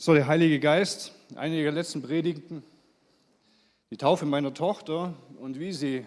So, 0.00 0.14
der 0.14 0.28
Heilige 0.28 0.60
Geist, 0.60 1.12
eine 1.34 1.60
der 1.60 1.72
letzten 1.72 2.02
Predigten, 2.02 2.62
die 3.90 3.96
Taufe 3.96 4.26
meiner 4.26 4.54
Tochter 4.54 5.12
und 5.40 5.58
wie 5.58 5.72
sie 5.72 6.06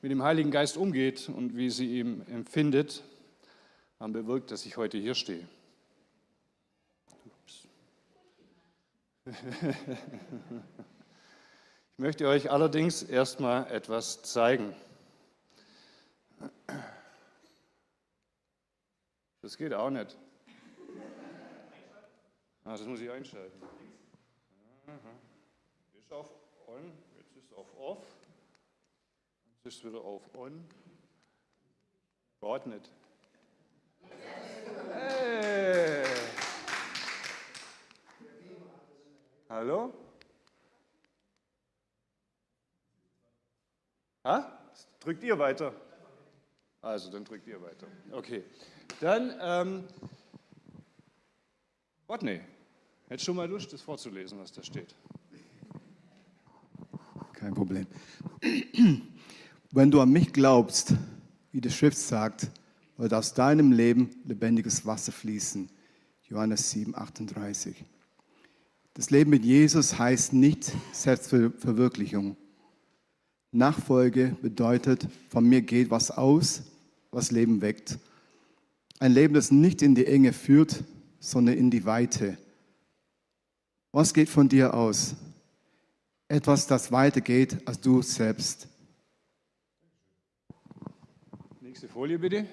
mit 0.00 0.12
dem 0.12 0.22
Heiligen 0.22 0.52
Geist 0.52 0.76
umgeht 0.76 1.28
und 1.28 1.56
wie 1.56 1.68
sie 1.70 1.98
ihn 1.98 2.24
empfindet, 2.28 3.02
haben 3.98 4.12
bewirkt, 4.12 4.52
dass 4.52 4.64
ich 4.64 4.76
heute 4.76 4.96
hier 4.98 5.16
stehe. 5.16 5.42
Ich 11.98 12.02
möchte 12.02 12.28
euch 12.28 12.50
allerdings 12.50 13.02
erstmal 13.02 13.72
etwas 13.72 14.22
zeigen. 14.22 14.74
Das 19.40 19.56
geht 19.56 19.72
auch 19.72 19.88
nicht. 19.88 20.14
Ah, 22.66 22.72
das 22.72 22.84
muss 22.84 23.00
ich 23.00 23.08
einschalten. 23.08 23.62
Ist 25.96 26.12
auf 26.12 26.28
On, 26.66 26.92
jetzt 27.16 27.36
ist 27.36 27.54
auf 27.54 27.72
Off. 27.78 28.04
Jetzt 29.62 29.76
ist 29.76 29.84
wieder 29.84 30.00
auf 30.00 30.22
On. 30.34 30.66
Nicht. 32.64 32.90
Hey. 34.92 36.04
Hallo? 39.48 39.94
Ha? 44.24 44.58
Drückt 44.98 45.22
ihr 45.22 45.38
weiter? 45.38 45.72
Also, 46.82 47.12
dann 47.12 47.24
drückt 47.24 47.46
ihr 47.46 47.62
weiter. 47.62 47.86
Okay. 48.10 48.44
Dann, 49.00 49.36
ähm, 49.40 49.88
Rodney, 52.08 52.40
hättest 53.08 53.28
du 53.28 53.34
mal 53.34 53.48
Lust, 53.48 53.72
das 53.72 53.82
vorzulesen, 53.82 54.38
was 54.38 54.52
da 54.52 54.62
steht? 54.62 54.94
Kein 57.32 57.54
Problem. 57.54 57.86
Wenn 59.70 59.90
du 59.90 60.00
an 60.00 60.10
mich 60.10 60.32
glaubst, 60.32 60.94
wie 61.52 61.60
die 61.60 61.70
Schrift 61.70 61.98
sagt, 61.98 62.50
wird 62.96 63.12
aus 63.12 63.34
deinem 63.34 63.72
Leben 63.72 64.10
lebendiges 64.24 64.86
Wasser 64.86 65.12
fließen. 65.12 65.68
Johannes 66.28 66.70
7, 66.70 66.96
38. 66.96 67.84
Das 68.94 69.10
Leben 69.10 69.30
mit 69.30 69.44
Jesus 69.44 69.98
heißt 69.98 70.32
nicht 70.32 70.72
Selbstverwirklichung. 70.92 72.36
Nachfolge 73.52 74.36
bedeutet, 74.40 75.06
von 75.28 75.46
mir 75.46 75.60
geht 75.60 75.90
was 75.90 76.10
aus, 76.10 76.62
was 77.10 77.30
Leben 77.30 77.60
weckt. 77.60 77.98
Ein 78.98 79.12
Leben, 79.12 79.34
das 79.34 79.50
nicht 79.50 79.82
in 79.82 79.94
die 79.94 80.06
Enge 80.06 80.32
führt, 80.32 80.82
sondern 81.20 81.56
in 81.56 81.70
die 81.70 81.84
Weite. 81.84 82.38
Was 83.96 84.12
geht 84.12 84.28
von 84.28 84.46
dir 84.46 84.74
aus? 84.74 85.16
Etwas, 86.28 86.66
das 86.66 86.92
weitergeht 86.92 87.56
als 87.64 87.80
du 87.80 88.02
selbst. 88.02 88.68
Nächste 91.62 91.88
Folie 91.88 92.18
bitte. 92.18 92.44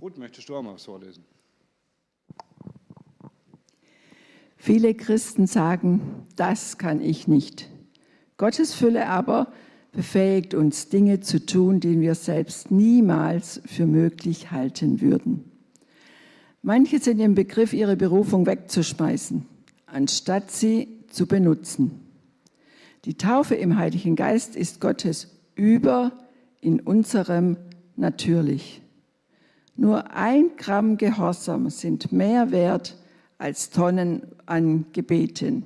Ruth, 0.00 0.16
möchtest 0.16 0.48
du 0.48 0.54
auch 0.54 0.62
mal 0.62 0.78
vorlesen? 0.78 1.24
Viele 4.56 4.94
Christen 4.94 5.48
sagen, 5.48 6.24
das 6.36 6.78
kann 6.78 7.00
ich 7.00 7.26
nicht. 7.26 7.68
Gottes 8.36 8.74
Fülle 8.74 9.08
aber 9.08 9.52
befähigt 9.90 10.54
uns, 10.54 10.88
Dinge 10.88 11.18
zu 11.18 11.44
tun, 11.44 11.80
die 11.80 12.00
wir 12.00 12.14
selbst 12.14 12.70
niemals 12.70 13.60
für 13.66 13.86
möglich 13.86 14.52
halten 14.52 15.00
würden. 15.00 15.50
Manche 16.62 17.00
sind 17.00 17.18
im 17.18 17.34
Begriff, 17.34 17.72
ihre 17.72 17.96
Berufung 17.96 18.46
wegzuschmeißen, 18.46 19.48
anstatt 19.94 20.50
sie 20.50 20.88
zu 21.08 21.26
benutzen. 21.26 22.00
Die 23.04 23.16
Taufe 23.16 23.54
im 23.54 23.78
Heiligen 23.78 24.16
Geist 24.16 24.56
ist 24.56 24.80
Gottes 24.80 25.28
über 25.54 26.12
in 26.60 26.80
unserem 26.80 27.56
natürlich. 27.94 28.82
Nur 29.76 30.10
ein 30.10 30.56
Gramm 30.56 30.96
Gehorsam 30.96 31.70
sind 31.70 32.10
mehr 32.10 32.50
wert 32.50 32.98
als 33.38 33.70
Tonnen 33.70 34.22
an 34.46 34.86
Gebeten. 34.92 35.64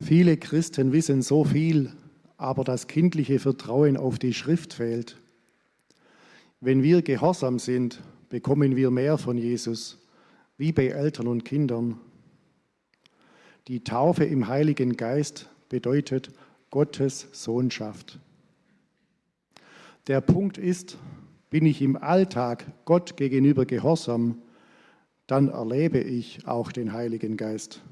Viele 0.00 0.36
Christen 0.38 0.92
wissen 0.92 1.22
so 1.22 1.44
viel, 1.44 1.92
aber 2.38 2.64
das 2.64 2.86
kindliche 2.86 3.40
Vertrauen 3.40 3.96
auf 3.96 4.18
die 4.18 4.32
Schrift 4.32 4.72
fehlt. 4.72 5.18
Wenn 6.60 6.82
wir 6.82 7.02
gehorsam 7.02 7.58
sind, 7.58 8.00
bekommen 8.30 8.76
wir 8.76 8.90
mehr 8.90 9.18
von 9.18 9.36
Jesus, 9.36 9.98
wie 10.56 10.72
bei 10.72 10.86
Eltern 10.86 11.26
und 11.26 11.44
Kindern. 11.44 11.98
Die 13.66 13.84
Taufe 13.84 14.24
im 14.24 14.48
Heiligen 14.48 14.96
Geist 14.96 15.48
bedeutet 15.68 16.30
Gottes 16.70 17.28
Sohnschaft. 17.32 18.18
Der 20.06 20.20
Punkt 20.20 20.58
ist, 20.58 20.96
bin 21.50 21.66
ich 21.66 21.82
im 21.82 21.96
Alltag 21.96 22.64
Gott 22.84 23.16
gegenüber 23.16 23.66
gehorsam, 23.66 24.42
dann 25.26 25.48
erlebe 25.48 25.98
ich 25.98 26.46
auch 26.46 26.72
den 26.72 26.92
Heiligen 26.92 27.36
Geist. 27.36 27.82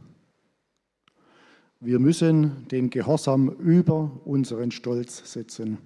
Wir 1.81 1.99
müssen 1.99 2.67
den 2.69 2.89
Gehorsam 2.89 3.51
über 3.51 4.11
unseren 4.25 4.71
Stolz 4.71 5.31
setzen. 5.31 5.77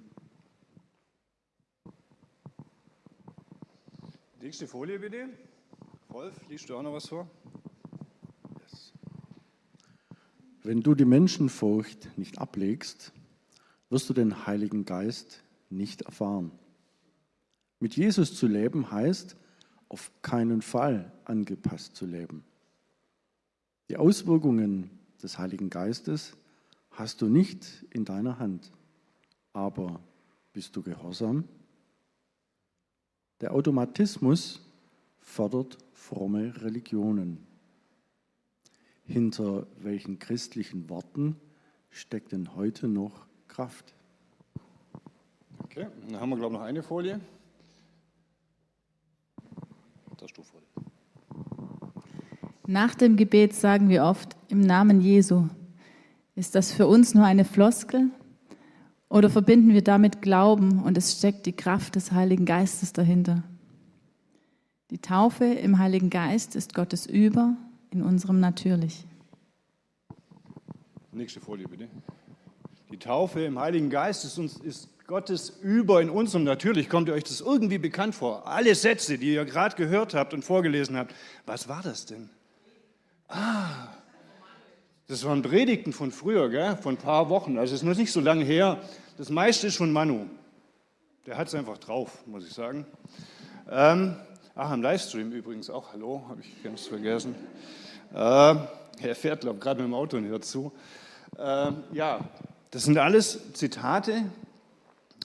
Nächste 4.41 4.67
Folie 4.67 4.99
bitte. 4.99 5.27
Rolf, 6.13 6.39
liest 6.49 6.69
du 6.69 6.77
auch 6.77 6.81
noch 6.81 6.93
was 6.93 7.09
vor? 7.09 7.29
Wenn 10.63 10.81
du 10.81 10.95
die 10.95 11.05
Menschenfurcht 11.05 12.17
nicht 12.17 12.37
ablegst, 12.37 13.11
wirst 13.89 14.09
du 14.09 14.13
den 14.13 14.45
Heiligen 14.47 14.85
Geist 14.85 15.43
nicht 15.69 16.03
erfahren. 16.03 16.51
Mit 17.81 17.97
Jesus 17.97 18.35
zu 18.35 18.47
leben 18.47 18.91
heißt, 18.91 19.35
auf 19.89 20.09
keinen 20.21 20.61
Fall 20.61 21.11
angepasst 21.25 21.97
zu 21.97 22.05
leben. 22.05 22.45
Die 23.89 23.97
Auswirkungen 23.97 25.00
des 25.23 25.37
Heiligen 25.37 25.69
Geistes 25.69 26.35
hast 26.91 27.21
du 27.21 27.27
nicht 27.27 27.85
in 27.91 28.05
deiner 28.05 28.39
Hand. 28.39 28.71
Aber 29.53 29.99
bist 30.53 30.75
du 30.75 30.81
gehorsam? 30.81 31.45
Der 33.39 33.53
Automatismus 33.53 34.61
fördert 35.19 35.77
fromme 35.93 36.61
Religionen. 36.61 37.45
Hinter 39.05 39.67
welchen 39.77 40.19
christlichen 40.19 40.89
Worten 40.89 41.35
steckt 41.89 42.31
denn 42.31 42.55
heute 42.55 42.87
noch 42.87 43.25
Kraft? 43.47 43.93
Okay, 45.63 45.87
dann 46.07 46.19
haben 46.19 46.29
wir, 46.29 46.37
glaube 46.37 46.55
ich, 46.55 46.59
noch 46.59 46.65
eine 46.65 46.83
Folie. 46.83 47.19
Das 50.17 50.31
du 50.33 50.43
Folie. 50.43 50.60
Nach 52.71 52.95
dem 52.95 53.17
Gebet 53.17 53.53
sagen 53.53 53.89
wir 53.89 54.05
oft 54.05 54.37
im 54.47 54.61
Namen 54.61 55.01
Jesu. 55.01 55.49
Ist 56.35 56.55
das 56.55 56.71
für 56.71 56.87
uns 56.87 57.13
nur 57.13 57.25
eine 57.25 57.43
Floskel 57.43 58.11
oder 59.09 59.29
verbinden 59.29 59.73
wir 59.73 59.83
damit 59.83 60.21
Glauben 60.21 60.81
und 60.81 60.97
es 60.97 61.17
steckt 61.17 61.45
die 61.45 61.51
Kraft 61.51 61.97
des 61.97 62.13
Heiligen 62.13 62.45
Geistes 62.45 62.93
dahinter? 62.93 63.43
Die 64.89 64.99
Taufe 64.99 65.43
im 65.43 65.79
Heiligen 65.79 66.09
Geist 66.09 66.55
ist 66.55 66.73
Gottes 66.73 67.07
Über 67.07 67.57
in 67.89 68.01
unserem 68.03 68.39
Natürlich. 68.39 69.05
Nächste 71.11 71.41
Folie 71.41 71.67
bitte. 71.67 71.89
Die 72.89 72.99
Taufe 72.99 73.41
im 73.41 73.59
Heiligen 73.59 73.89
Geist 73.89 74.23
ist, 74.23 74.37
uns, 74.37 74.55
ist 74.55 74.87
Gottes 75.07 75.49
Über 75.61 76.01
in 76.01 76.09
unserem 76.09 76.45
Natürlich. 76.45 76.87
Kommt 76.87 77.09
ihr 77.09 77.15
euch 77.15 77.25
das 77.25 77.41
irgendwie 77.41 77.79
bekannt 77.79 78.15
vor? 78.15 78.47
Alle 78.47 78.75
Sätze, 78.75 79.17
die 79.17 79.33
ihr 79.33 79.43
gerade 79.43 79.75
gehört 79.75 80.13
habt 80.13 80.33
und 80.33 80.45
vorgelesen 80.45 80.95
habt. 80.95 81.13
Was 81.45 81.67
war 81.67 81.81
das 81.83 82.05
denn? 82.05 82.29
Ah, 83.33 83.87
das 85.07 85.23
waren 85.23 85.41
Predigten 85.41 85.93
von 85.93 86.11
früher, 86.11 86.49
gell? 86.49 86.75
von 86.75 86.95
ein 86.95 86.97
paar 86.97 87.29
Wochen. 87.29 87.57
Also 87.57 87.73
es 87.73 87.81
ist 87.81 87.87
noch 87.87 87.95
nicht 87.95 88.11
so 88.11 88.19
lange 88.19 88.43
her. 88.43 88.81
Das 89.17 89.29
meiste 89.29 89.67
ist 89.67 89.77
von 89.77 89.93
Manu. 89.93 90.25
Der 91.25 91.37
hat 91.37 91.47
es 91.47 91.55
einfach 91.55 91.77
drauf, 91.77 92.25
muss 92.25 92.45
ich 92.45 92.53
sagen. 92.53 92.85
Ähm, 93.69 94.17
ach, 94.53 94.73
im 94.73 94.81
Livestream 94.81 95.31
übrigens 95.31 95.69
auch. 95.69 95.93
Hallo, 95.93 96.25
habe 96.27 96.41
ich 96.41 96.61
ganz 96.61 96.87
vergessen. 96.87 97.35
Äh, 98.13 98.17
er 98.17 99.15
fährt, 99.15 99.41
glaube 99.41 99.57
ich, 99.57 99.63
gerade 99.63 99.81
mit 99.81 99.89
dem 99.89 99.93
Auto 99.93 100.17
und 100.17 100.25
hört 100.25 100.43
zu. 100.43 100.73
Äh, 101.37 101.71
ja, 101.93 102.19
das 102.71 102.83
sind 102.83 102.97
alles 102.97 103.53
Zitate 103.53 104.25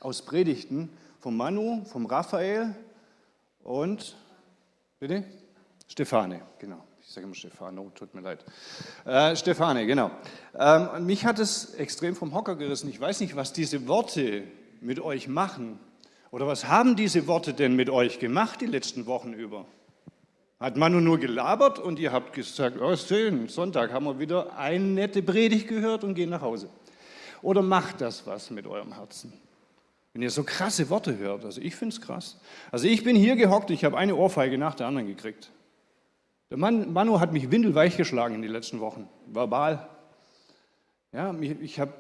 aus 0.00 0.23
Predigten 0.23 0.91
vom 1.19 1.37
Manu, 1.37 1.85
vom 1.87 2.06
Raphael 2.06 2.73
und, 3.64 4.14
bitte? 5.00 5.25
Stefane, 5.88 6.43
genau. 6.61 6.86
Sage 7.16 7.24
immer 7.24 7.34
Stefano, 7.34 7.90
tut 7.94 8.14
mir 8.14 8.20
leid. 8.20 8.44
Äh, 9.06 9.34
Stefane, 9.36 9.86
genau. 9.86 10.10
Ähm, 10.54 11.06
mich 11.06 11.24
hat 11.24 11.38
es 11.38 11.72
extrem 11.76 12.14
vom 12.14 12.34
Hocker 12.34 12.56
gerissen. 12.56 12.90
Ich 12.90 13.00
weiß 13.00 13.20
nicht, 13.20 13.34
was 13.34 13.54
diese 13.54 13.88
Worte 13.88 14.42
mit 14.82 15.00
euch 15.00 15.26
machen. 15.26 15.78
Oder 16.30 16.46
was 16.46 16.68
haben 16.68 16.94
diese 16.94 17.26
Worte 17.26 17.54
denn 17.54 17.74
mit 17.74 17.88
euch 17.88 18.18
gemacht 18.18 18.60
die 18.60 18.66
letzten 18.66 19.06
Wochen 19.06 19.32
über? 19.32 19.64
Hat 20.60 20.76
Manu 20.76 21.00
nur 21.00 21.18
gelabert 21.18 21.78
und 21.78 21.98
ihr 21.98 22.12
habt 22.12 22.34
gesagt, 22.34 22.78
oh 22.82 22.94
schön, 22.96 23.48
Sonntag 23.48 23.94
haben 23.94 24.04
wir 24.04 24.18
wieder 24.18 24.54
eine 24.58 24.84
nette 24.84 25.22
Predigt 25.22 25.68
gehört 25.68 26.04
und 26.04 26.12
gehen 26.12 26.28
nach 26.28 26.42
Hause. 26.42 26.68
Oder 27.40 27.62
macht 27.62 28.02
das 28.02 28.26
was 28.26 28.50
mit 28.50 28.66
eurem 28.66 28.92
Herzen? 28.92 29.32
Wenn 30.12 30.20
ihr 30.20 30.30
so 30.30 30.44
krasse 30.44 30.90
Worte 30.90 31.16
hört, 31.16 31.46
also 31.46 31.62
ich 31.62 31.76
finde 31.76 31.94
es 31.94 32.02
krass. 32.02 32.38
Also 32.70 32.86
ich 32.86 33.04
bin 33.04 33.16
hier 33.16 33.36
gehockt, 33.36 33.70
ich 33.70 33.86
habe 33.86 33.96
eine 33.96 34.14
Ohrfeige 34.16 34.58
nach 34.58 34.74
der 34.74 34.86
anderen 34.88 35.06
gekriegt. 35.06 35.50
Der 36.50 36.58
Mann, 36.58 36.93
Manu 36.93 37.19
hat 37.19 37.32
mich 37.32 37.50
windelweich 37.50 37.96
geschlagen 37.96 38.37
in 38.37 38.43
den 38.43 38.52
letzten 38.52 38.78
Wochen, 38.81 39.08
verbal. 39.26 39.88
Ja, 41.12 41.34
ich 41.40 41.81
habe, 41.81 41.93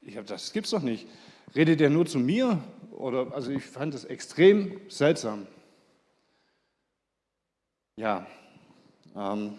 ich 0.00 0.16
hab, 0.16 0.26
das 0.26 0.52
gibt's 0.52 0.70
doch 0.70 0.82
nicht. 0.82 1.06
Redet 1.54 1.80
der 1.80 1.90
nur 1.90 2.06
zu 2.06 2.18
mir? 2.18 2.62
Oder, 2.92 3.34
also 3.34 3.50
ich 3.50 3.64
fand 3.64 3.92
das 3.92 4.04
extrem 4.04 4.80
seltsam. 4.88 5.46
Ja, 7.96 8.26
ähm, 9.14 9.58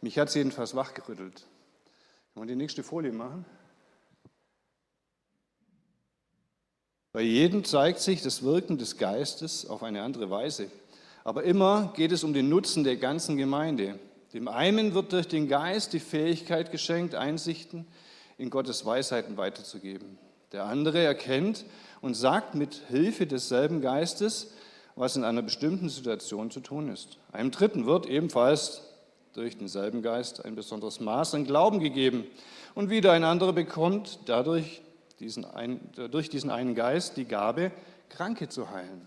mich 0.00 0.18
hat 0.18 0.28
es 0.28 0.34
jedenfalls 0.34 0.74
wachgerüttelt. 0.74 1.46
Kann 2.32 2.40
man 2.40 2.48
die 2.48 2.56
nächste 2.56 2.82
Folie 2.82 3.12
machen? 3.12 3.44
Bei 7.12 7.22
jedem 7.22 7.64
zeigt 7.64 7.98
sich 7.98 8.22
das 8.22 8.44
Wirken 8.44 8.78
des 8.78 8.96
Geistes 8.96 9.68
auf 9.68 9.82
eine 9.82 10.02
andere 10.02 10.30
Weise. 10.30 10.70
Aber 11.24 11.42
immer 11.42 11.92
geht 11.96 12.12
es 12.12 12.22
um 12.22 12.32
den 12.32 12.48
Nutzen 12.48 12.84
der 12.84 12.96
ganzen 12.96 13.36
Gemeinde. 13.36 13.98
Dem 14.32 14.46
einen 14.46 14.94
wird 14.94 15.12
durch 15.12 15.26
den 15.26 15.48
Geist 15.48 15.92
die 15.92 15.98
Fähigkeit 15.98 16.70
geschenkt, 16.70 17.16
Einsichten 17.16 17.86
in 18.38 18.48
Gottes 18.48 18.86
Weisheiten 18.86 19.36
weiterzugeben. 19.36 20.18
Der 20.52 20.64
andere 20.64 21.00
erkennt 21.00 21.64
und 22.00 22.14
sagt 22.14 22.54
mit 22.54 22.80
Hilfe 22.88 23.26
desselben 23.26 23.80
Geistes, 23.80 24.52
was 24.94 25.16
in 25.16 25.24
einer 25.24 25.42
bestimmten 25.42 25.88
Situation 25.88 26.52
zu 26.52 26.60
tun 26.60 26.88
ist. 26.88 27.18
Einem 27.32 27.50
Dritten 27.50 27.86
wird 27.86 28.06
ebenfalls 28.06 28.82
durch 29.32 29.58
denselben 29.58 30.02
Geist 30.02 30.44
ein 30.44 30.54
besonderes 30.54 31.00
Maß 31.00 31.34
an 31.34 31.44
Glauben 31.44 31.80
gegeben. 31.80 32.24
Und 32.76 32.88
wieder 32.88 33.12
ein 33.12 33.24
anderer 33.24 33.52
bekommt 33.52 34.20
dadurch 34.26 34.80
diesen 35.20 35.44
ein, 35.44 35.80
durch 36.10 36.30
diesen 36.30 36.50
einen 36.50 36.74
Geist 36.74 37.16
die 37.16 37.26
Gabe, 37.26 37.70
Kranke 38.08 38.48
zu 38.48 38.70
heilen. 38.70 39.06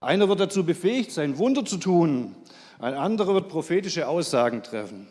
Einer 0.00 0.28
wird 0.28 0.40
dazu 0.40 0.66
befähigt 0.66 1.12
sein, 1.12 1.38
Wunder 1.38 1.64
zu 1.64 1.78
tun. 1.78 2.34
Ein 2.80 2.94
anderer 2.94 3.34
wird 3.34 3.48
prophetische 3.48 4.08
Aussagen 4.08 4.64
treffen. 4.64 5.06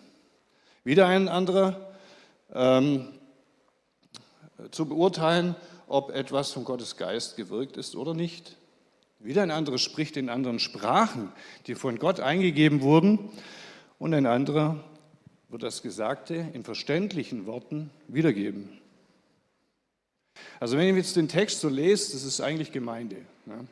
Wieder 0.83 1.07
ein 1.07 1.29
anderer 1.29 1.93
ähm, 2.53 3.07
zu 4.71 4.85
beurteilen, 4.85 5.55
ob 5.87 6.11
etwas 6.11 6.51
von 6.51 6.65
Gottes 6.65 6.97
Geist 6.97 7.37
gewirkt 7.37 7.77
ist 7.77 7.95
oder 7.95 8.13
nicht. 8.13 8.57
Wieder 9.19 9.43
ein 9.43 9.51
anderer 9.51 9.77
spricht 9.77 10.17
in 10.17 10.29
anderen 10.29 10.59
Sprachen, 10.59 11.31
die 11.67 11.75
von 11.75 11.97
Gott 11.97 12.19
eingegeben 12.19 12.81
wurden. 12.81 13.29
Und 13.97 14.13
ein 14.13 14.25
anderer 14.25 14.83
wird 15.47 15.63
das 15.63 15.81
Gesagte 15.81 16.49
in 16.53 16.63
verständlichen 16.63 17.45
Worten 17.45 17.91
wiedergeben. 18.07 18.81
Also 20.59 20.77
wenn 20.77 20.87
ihr 20.87 20.95
jetzt 20.95 21.15
den 21.15 21.27
Text 21.27 21.61
so 21.61 21.69
lest, 21.69 22.13
das 22.13 22.23
ist 22.23 22.41
eigentlich 22.41 22.71
Gemeinde. 22.71 23.17
Ne? 23.45 23.67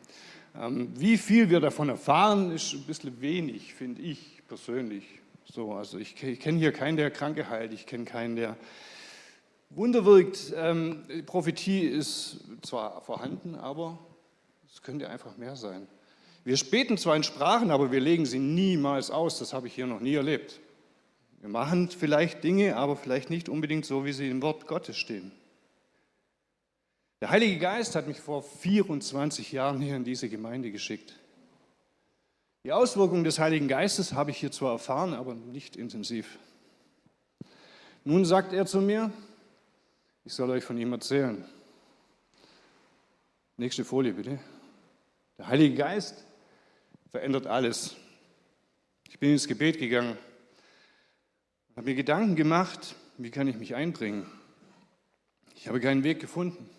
wie 0.96 1.18
viel 1.18 1.50
wir 1.50 1.60
davon 1.60 1.90
erfahren, 1.90 2.52
ist 2.52 2.74
ein 2.74 2.84
bisschen 2.84 3.22
wenig, 3.22 3.74
finde 3.76 4.02
ich 4.02 4.42
persönlich. 4.48 5.06
So, 5.46 5.74
also 5.74 5.98
ich, 5.98 6.22
ich 6.22 6.40
kenne 6.40 6.58
hier 6.58 6.72
keinen, 6.72 6.98
der 6.98 7.12
Kranke 7.12 7.50
heilt, 7.50 7.72
ich 7.72 7.86
kenne 7.86 8.06
keinen, 8.06 8.36
der 8.36 8.58
Wunder 9.70 10.06
wirkt. 10.06 10.54
Ähm, 10.56 11.04
Prophetie 11.26 11.82
ist 11.82 12.40
zwar 12.62 13.02
vorhanden, 13.02 13.56
aber 13.56 14.00
es 14.72 14.82
könnte 14.82 15.10
einfach 15.10 15.38
mehr 15.38 15.56
sein. 15.56 15.88
Wir 16.44 16.58
späten 16.58 16.98
zwar 16.98 17.16
in 17.16 17.24
Sprachen, 17.24 17.70
aber 17.70 17.92
wir 17.92 18.00
legen 18.00 18.26
sie 18.26 18.40
niemals 18.40 19.12
aus. 19.12 19.40
Das 19.40 19.54
habe 19.54 19.68
ich 19.68 19.74
hier 19.76 19.88
noch 19.88 20.00
nie 20.00 20.16
erlebt. 20.16 20.60
Wir 21.42 21.50
machen 21.50 21.90
vielleicht 21.90 22.44
Dinge, 22.44 22.76
aber 22.76 22.96
vielleicht 22.96 23.30
nicht 23.30 23.50
unbedingt 23.50 23.86
so, 23.86 24.06
wie 24.06 24.14
sie 24.14 24.30
im 24.30 24.42
Wort 24.42 24.68
Gottes 24.68 24.98
stehen. 24.98 25.32
Der 27.22 27.32
Heilige 27.32 27.60
Geist 27.60 27.96
hat 27.96 28.08
mich 28.08 28.22
vor 28.22 28.42
24 28.44 29.52
Jahren 29.52 29.82
hier 29.82 29.98
in 29.98 30.06
diese 30.06 30.30
Gemeinde 30.30 30.72
geschickt. 30.72 31.20
Die 32.64 32.72
Auswirkungen 32.72 33.26
des 33.26 33.40
Heiligen 33.40 33.68
Geistes 33.68 34.14
habe 34.14 34.32
ich 34.32 34.38
hier 34.38 34.54
zwar 34.54 34.72
erfahren, 34.72 35.14
aber 35.14 35.34
nicht 35.34 35.76
intensiv. 35.76 36.40
Nun 38.06 38.24
sagt 38.24 38.54
er 38.54 38.66
zu 38.66 38.80
mir, 38.80 39.12
ich 40.24 40.34
soll 40.34 40.50
euch 40.50 40.64
von 40.64 40.78
ihm 40.78 40.94
erzählen. 40.94 41.44
Nächste 43.58 43.84
Folie 43.84 44.14
bitte. 44.14 44.40
Der 45.38 45.48
Heilige 45.48 45.76
Geist 45.76 46.24
verändert 47.12 47.48
alles. 47.48 47.98
Ich 49.10 49.20
bin 49.20 49.32
ins 49.32 49.48
Gebet 49.48 49.78
gegangen, 49.78 50.18
habe 51.76 51.90
mir 51.90 51.96
Gedanken 51.96 52.38
gemacht, 52.38 52.96
wie 53.18 53.32
kann 53.32 53.48
ich 53.48 53.58
mich 53.58 53.76
einbringen. 53.76 54.26
Ich 55.56 55.68
habe 55.68 55.82
keinen 55.82 56.06
Weg 56.06 56.22
gefunden. 56.22 56.70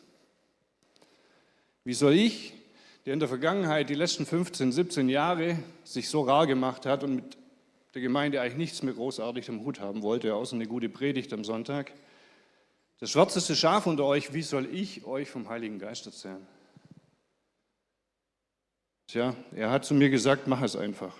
Wie 1.84 1.94
soll 1.94 2.14
ich, 2.14 2.52
der 3.06 3.14
in 3.14 3.20
der 3.20 3.28
Vergangenheit 3.28 3.88
die 3.88 3.94
letzten 3.94 4.26
15, 4.26 4.72
17 4.72 5.08
Jahre 5.08 5.58
sich 5.84 6.08
so 6.08 6.22
rar 6.22 6.46
gemacht 6.46 6.84
hat 6.86 7.02
und 7.02 7.14
mit 7.14 7.38
der 7.94 8.02
Gemeinde 8.02 8.40
eigentlich 8.40 8.56
nichts 8.56 8.82
mehr 8.82 8.94
großartig 8.94 9.48
am 9.48 9.64
Hut 9.64 9.80
haben 9.80 10.02
wollte, 10.02 10.34
außer 10.34 10.54
eine 10.54 10.66
gute 10.66 10.88
Predigt 10.88 11.32
am 11.32 11.44
Sonntag, 11.44 11.92
das 13.00 13.10
schwarzeste 13.10 13.56
Schaf 13.56 13.86
unter 13.86 14.04
euch, 14.04 14.34
wie 14.34 14.42
soll 14.42 14.66
ich 14.66 15.04
euch 15.06 15.30
vom 15.30 15.48
Heiligen 15.48 15.78
Geist 15.78 16.04
erzählen? 16.04 16.46
Tja, 19.06 19.34
er 19.56 19.70
hat 19.70 19.86
zu 19.86 19.94
mir 19.94 20.10
gesagt, 20.10 20.46
mach 20.46 20.60
es 20.60 20.76
einfach. 20.76 21.16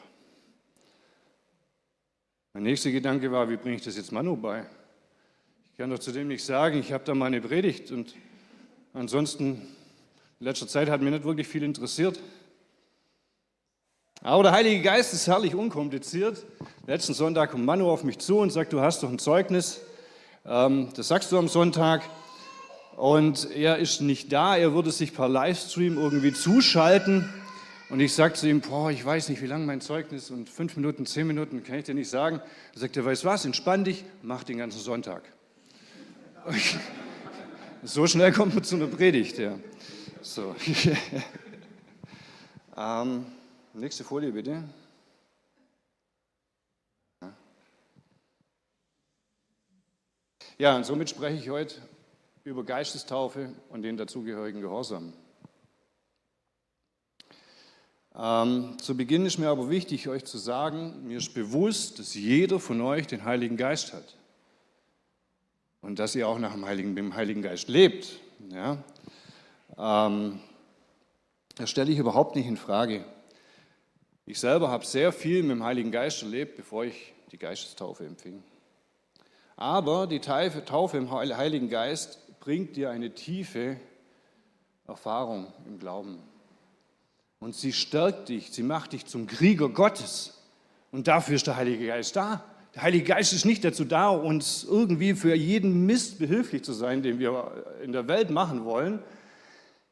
Mein 2.52 2.64
nächster 2.64 2.90
Gedanke 2.90 3.32
war, 3.32 3.48
wie 3.48 3.56
bringe 3.56 3.76
ich 3.76 3.82
das 3.82 3.96
jetzt 3.96 4.12
Manu 4.12 4.36
bei? 4.36 4.66
Ich 5.72 5.78
kann 5.78 5.88
doch 5.88 5.98
zudem 5.98 6.28
nicht 6.28 6.44
sagen, 6.44 6.78
ich 6.78 6.92
habe 6.92 7.04
da 7.04 7.14
mal 7.14 7.26
eine 7.26 7.40
Predigt 7.40 7.90
und 7.90 8.14
ansonsten 8.92 9.74
in 10.40 10.46
letzter 10.46 10.66
Zeit 10.66 10.88
hat 10.88 11.02
mich 11.02 11.12
nicht 11.12 11.25
wirklich 11.25 11.46
viel 11.46 11.62
interessiert. 11.62 12.19
Aber 14.22 14.42
der 14.42 14.52
Heilige 14.52 14.81
Geist 14.81 15.12
ist 15.12 15.26
herrlich 15.26 15.54
unkompliziert. 15.54 16.46
Letzten 16.87 17.12
Sonntag 17.12 17.50
kommt 17.50 17.66
Manu 17.66 17.90
auf 17.90 18.04
mich 18.04 18.19
zu 18.20 18.38
und 18.38 18.50
sagt, 18.50 18.72
du 18.72 18.81
hast 18.81 19.02
doch 19.02 19.10
ein 19.10 19.19
Zeugnis. 19.19 19.82
Ähm, 20.46 20.88
das 20.96 21.08
sagst 21.08 21.31
du 21.31 21.36
am 21.36 21.46
Sonntag. 21.46 22.08
Und 22.96 23.50
er 23.50 23.76
ist 23.76 24.00
nicht 24.00 24.32
da, 24.32 24.56
er 24.56 24.72
würde 24.72 24.91
sich 24.93 25.15
per 25.15 25.29
Livestream 25.29 25.98
irgendwie 25.98 26.32
zuschalten. 26.32 27.29
Und 27.91 28.00
ich 28.00 28.15
sage 28.15 28.32
zu 28.32 28.48
ihm, 28.48 28.62
boah, 28.62 28.91
ich 28.91 29.05
weiß 29.05 29.29
nicht, 29.29 29.43
wie 29.43 29.46
lange 29.46 29.67
mein 29.67 29.82
Zeugnis 29.82 30.31
und 30.31 30.48
fünf 30.48 30.74
Minuten, 30.74 31.05
zehn 31.05 31.26
Minuten 31.26 31.62
kann 31.65 31.79
ich 31.79 31.84
dir 31.84 31.94
nicht 31.94 32.08
sagen. 32.08 32.41
Er 32.72 32.81
sagt, 32.81 32.96
er 32.96 33.05
weiß 33.05 33.26
was, 33.26 33.44
entspann 33.44 33.84
dich, 33.84 34.05
mach 34.22 34.43
den 34.44 34.56
ganzen 34.56 34.81
Sonntag. 34.81 35.22
so 37.82 38.06
schnell 38.06 38.32
kommt 38.32 38.55
man 38.55 38.65
zu 38.65 38.76
einer 38.76 38.86
Predigt, 38.86 39.36
ja. 39.38 39.58
So. 40.22 40.55
ähm, 42.77 43.24
nächste 43.72 44.05
Folie 44.05 44.32
bitte. 44.32 44.62
Ja, 50.58 50.77
und 50.77 50.84
somit 50.84 51.08
spreche 51.08 51.39
ich 51.39 51.48
heute 51.48 51.77
über 52.44 52.65
Geistestaufe 52.65 53.50
und 53.70 53.81
den 53.81 53.96
dazugehörigen 53.96 54.60
Gehorsam. 54.60 55.15
Ähm, 58.15 58.77
zu 58.79 58.94
Beginn 58.94 59.24
ist 59.24 59.39
mir 59.39 59.48
aber 59.48 59.70
wichtig, 59.70 60.06
euch 60.08 60.27
zu 60.27 60.36
sagen, 60.36 61.06
mir 61.06 61.17
ist 61.17 61.32
bewusst, 61.32 61.98
dass 61.98 62.15
jeder 62.15 62.60
von 62.60 62.82
euch 62.82 63.06
den 63.06 63.24
Heiligen 63.24 63.56
Geist 63.56 63.94
hat 63.94 64.17
und 65.81 65.98
dass 65.98 66.15
ihr 66.15 66.29
auch 66.29 66.39
nach 66.39 66.53
dem 66.53 66.67
Heiligen, 66.67 66.94
dem 66.94 67.15
Heiligen 67.15 67.41
Geist 67.41 67.69
lebt. 67.69 68.20
Ja? 68.50 68.84
Ähm, 69.81 70.41
das 71.56 71.70
stelle 71.70 71.91
ich 71.91 71.99
überhaupt 71.99 72.37
nicht 72.37 72.46
in 72.46 72.56
Frage. 72.56 73.05
Ich 74.27 74.39
selber 74.39 74.70
habe 74.70 74.84
sehr 74.84 75.10
viel 75.13 75.43
mit 75.43 75.53
dem 75.53 75.65
Heiligen 75.65 75.91
Geist 75.91 76.22
erlebt, 76.22 76.56
bevor 76.56 76.84
ich 76.84 77.15
die 77.32 77.39
Geistestaufe 77.39 78.05
empfing. 78.05 78.43
Aber 79.56 80.06
die 80.06 80.20
Taufe 80.20 80.96
im 80.96 81.10
Heiligen 81.10 81.69
Geist 81.69 82.19
bringt 82.41 82.77
dir 82.77 82.91
eine 82.91 83.15
tiefe 83.15 83.77
Erfahrung 84.87 85.53
im 85.67 85.79
Glauben. 85.79 86.19
Und 87.41 87.55
sie 87.55 87.72
stärkt 87.72 88.29
dich, 88.29 88.53
sie 88.53 88.63
macht 88.63 88.93
dich 88.93 89.06
zum 89.06 89.27
Krieger 89.27 89.69
Gottes. 89.69 90.39
Und 90.93 91.08
dafür 91.08 91.37
ist 91.37 91.46
der 91.46 91.56
Heilige 91.56 91.87
Geist 91.87 92.17
da. 92.17 92.44
Der 92.75 92.82
Heilige 92.82 93.05
Geist 93.05 93.32
ist 93.32 93.44
nicht 93.44 93.65
dazu 93.65 93.84
da, 93.84 94.10
uns 94.10 94.65
irgendwie 94.65 95.15
für 95.15 95.34
jeden 95.34 95.87
Mist 95.87 96.19
behilflich 96.19 96.63
zu 96.63 96.72
sein, 96.72 97.03
den 97.03 97.19
wir 97.19 97.65
in 97.82 97.93
der 97.93 98.08
Welt 98.08 98.31
machen 98.31 98.65
wollen. 98.65 99.03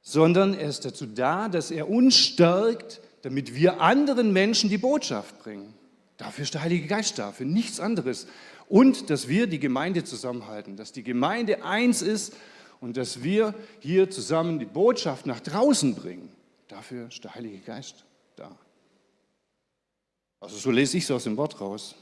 Sondern 0.02 0.54
er 0.54 0.68
ist 0.68 0.84
dazu 0.84 1.06
da, 1.06 1.48
dass 1.48 1.70
er 1.70 1.88
uns 1.88 2.16
stärkt, 2.16 3.00
damit 3.22 3.54
wir 3.54 3.80
anderen 3.80 4.32
Menschen 4.32 4.70
die 4.70 4.78
Botschaft 4.78 5.38
bringen. 5.40 5.74
Dafür 6.16 6.44
ist 6.44 6.54
der 6.54 6.62
Heilige 6.62 6.86
Geist 6.86 7.18
da, 7.18 7.32
für 7.32 7.44
nichts 7.44 7.80
anderes. 7.80 8.26
Und 8.68 9.10
dass 9.10 9.28
wir 9.28 9.46
die 9.46 9.58
Gemeinde 9.58 10.04
zusammenhalten, 10.04 10.76
dass 10.76 10.92
die 10.92 11.02
Gemeinde 11.02 11.64
eins 11.64 12.02
ist 12.02 12.34
und 12.80 12.96
dass 12.96 13.22
wir 13.22 13.54
hier 13.80 14.10
zusammen 14.10 14.58
die 14.58 14.66
Botschaft 14.66 15.26
nach 15.26 15.40
draußen 15.40 15.94
bringen. 15.94 16.30
Dafür 16.68 17.08
ist 17.08 17.24
der 17.24 17.34
Heilige 17.34 17.58
Geist 17.58 18.04
da. 18.36 18.56
Also 20.40 20.56
so 20.56 20.70
lese 20.70 20.98
ich 20.98 21.04
es 21.04 21.10
aus 21.10 21.24
dem 21.24 21.36
Wort 21.36 21.60
raus. 21.60 21.94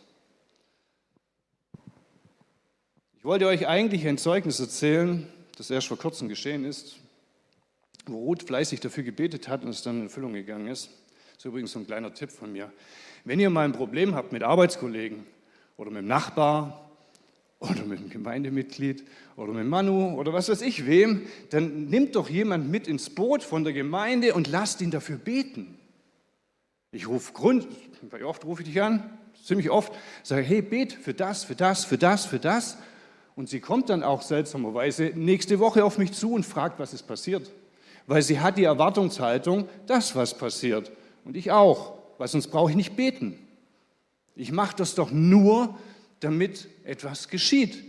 Ich 3.18 3.24
wollte 3.24 3.46
euch 3.46 3.66
eigentlich 3.66 4.06
ein 4.06 4.18
Zeugnis 4.18 4.60
erzählen, 4.60 5.26
das 5.56 5.70
erst 5.70 5.88
vor 5.88 5.98
kurzem 5.98 6.28
geschehen 6.28 6.64
ist, 6.64 6.96
wo 8.06 8.18
Ruth 8.18 8.42
fleißig 8.42 8.80
dafür 8.80 9.02
gebetet 9.02 9.48
hat 9.48 9.64
und 9.64 9.70
es 9.70 9.82
dann 9.82 9.98
in 9.98 10.02
Erfüllung 10.04 10.32
gegangen 10.32 10.68
ist. 10.68 10.90
Das 11.34 11.38
ist 11.38 11.44
übrigens 11.44 11.72
so 11.72 11.80
ein 11.80 11.86
kleiner 11.86 12.14
Tipp 12.14 12.30
von 12.30 12.52
mir. 12.52 12.72
Wenn 13.24 13.40
ihr 13.40 13.50
mal 13.50 13.64
ein 13.64 13.72
Problem 13.72 14.14
habt 14.14 14.32
mit 14.32 14.42
Arbeitskollegen 14.42 15.26
oder 15.76 15.90
mit 15.90 16.02
dem 16.02 16.08
Nachbar 16.08 16.90
oder 17.58 17.84
mit 17.84 17.98
einem 17.98 18.10
Gemeindemitglied 18.10 19.04
oder 19.36 19.52
mit 19.52 19.66
Manu 19.66 20.14
oder 20.18 20.32
was 20.32 20.48
weiß 20.48 20.62
ich 20.62 20.86
wem, 20.86 21.26
dann 21.50 21.86
nimmt 21.86 22.16
doch 22.16 22.30
jemand 22.30 22.70
mit 22.70 22.86
ins 22.86 23.10
Boot 23.10 23.42
von 23.42 23.64
der 23.64 23.72
Gemeinde 23.72 24.34
und 24.34 24.48
lasst 24.48 24.80
ihn 24.80 24.90
dafür 24.90 25.16
beten. 25.16 25.76
Ich 26.92 27.08
rufe 27.08 27.32
Grund, 27.32 27.66
wie 28.10 28.22
oft 28.22 28.44
rufe 28.44 28.62
ich 28.62 28.68
dich 28.68 28.80
an? 28.80 29.18
Ziemlich 29.44 29.70
oft, 29.70 29.92
sage, 30.22 30.42
hey, 30.42 30.62
bet 30.62 30.92
für 30.92 31.14
das, 31.14 31.44
für 31.44 31.54
das, 31.54 31.84
für 31.84 31.98
das, 31.98 32.24
für 32.24 32.38
das. 32.38 32.78
Und 33.34 33.50
sie 33.50 33.60
kommt 33.60 33.90
dann 33.90 34.02
auch 34.02 34.22
seltsamerweise 34.22 35.12
nächste 35.14 35.58
Woche 35.58 35.84
auf 35.84 35.98
mich 35.98 36.12
zu 36.12 36.32
und 36.32 36.46
fragt, 36.46 36.78
was 36.78 36.94
ist 36.94 37.02
passiert. 37.02 37.50
Weil 38.06 38.22
sie 38.22 38.40
hat 38.40 38.58
die 38.58 38.64
Erwartungshaltung, 38.64 39.68
dass 39.86 40.14
was 40.14 40.36
passiert. 40.36 40.92
Und 41.24 41.36
ich 41.36 41.50
auch, 41.50 41.94
weil 42.18 42.28
sonst 42.28 42.48
brauche 42.48 42.70
ich 42.70 42.76
nicht 42.76 42.96
beten. 42.96 43.38
Ich 44.34 44.52
mache 44.52 44.76
das 44.76 44.94
doch 44.94 45.10
nur, 45.10 45.76
damit 46.20 46.68
etwas 46.84 47.28
geschieht. 47.28 47.82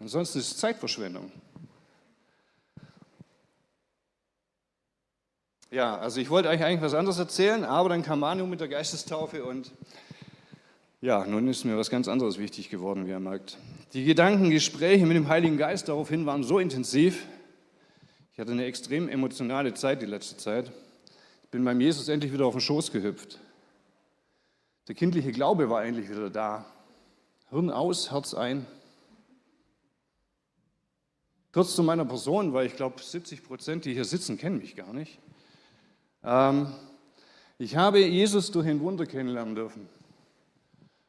Ansonsten 0.00 0.38
ist 0.38 0.52
es 0.52 0.56
Zeitverschwendung. 0.58 1.32
Ja, 5.70 5.98
also 5.98 6.20
ich 6.20 6.30
wollte 6.30 6.48
euch 6.48 6.62
eigentlich 6.62 6.80
was 6.80 6.94
anderes 6.94 7.18
erzählen, 7.18 7.64
aber 7.64 7.90
dann 7.90 8.02
kam 8.02 8.20
Manu 8.20 8.46
mit 8.46 8.60
der 8.60 8.68
Geistestaufe 8.68 9.44
und 9.44 9.70
ja, 11.00 11.24
nun 11.26 11.46
ist 11.46 11.64
mir 11.64 11.76
was 11.76 11.90
ganz 11.90 12.08
anderes 12.08 12.38
wichtig 12.38 12.70
geworden, 12.70 13.06
wie 13.06 13.10
ihr 13.10 13.20
merkt. 13.20 13.58
Die 13.92 14.04
Gedankengespräche 14.04 15.06
mit 15.06 15.16
dem 15.16 15.28
Heiligen 15.28 15.56
Geist 15.56 15.88
daraufhin 15.88 16.26
waren 16.26 16.42
so 16.42 16.58
intensiv. 16.58 17.26
Ich 18.38 18.40
hatte 18.40 18.52
eine 18.52 18.66
extrem 18.66 19.08
emotionale 19.08 19.74
Zeit 19.74 20.00
die 20.00 20.06
letzte 20.06 20.36
Zeit. 20.36 20.70
Ich 21.42 21.48
bin 21.48 21.64
beim 21.64 21.80
Jesus 21.80 22.08
endlich 22.08 22.32
wieder 22.32 22.46
auf 22.46 22.54
den 22.54 22.60
Schoß 22.60 22.92
gehüpft. 22.92 23.40
Der 24.86 24.94
kindliche 24.94 25.32
Glaube 25.32 25.68
war 25.70 25.84
endlich 25.84 26.08
wieder 26.08 26.30
da. 26.30 26.64
Hirn 27.50 27.68
aus, 27.68 28.12
Herz 28.12 28.34
ein. 28.34 28.64
Kurz 31.50 31.74
zu 31.74 31.82
meiner 31.82 32.04
Person, 32.04 32.52
weil 32.52 32.66
ich 32.66 32.76
glaube, 32.76 33.02
70 33.02 33.42
Prozent, 33.42 33.84
die 33.86 33.92
hier 33.92 34.04
sitzen, 34.04 34.38
kennen 34.38 34.58
mich 34.58 34.76
gar 34.76 34.92
nicht. 34.92 35.18
Ähm, 36.22 36.72
ich 37.58 37.74
habe 37.74 37.98
Jesus 37.98 38.52
durch 38.52 38.68
ein 38.68 38.78
Wunder 38.78 39.04
kennenlernen 39.04 39.56
dürfen 39.56 39.88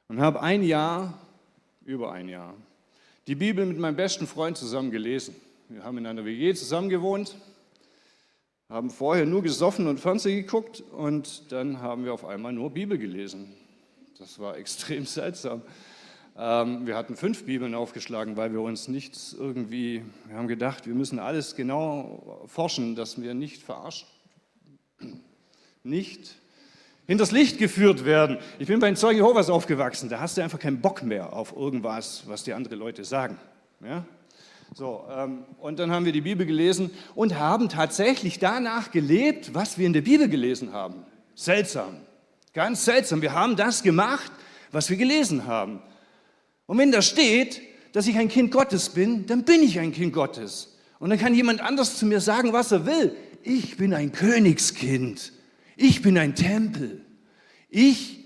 und 0.08 0.20
habe 0.20 0.42
ein 0.42 0.64
Jahr, 0.64 1.14
über 1.86 2.12
ein 2.12 2.28
Jahr, 2.28 2.56
die 3.28 3.36
Bibel 3.36 3.68
mit 3.68 3.78
meinem 3.78 3.98
besten 3.98 4.26
Freund 4.26 4.58
zusammen 4.58 4.90
gelesen. 4.90 5.36
Wir 5.72 5.84
haben 5.84 6.00
in 6.00 6.08
einer 6.08 6.26
WG 6.26 6.52
zusammen 6.56 6.90
gewohnt, 6.90 7.36
haben 8.70 8.90
vorher 8.90 9.28
nur 9.28 9.44
gesoffen 9.44 9.86
und 9.86 10.00
Fernsehen 10.00 10.42
geguckt 10.42 10.82
und 10.82 11.52
dann 11.52 11.80
haben 11.80 12.06
wir 12.06 12.14
auf 12.16 12.26
einmal 12.26 12.52
nur 12.54 12.72
Bibel 12.72 12.98
gelesen. 12.98 13.54
Das 14.18 14.40
war 14.40 14.58
extrem 14.58 15.06
seltsam. 15.06 15.62
Ähm, 16.36 16.88
wir 16.88 16.96
hatten 16.96 17.16
fünf 17.16 17.46
Bibeln 17.46 17.76
aufgeschlagen, 17.76 18.36
weil 18.36 18.52
wir 18.52 18.62
uns 18.62 18.88
nichts 18.88 19.36
irgendwie, 19.38 20.04
wir 20.26 20.38
haben 20.38 20.48
gedacht, 20.48 20.88
wir 20.88 20.96
müssen 20.96 21.20
alles 21.20 21.56
genau 21.56 22.42
forschen, 22.48 22.96
dass 22.96 23.22
wir 23.22 23.36
nicht 23.36 23.62
verarscht, 23.62 24.08
nicht 25.84 26.32
hinters 27.06 27.30
Licht 27.32 27.60
geführt 27.60 28.06
werden. 28.06 28.40
Ich 28.58 28.70
bin 28.70 28.80
bei 28.80 28.88
den 28.88 28.96
Zeugen 28.96 29.20
Jehovas 29.20 29.52
aufgewachsen, 29.52 30.10
da 30.10 30.20
hast 30.20 30.36
du 30.36 30.42
einfach 30.42 30.58
keinen 30.58 30.82
Bock 30.82 31.04
mehr 31.04 31.32
auf 31.32 31.56
irgendwas, 31.56 32.24
was 32.26 32.44
die 32.44 32.54
anderen 32.54 32.80
Leute 32.80 33.04
sagen. 33.04 33.38
Ja? 33.84 34.04
So, 34.76 35.06
ähm, 35.10 35.46
und 35.60 35.80
dann 35.80 35.92
haben 35.92 36.06
wir 36.06 36.12
die 36.12 36.22
Bibel 36.22 36.46
gelesen 36.46 36.92
und 37.16 37.38
haben 37.40 37.70
tatsächlich 37.70 38.40
danach 38.40 38.92
gelebt, 38.92 39.54
was 39.54 39.78
wir 39.78 39.88
in 39.88 39.94
der 39.94 40.02
Bibel 40.02 40.30
gelesen 40.30 40.74
haben. 40.74 41.06
Seltsam, 41.34 41.98
ganz 42.54 42.86
seltsam. 42.86 43.22
Wir 43.22 43.34
haben 43.34 43.56
das 43.56 43.82
gemacht, 43.82 44.32
was 44.72 44.90
wir 44.90 44.98
gelesen 44.98 45.48
haben. 45.48 45.82
Und 46.68 46.78
wenn 46.78 46.92
da 46.92 47.02
steht, 47.02 47.62
dass 47.94 48.08
ich 48.08 48.18
ein 48.18 48.30
Kind 48.30 48.52
Gottes 48.52 48.90
bin, 48.90 49.26
dann 49.26 49.44
bin 49.44 49.64
ich 49.64 49.80
ein 49.80 49.92
Kind 49.92 50.14
Gottes. 50.14 50.78
Und 51.00 51.10
dann 51.10 51.18
kann 51.18 51.34
jemand 51.34 51.62
anders 51.62 51.98
zu 51.98 52.06
mir 52.06 52.22
sagen, 52.22 52.54
was 52.54 52.72
er 52.72 52.86
will. 52.86 53.16
Ich 53.42 53.78
bin 53.78 53.94
ein 53.94 54.12
Königskind. 54.12 55.34
Ich 55.78 56.02
bin 56.02 56.18
ein 56.18 56.36
Tempel. 56.36 57.04
Ich 57.70 58.26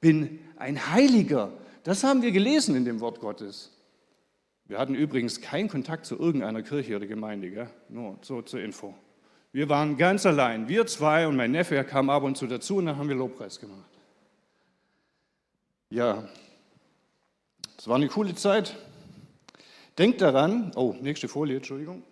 bin 0.00 0.40
ein 0.56 0.92
Heiliger. 0.92 1.52
Das 1.84 2.04
haben 2.04 2.22
wir 2.22 2.32
gelesen 2.32 2.74
in 2.74 2.84
dem 2.84 3.00
Wort 3.00 3.20
Gottes. 3.20 3.77
Wir 4.68 4.78
hatten 4.78 4.94
übrigens 4.94 5.40
keinen 5.40 5.68
Kontakt 5.68 6.04
zu 6.04 6.18
irgendeiner 6.18 6.62
Kirche 6.62 6.96
oder 6.96 7.06
Gemeinde, 7.06 7.50
gell? 7.50 7.70
nur 7.88 8.18
so 8.20 8.42
zur 8.42 8.60
Info. 8.60 8.94
Wir 9.50 9.70
waren 9.70 9.96
ganz 9.96 10.26
allein, 10.26 10.68
wir 10.68 10.86
zwei 10.86 11.26
und 11.26 11.36
mein 11.36 11.52
Neffe 11.52 11.82
kam 11.84 12.10
ab 12.10 12.22
und 12.22 12.36
zu 12.36 12.46
dazu 12.46 12.76
und 12.76 12.86
dann 12.86 12.98
haben 12.98 13.08
wir 13.08 13.16
Lobpreis 13.16 13.58
gemacht. 13.58 13.88
Ja, 15.90 16.28
es 17.78 17.88
war 17.88 17.96
eine 17.96 18.08
coole 18.08 18.34
Zeit. 18.34 18.76
Denkt 19.96 20.20
daran, 20.20 20.72
oh, 20.76 20.94
nächste 21.00 21.28
Folie, 21.28 21.56
Entschuldigung. 21.56 22.02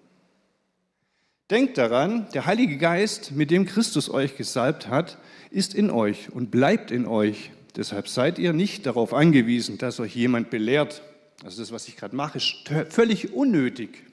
Denkt 1.50 1.76
daran, 1.76 2.26
der 2.32 2.46
Heilige 2.46 2.78
Geist, 2.78 3.32
mit 3.32 3.50
dem 3.50 3.66
Christus 3.66 4.08
euch 4.08 4.36
gesalbt 4.36 4.88
hat, 4.88 5.18
ist 5.50 5.74
in 5.74 5.90
euch 5.90 6.32
und 6.32 6.50
bleibt 6.50 6.90
in 6.90 7.06
euch. 7.06 7.52
Deshalb 7.76 8.08
seid 8.08 8.38
ihr 8.38 8.54
nicht 8.54 8.86
darauf 8.86 9.12
angewiesen, 9.12 9.76
dass 9.76 10.00
euch 10.00 10.16
jemand 10.16 10.48
belehrt. 10.48 11.02
Also 11.44 11.60
das, 11.60 11.70
was 11.70 11.88
ich 11.88 11.96
gerade 11.96 12.16
mache, 12.16 12.38
ist 12.38 12.70
völlig 12.88 13.32
unnötig, 13.32 14.04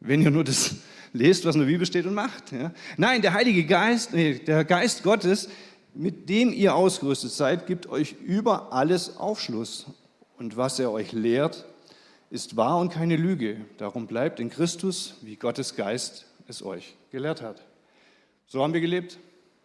wenn 0.00 0.20
ihr 0.22 0.30
nur 0.30 0.44
das 0.44 0.76
lest, 1.12 1.44
was 1.44 1.54
in 1.54 1.62
der 1.62 1.68
Bibel 1.68 1.86
steht 1.86 2.06
und 2.06 2.14
macht. 2.14 2.52
Ja? 2.52 2.72
Nein, 2.96 3.22
der 3.22 3.32
Heilige 3.32 3.64
Geist, 3.64 4.12
nee, 4.12 4.34
der 4.34 4.64
Geist 4.64 5.02
Gottes, 5.02 5.48
mit 5.94 6.28
dem 6.28 6.52
ihr 6.52 6.74
ausgerüstet 6.74 7.30
seid, 7.30 7.66
gibt 7.66 7.88
euch 7.88 8.16
über 8.24 8.72
alles 8.72 9.16
Aufschluss. 9.16 9.86
Und 10.36 10.56
was 10.56 10.78
er 10.78 10.92
euch 10.92 11.12
lehrt, 11.12 11.66
ist 12.30 12.56
wahr 12.56 12.78
und 12.78 12.92
keine 12.92 13.16
Lüge. 13.16 13.64
Darum 13.78 14.06
bleibt 14.06 14.38
in 14.38 14.50
Christus, 14.50 15.14
wie 15.22 15.36
Gottes 15.36 15.74
Geist 15.74 16.26
es 16.46 16.62
euch 16.62 16.96
gelehrt 17.10 17.42
hat. 17.42 17.62
So 18.46 18.62
haben 18.62 18.72
wir 18.72 18.80
gelebt. 18.80 19.18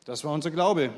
Das 0.05 0.23
war 0.23 0.33
unser 0.33 0.51
Glaube. 0.51 0.91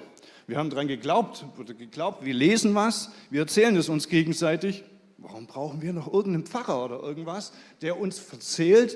Wir 0.48 0.58
haben 0.58 0.70
daran 0.70 0.88
geglaubt, 0.88 1.44
geglaubt, 1.78 2.24
wir 2.24 2.34
lesen 2.34 2.76
was, 2.76 3.12
wir 3.32 3.42
erzählen 3.42 3.76
es 3.76 3.90
uns 3.90 4.10
gegenseitig. 4.10 4.84
Warum 5.27 5.48
brauchen 5.48 5.82
wir 5.82 5.91
noch 5.91 6.13
irgendeinen 6.13 6.46
Pfarrer 6.46 6.86
oder 6.86 7.00
irgendwas, 7.01 7.51
der 7.82 8.00
uns 8.00 8.32
erzählt, 8.32 8.96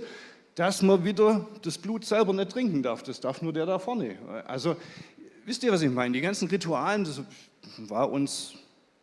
dass 0.54 0.84
man 0.84 1.04
wieder 1.04 1.48
das 1.64 1.80
Blut 1.80 2.06
selber 2.06 2.34
nicht 2.34 2.52
trinken 2.52 2.84
darf? 2.84 3.02
Das 3.02 3.20
darf 3.20 3.42
nur 3.42 3.52
der 3.52 3.66
da 3.66 3.80
vorne. 3.80 4.16
Also, 4.46 4.76
wisst 5.46 5.64
ihr, 5.64 5.72
was 5.72 5.82
ich 5.82 5.90
meine? 5.90 6.14
Die 6.14 6.22
ganzen 6.22 6.48
Ritualen, 6.48 7.04
das 7.04 7.22
war 7.80 8.12
uns, 8.12 8.54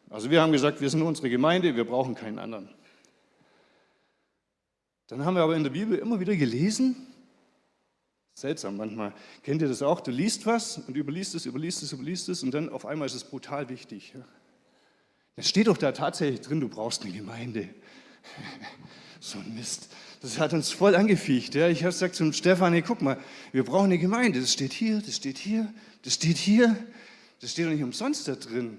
also 0.09 0.31
wir 0.31 0.41
haben 0.41 0.53
gesagt, 0.53 0.81
wir 0.81 0.89
sind 0.89 1.03
unsere 1.03 1.29
Gemeinde, 1.29 1.75
wir 1.75 1.85
brauchen 1.85 2.15
keinen 2.15 2.39
anderen. 2.39 2.69
Dann 5.09 5.25
haben 5.25 5.35
wir 5.35 5.43
aber 5.43 5.57
in 5.57 5.65
der 5.65 5.71
Bibel 5.71 5.99
immer 5.99 6.21
wieder 6.21 6.37
gelesen, 6.37 7.09
seltsam 8.35 8.77
manchmal, 8.77 9.13
kennt 9.43 9.63
ihr 9.63 9.69
das 9.69 9.83
auch? 9.83 10.01
Du 10.01 10.13
liest 10.13 10.47
was 10.47 10.79
und 10.79 10.97
überliest 10.97 11.35
es, 11.35 11.45
überliest 11.45 11.83
es, 11.83 11.93
überliest 11.93 12.29
es 12.29 12.45
und 12.45 12.55
dann 12.55 12.69
auf 12.69 12.87
einmal 12.87 13.07
ist 13.07 13.15
es 13.15 13.25
brutal 13.25 13.69
wichtig. 13.69 14.15
Es 15.37 15.49
steht 15.49 15.67
doch 15.67 15.77
da 15.77 15.93
tatsächlich 15.93 16.41
drin, 16.41 16.61
du 16.61 16.69
brauchst 16.69 17.03
eine 17.03 17.13
Gemeinde. 17.13 17.69
So 19.19 19.39
ein 19.39 19.55
Mist. 19.57 19.89
Das 20.23 20.39
hat 20.39 20.53
uns 20.53 20.71
voll 20.71 20.95
angefiecht. 20.95 21.57
Ja. 21.57 21.69
Ich 21.69 21.83
habe 21.83 21.93
gesagt 21.93 22.15
zum 22.15 22.33
Stefan, 22.33 22.73
hey, 22.75 22.83
guck 22.83 23.03
mal, 23.03 23.19
wir 23.51 23.65
brauchen 23.65 23.87
eine 23.87 23.99
Gemeinde. 23.99 24.41
Das 24.41 24.53
steht 24.53 24.73
hier, 24.73 25.01
das 25.01 25.17
steht 25.17 25.39
hier, 25.39 25.73
das 26.05 26.15
steht 26.15 26.37
hier. 26.37 26.77
Das 27.41 27.51
steht 27.51 27.67
doch 27.67 27.71
nicht 27.71 27.83
umsonst 27.83 28.29
da 28.29 28.37
drin. 28.37 28.79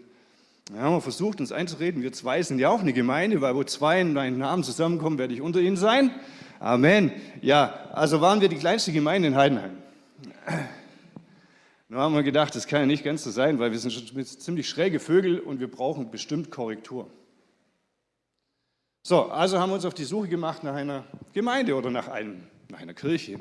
Wir 0.71 0.81
haben 0.81 1.01
versucht, 1.01 1.39
uns 1.39 1.51
einzureden, 1.51 2.01
wir 2.01 2.11
zwei 2.11 2.41
sind 2.43 2.59
ja 2.59 2.69
auch 2.69 2.79
eine 2.79 2.93
Gemeinde, 2.93 3.41
weil 3.41 3.55
wo 3.55 3.63
zwei 3.63 4.01
in 4.01 4.13
meinen 4.13 4.37
Namen 4.37 4.63
zusammenkommen, 4.63 5.17
werde 5.17 5.33
ich 5.33 5.41
unter 5.41 5.59
ihnen 5.59 5.77
sein. 5.77 6.11
Amen. 6.59 7.11
Ja, 7.41 7.89
also 7.93 8.19
waren 8.19 8.41
wir 8.41 8.49
die 8.49 8.57
kleinste 8.57 8.91
Gemeinde 8.91 9.27
in 9.29 9.35
Heidenheim. 9.35 9.77
Nun 11.89 12.00
haben 12.00 12.15
wir 12.15 12.24
gedacht, 12.24 12.53
das 12.56 12.67
kann 12.67 12.82
ja 12.82 12.86
nicht 12.86 13.03
ganz 13.03 13.24
so 13.24 13.32
sein, 13.32 13.60
weil 13.60 13.72
wir 13.72 13.79
sind 13.79 13.91
schon 13.91 14.25
ziemlich 14.25 14.67
schräge 14.67 15.00
Vögel 15.00 15.39
und 15.39 15.60
wir 15.60 15.72
brauchen 15.72 16.12
bestimmt 16.12 16.51
Korrektur. 16.51 17.10
So, 19.03 19.24
also 19.24 19.60
haben 19.60 19.70
wir 19.70 19.75
uns 19.75 19.86
auf 19.86 19.94
die 19.94 20.03
Suche 20.03 20.27
gemacht 20.27 20.65
nach 20.65 20.75
einer 20.75 21.06
Gemeinde 21.32 21.75
oder 21.75 21.89
nach, 21.89 22.10
einem, 22.10 22.44
nach 22.67 22.79
einer 22.79 22.94
Kirche. 22.94 23.39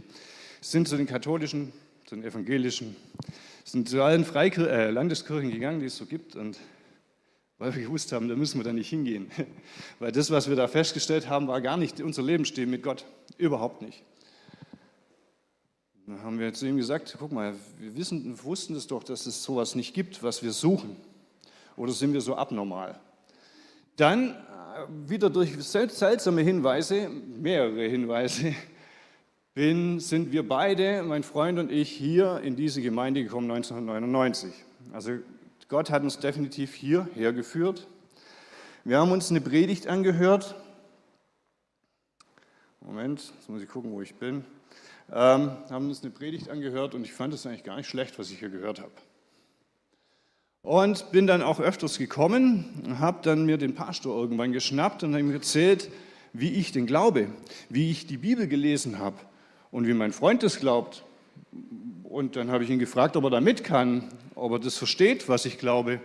sind 0.60 0.86
zu 0.86 0.96
den 0.96 1.06
katholischen, 1.06 1.72
zu 2.04 2.14
den 2.14 2.24
evangelischen, 2.24 2.94
sind 3.64 3.88
zu 3.88 4.00
allen 4.00 4.24
Freikir 4.24 4.70
äh, 4.70 4.90
Landeskirchen 4.90 5.50
gegangen, 5.50 5.80
die 5.80 5.86
es 5.86 5.96
so 5.96 6.06
gibt. 6.06 6.36
Und 6.36 6.56
weil 7.58 7.74
wir 7.74 7.82
gewusst 7.82 8.12
haben, 8.12 8.28
da 8.28 8.36
müssen 8.36 8.60
wir 8.60 8.64
da 8.64 8.72
nicht 8.72 8.90
hingehen. 8.90 9.30
Weil 9.98 10.12
das, 10.12 10.30
was 10.30 10.48
wir 10.48 10.56
da 10.56 10.68
festgestellt 10.68 11.28
haben, 11.28 11.48
war 11.48 11.60
gar 11.60 11.76
nicht 11.76 12.00
unser 12.00 12.22
Lebensstil 12.22 12.66
mit 12.66 12.82
Gott. 12.82 13.06
Überhaupt 13.38 13.82
nicht. 13.82 14.04
Dann 16.06 16.22
haben 16.22 16.38
wir 16.38 16.54
zu 16.54 16.66
ihm 16.66 16.76
gesagt, 16.76 17.16
guck 17.18 17.32
mal, 17.32 17.54
wir 17.78 17.96
wissen, 17.96 18.38
wussten 18.44 18.76
es 18.76 18.86
doch, 18.86 19.02
dass 19.02 19.26
es 19.26 19.42
sowas 19.42 19.74
nicht 19.74 19.92
gibt, 19.92 20.22
was 20.22 20.40
wir 20.40 20.52
suchen. 20.52 20.96
Oder 21.76 21.90
sind 21.92 22.12
wir 22.12 22.20
so 22.20 22.36
abnormal? 22.36 23.00
Dann 23.96 24.30
äh, 24.30 24.34
wieder 25.08 25.30
durch 25.30 25.56
seltsame 25.64 26.42
Hinweise, 26.42 27.08
mehrere 27.08 27.88
Hinweise, 27.88 28.54
bin, 29.54 29.98
sind 29.98 30.30
wir 30.30 30.46
beide, 30.46 31.02
mein 31.02 31.24
Freund 31.24 31.58
und 31.58 31.72
ich, 31.72 31.90
hier 31.90 32.40
in 32.40 32.54
diese 32.54 32.82
Gemeinde 32.82 33.24
gekommen 33.24 33.50
1999. 33.50 34.52
Also 34.92 35.12
Gott 35.68 35.90
hat 35.90 36.04
uns 36.04 36.20
definitiv 36.20 36.74
hierher 36.74 37.32
geführt. 37.32 37.88
Wir 38.84 38.98
haben 38.98 39.10
uns 39.10 39.30
eine 39.30 39.40
Predigt 39.40 39.88
angehört. 39.88 40.54
Moment, 42.80 43.32
jetzt 43.36 43.48
muss 43.48 43.60
ich 43.60 43.68
gucken, 43.68 43.90
wo 43.90 44.02
ich 44.02 44.14
bin. 44.14 44.44
Ähm, 45.12 45.52
haben 45.70 45.88
uns 45.88 46.02
eine 46.02 46.10
Predigt 46.10 46.48
angehört 46.50 46.94
und 46.94 47.04
ich 47.04 47.12
fand 47.12 47.32
es 47.32 47.46
eigentlich 47.46 47.62
gar 47.62 47.76
nicht 47.76 47.88
schlecht, 47.88 48.18
was 48.18 48.30
ich 48.30 48.40
hier 48.40 48.48
gehört 48.48 48.80
habe. 48.80 48.90
Und 50.62 51.12
bin 51.12 51.28
dann 51.28 51.42
auch 51.42 51.60
öfters 51.60 51.96
gekommen, 51.96 52.96
habe 52.98 53.18
dann 53.22 53.46
mir 53.46 53.56
den 53.56 53.76
Pastor 53.76 54.20
irgendwann 54.20 54.52
geschnappt 54.52 55.04
und 55.04 55.16
ihm 55.16 55.30
erzählt, 55.30 55.90
wie 56.32 56.50
ich 56.50 56.72
den 56.72 56.86
glaube, 56.86 57.28
wie 57.68 57.90
ich 57.90 58.06
die 58.06 58.16
Bibel 58.16 58.48
gelesen 58.48 58.98
habe 58.98 59.16
und 59.70 59.86
wie 59.86 59.94
mein 59.94 60.12
Freund 60.12 60.42
es 60.42 60.58
glaubt. 60.58 61.04
Und 62.02 62.34
dann 62.34 62.50
habe 62.50 62.64
ich 62.64 62.70
ihn 62.70 62.80
gefragt, 62.80 63.16
ob 63.16 63.24
er 63.24 63.30
da 63.30 63.40
mit 63.40 63.62
kann, 63.62 64.08
ob 64.34 64.52
er 64.52 64.58
das 64.58 64.76
versteht, 64.76 65.28
was 65.28 65.44
ich 65.44 65.58
glaube, 65.58 66.00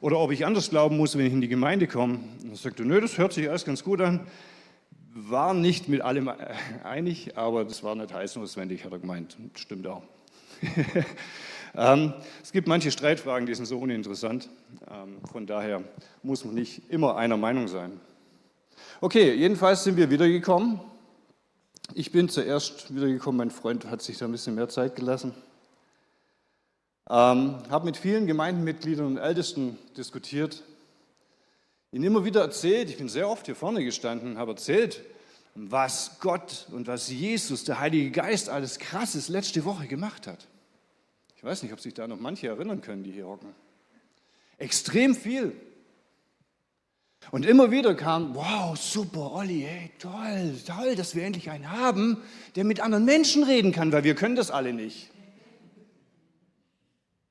oder 0.00 0.18
ob 0.18 0.32
ich 0.32 0.44
anders 0.44 0.70
glauben 0.70 0.96
muss, 0.96 1.16
wenn 1.16 1.26
ich 1.26 1.32
in 1.32 1.40
die 1.40 1.48
Gemeinde 1.48 1.86
komme. 1.86 2.18
Und 2.42 2.50
er 2.50 2.56
sagte, 2.56 2.84
nö, 2.84 3.00
das 3.00 3.18
hört 3.18 3.32
sich 3.32 3.48
alles 3.48 3.64
ganz 3.64 3.84
gut 3.84 4.00
an. 4.00 4.26
War 5.14 5.52
nicht 5.52 5.88
mit 5.88 6.00
allem 6.00 6.30
einig, 6.84 7.36
aber 7.36 7.64
das 7.64 7.82
war 7.82 7.94
nicht 7.94 8.14
heiß 8.14 8.36
notwendig, 8.36 8.84
hat 8.84 8.92
er 8.92 8.98
gemeint. 8.98 9.36
Stimmt 9.54 9.86
auch. 9.86 10.02
Ähm, 11.74 12.12
es 12.42 12.52
gibt 12.52 12.68
manche 12.68 12.90
Streitfragen, 12.90 13.46
die 13.46 13.54
sind 13.54 13.64
so 13.64 13.78
uninteressant. 13.78 14.50
Ähm, 14.90 15.16
von 15.30 15.46
daher 15.46 15.82
muss 16.22 16.44
man 16.44 16.54
nicht 16.54 16.90
immer 16.90 17.16
einer 17.16 17.36
Meinung 17.38 17.66
sein. 17.66 17.98
Okay, 19.00 19.32
jedenfalls 19.34 19.82
sind 19.84 19.96
wir 19.96 20.10
wiedergekommen. 20.10 20.80
Ich 21.94 22.12
bin 22.12 22.28
zuerst 22.28 22.94
wiedergekommen, 22.94 23.38
mein 23.38 23.50
Freund 23.50 23.86
hat 23.86 24.02
sich 24.02 24.18
da 24.18 24.26
ein 24.26 24.32
bisschen 24.32 24.54
mehr 24.54 24.68
Zeit 24.68 24.96
gelassen. 24.96 25.34
Ähm, 27.08 27.56
habe 27.70 27.86
mit 27.86 27.96
vielen 27.96 28.26
Gemeindemitgliedern 28.26 29.06
und 29.06 29.16
Ältesten 29.16 29.78
diskutiert, 29.96 30.62
ihnen 31.92 32.04
immer 32.04 32.24
wieder 32.24 32.40
erzählt, 32.40 32.90
ich 32.90 32.96
bin 32.96 33.08
sehr 33.08 33.28
oft 33.28 33.46
hier 33.46 33.54
vorne 33.54 33.84
gestanden, 33.84 34.38
habe 34.38 34.52
erzählt, 34.52 35.04
was 35.54 36.18
Gott 36.20 36.66
und 36.72 36.86
was 36.86 37.08
Jesus, 37.10 37.64
der 37.64 37.78
Heilige 37.78 38.10
Geist, 38.10 38.48
alles 38.48 38.78
Krasses 38.78 39.28
letzte 39.28 39.64
Woche 39.64 39.86
gemacht 39.86 40.26
hat. 40.26 40.48
Ich 41.36 41.44
weiß 41.44 41.62
nicht, 41.62 41.72
ob 41.72 41.80
sich 41.80 41.92
da 41.92 42.08
noch 42.08 42.18
manche 42.18 42.48
erinnern 42.48 42.80
können, 42.80 43.02
die 43.02 43.12
hier 43.12 43.26
hocken. 43.26 43.54
Extrem 44.56 45.14
viel. 45.14 45.52
Und 47.30 47.46
immer 47.46 47.70
wieder 47.70 47.94
kam, 47.94 48.34
wow, 48.34 48.76
super, 48.76 49.32
Olli, 49.32 49.60
hey, 49.60 49.90
toll, 49.98 50.56
toll, 50.66 50.96
dass 50.96 51.14
wir 51.14 51.24
endlich 51.24 51.50
einen 51.50 51.70
haben, 51.70 52.22
der 52.56 52.64
mit 52.64 52.80
anderen 52.80 53.04
Menschen 53.04 53.44
reden 53.44 53.72
kann, 53.72 53.92
weil 53.92 54.02
wir 54.04 54.14
können 54.14 54.34
das 54.34 54.50
alle 54.50 54.72
nicht. 54.72 55.11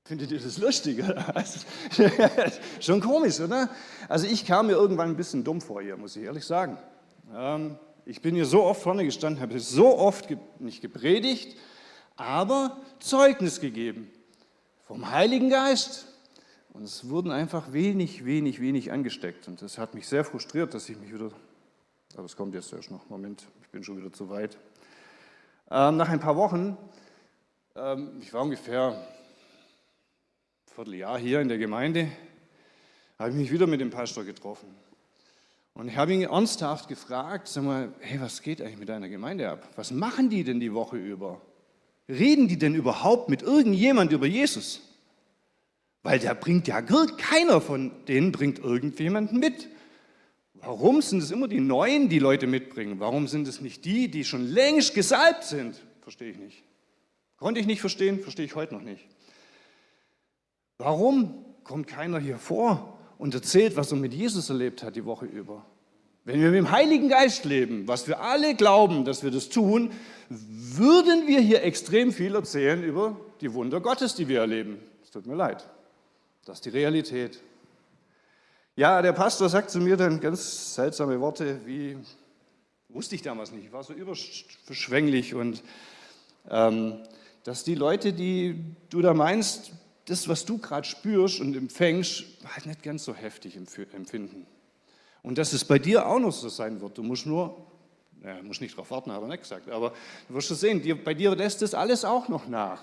Findet 0.04 0.32
ihr 0.32 0.40
das 0.40 0.58
lustig? 0.58 1.04
Schon 2.80 3.02
komisch, 3.02 3.40
oder? 3.40 3.70
Also 4.10 4.28
ich 4.28 4.46
kam 4.46 4.68
mir 4.68 4.74
irgendwann 4.74 5.10
ein 5.10 5.16
bisschen 5.16 5.44
dumm 5.44 5.62
vor 5.62 5.82
hier, 5.82 5.96
muss 5.96 6.16
ich 6.16 6.24
ehrlich 6.24 6.46
sagen. 6.46 6.78
Ähm, 7.36 7.78
ich 8.06 8.22
bin 8.22 8.36
hier 8.36 8.46
so 8.46 8.64
oft 8.64 8.82
vorne 8.82 9.06
gestanden, 9.06 9.42
habe 9.42 9.60
so 9.60 9.98
oft 9.98 10.28
nicht 10.60 10.82
gepredigt, 10.82 11.56
aber 12.16 12.78
Zeugnis 13.00 13.62
gegeben 13.62 14.10
vom 14.88 15.12
Heiligen 15.12 15.50
Geist. 15.50 16.08
Und 16.74 16.84
es 16.84 17.10
wurden 17.10 17.32
einfach 17.32 17.74
wenig, 17.74 18.26
wenig, 18.26 18.60
wenig 18.60 18.92
angesteckt. 18.92 19.48
Und 19.48 19.62
das 19.62 19.78
hat 19.78 19.94
mich 19.94 20.08
sehr 20.08 20.24
frustriert, 20.24 20.74
dass 20.74 20.90
ich 20.90 20.98
mich 20.98 21.14
wieder, 21.14 21.30
aber 22.16 22.26
es 22.26 22.36
kommt 22.36 22.56
jetzt 22.56 22.74
erst 22.74 22.92
noch, 22.92 23.08
Moment, 23.10 23.46
ich 23.62 23.70
bin 23.70 23.84
schon 23.84 23.98
wieder 23.98 24.12
zu 24.12 24.30
weit. 24.30 24.58
Ähm, 25.70 25.98
nach 25.98 26.10
ein 26.10 26.20
paar 26.20 26.36
Wochen, 26.36 26.78
ähm, 27.76 28.18
ich 28.20 28.34
war 28.34 28.42
ungefähr 28.42 28.96
Vierteljahr 30.76 31.20
hier 31.20 31.42
in 31.42 31.50
der 31.50 31.58
Gemeinde, 31.58 32.10
habe 33.20 33.32
ich 33.32 33.36
mich 33.36 33.52
wieder 33.52 33.68
mit 33.68 33.82
dem 33.82 33.90
Pastor 33.90 34.24
getroffen. 34.24 34.70
Und 35.74 35.90
ich 35.90 35.98
habe 35.98 36.14
ihn 36.14 36.22
ernsthaft 36.22 36.88
gefragt, 36.88 37.50
sag 37.50 37.66
mal, 37.66 37.94
hey, 38.00 38.22
was 38.22 38.42
geht 38.42 38.62
eigentlich 38.62 38.78
mit 38.78 38.88
deiner 38.88 39.10
Gemeinde 39.10 39.50
ab? 39.50 39.68
Was 39.76 39.92
machen 39.92 40.30
die 40.30 40.46
denn 40.46 40.62
die 40.62 40.74
Woche 40.74 40.96
über? 40.96 41.42
Reden 42.08 42.48
die 42.48 42.58
denn 42.58 42.74
überhaupt 42.74 43.28
mit 43.28 43.42
irgendjemand 43.42 44.14
über 44.14 44.26
Jesus? 44.26 44.82
Weil 46.04 46.20
der 46.20 46.36
bringt 46.36 46.70
ja 46.70 46.82
keiner 46.82 47.60
von 47.60 47.92
denen 48.08 48.32
bringt 48.32 48.60
irgendjemanden 48.60 49.40
mit. 49.40 49.68
Warum 50.54 51.02
sind 51.02 51.22
es 51.22 51.32
immer 51.32 51.50
die 51.50 51.60
Neuen, 51.60 52.08
die 52.08 52.20
Leute 52.20 52.48
mitbringen? 52.48 53.02
Warum 53.02 53.28
sind 53.28 53.46
es 53.48 53.60
nicht 53.60 53.84
die, 53.84 54.10
die 54.10 54.24
schon 54.24 54.46
längst 54.46 54.94
gesalbt 54.94 55.44
sind? 55.44 55.76
Verstehe 56.02 56.32
ich 56.32 56.38
nicht. 56.38 56.64
Konnte 57.36 57.60
ich 57.60 57.66
nicht 57.66 57.82
verstehen, 57.82 58.22
verstehe 58.22 58.46
ich 58.46 58.56
heute 58.56 58.74
noch 58.74 58.82
nicht. 58.82 59.06
Warum 60.84 61.46
kommt 61.64 61.86
keiner 61.86 62.18
hier 62.18 62.40
vor 62.40 62.98
und 63.20 63.36
erzählt, 63.36 63.76
was 63.76 63.92
er 63.92 64.00
mit 64.00 64.16
Jesus 64.16 64.50
erlebt 64.50 64.82
hat 64.82 64.96
die 64.96 65.06
Woche 65.06 65.28
über? 65.28 65.64
Wenn 66.26 66.42
wir 66.42 66.50
mit 66.50 66.58
dem 66.58 66.72
Heiligen 66.72 67.08
Geist 67.08 67.46
leben, 67.46 67.88
was 67.88 68.08
wir 68.08 68.20
alle 68.20 68.56
glauben, 68.56 69.06
dass 69.06 69.22
wir 69.22 69.30
das 69.30 69.50
tun, 69.50 69.92
würden 70.30 71.28
wir 71.28 71.40
hier 71.40 71.62
extrem 71.62 72.12
viel 72.12 72.34
erzählen 72.34 72.84
über 72.84 73.16
die 73.42 73.54
Wunder 73.54 73.80
Gottes, 73.80 74.16
die 74.16 74.28
wir 74.28 74.40
erleben. 74.40 74.80
Es 75.04 75.12
tut 75.12 75.28
mir 75.28 75.36
leid. 75.36 75.68
Das 76.46 76.58
ist 76.58 76.66
die 76.66 76.70
Realität. 76.70 77.40
Ja, 78.76 79.04
der 79.04 79.14
Pastor 79.14 79.50
sagt 79.50 79.70
zu 79.70 79.80
mir 79.80 79.98
dann 79.98 80.20
ganz 80.20 80.74
seltsame 80.74 81.20
Worte, 81.22 81.60
wie, 81.68 81.96
wusste 82.90 83.14
ich 83.14 83.22
damals 83.22 83.52
nicht, 83.52 83.66
ich 83.66 83.72
war 83.72 83.84
so 83.84 83.94
überschwänglich 83.94 85.36
und 85.36 85.62
ähm, 86.50 87.04
dass 87.44 87.64
die 87.64 87.76
Leute, 87.76 88.14
die 88.14 88.64
du 88.90 89.02
da 89.02 89.14
meinst, 89.14 89.74
das, 90.12 90.28
was 90.28 90.46
du 90.46 90.58
gerade 90.58 90.86
spürst 90.86 91.40
und 91.40 91.56
empfängst, 91.56 92.26
halt 92.54 92.66
nicht 92.66 92.84
ganz 92.84 93.06
so 93.06 93.16
heftig 93.16 93.56
empfinden. 93.56 94.46
Und 95.24 95.38
dass 95.38 95.54
es 95.54 95.64
bei 95.64 95.80
dir 95.80 96.06
auch 96.06 96.20
noch 96.20 96.34
so 96.34 96.50
sein 96.50 96.82
wird. 96.82 96.98
Du 96.98 97.04
musst 97.04 97.26
nur, 97.26 97.66
ja, 98.22 98.42
musst 98.44 98.60
nicht 98.60 98.74
darauf 98.74 98.92
warten, 98.92 99.12
habe 99.12 99.26
ich 99.26 99.32
nicht 99.32 99.44
gesagt, 99.44 99.70
aber 99.70 99.94
du 100.28 100.34
wirst 100.34 100.50
schon 100.50 100.58
sehen, 100.58 100.82
dir, 100.82 101.02
bei 101.02 101.14
dir 101.14 101.34
lässt 101.34 101.62
das 101.62 101.74
alles 101.74 102.04
auch 102.04 102.28
noch 102.28 102.48
nach. 102.48 102.82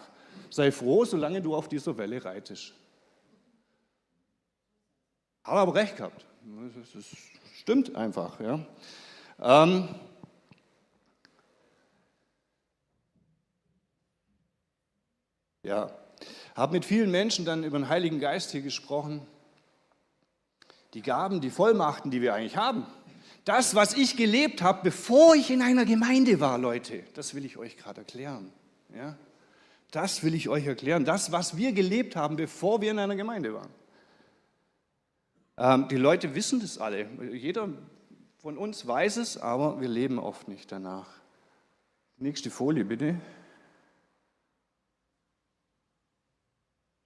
Sei 0.48 0.72
froh, 0.72 1.04
solange 1.04 1.42
du 1.42 1.54
auf 1.54 1.68
dieser 1.68 1.98
Welle 1.98 2.24
reitest. 2.24 2.72
Habe 5.44 5.60
aber 5.60 5.74
recht 5.74 5.96
gehabt. 5.96 6.24
Das 6.94 7.04
stimmt 7.58 7.94
einfach. 7.94 8.40
Ja. 8.40 8.64
Ähm, 9.40 9.88
ja, 15.62 15.90
habe 16.58 16.72
mit 16.72 16.84
vielen 16.84 17.12
Menschen 17.12 17.44
dann 17.44 17.62
über 17.62 17.78
den 17.78 17.88
Heiligen 17.88 18.18
Geist 18.18 18.50
hier 18.50 18.62
gesprochen 18.62 19.22
die 20.94 21.02
Gaben, 21.02 21.40
die 21.40 21.50
Vollmachten, 21.50 22.10
die 22.10 22.20
wir 22.20 22.34
eigentlich 22.34 22.56
haben. 22.56 22.84
Das, 23.44 23.74
was 23.74 23.94
ich 23.94 24.16
gelebt 24.16 24.60
habe, 24.60 24.80
bevor 24.82 25.36
ich 25.36 25.50
in 25.50 25.62
einer 25.62 25.84
Gemeinde 25.84 26.40
war, 26.40 26.58
Leute, 26.58 27.04
das 27.14 27.34
will 27.34 27.44
ich 27.44 27.58
euch 27.58 27.76
gerade 27.76 28.00
erklären. 28.00 28.50
Ja? 28.94 29.16
Das 29.90 30.24
will 30.24 30.34
ich 30.34 30.48
euch 30.48 30.66
erklären. 30.66 31.04
Das, 31.04 31.30
was 31.30 31.56
wir 31.56 31.72
gelebt 31.72 32.16
haben, 32.16 32.36
bevor 32.36 32.80
wir 32.80 32.90
in 32.90 32.98
einer 32.98 33.16
Gemeinde 33.16 33.54
waren. 33.54 33.70
Ähm, 35.56 35.88
die 35.88 35.96
Leute 35.96 36.34
wissen 36.34 36.58
das 36.58 36.78
alle. 36.78 37.06
Jeder 37.32 37.68
von 38.38 38.58
uns 38.58 38.86
weiß 38.86 39.18
es, 39.18 39.38
aber 39.38 39.80
wir 39.80 39.88
leben 39.88 40.18
oft 40.18 40.48
nicht 40.48 40.72
danach. 40.72 41.08
Nächste 42.16 42.50
Folie 42.50 42.84
bitte. 42.84 43.14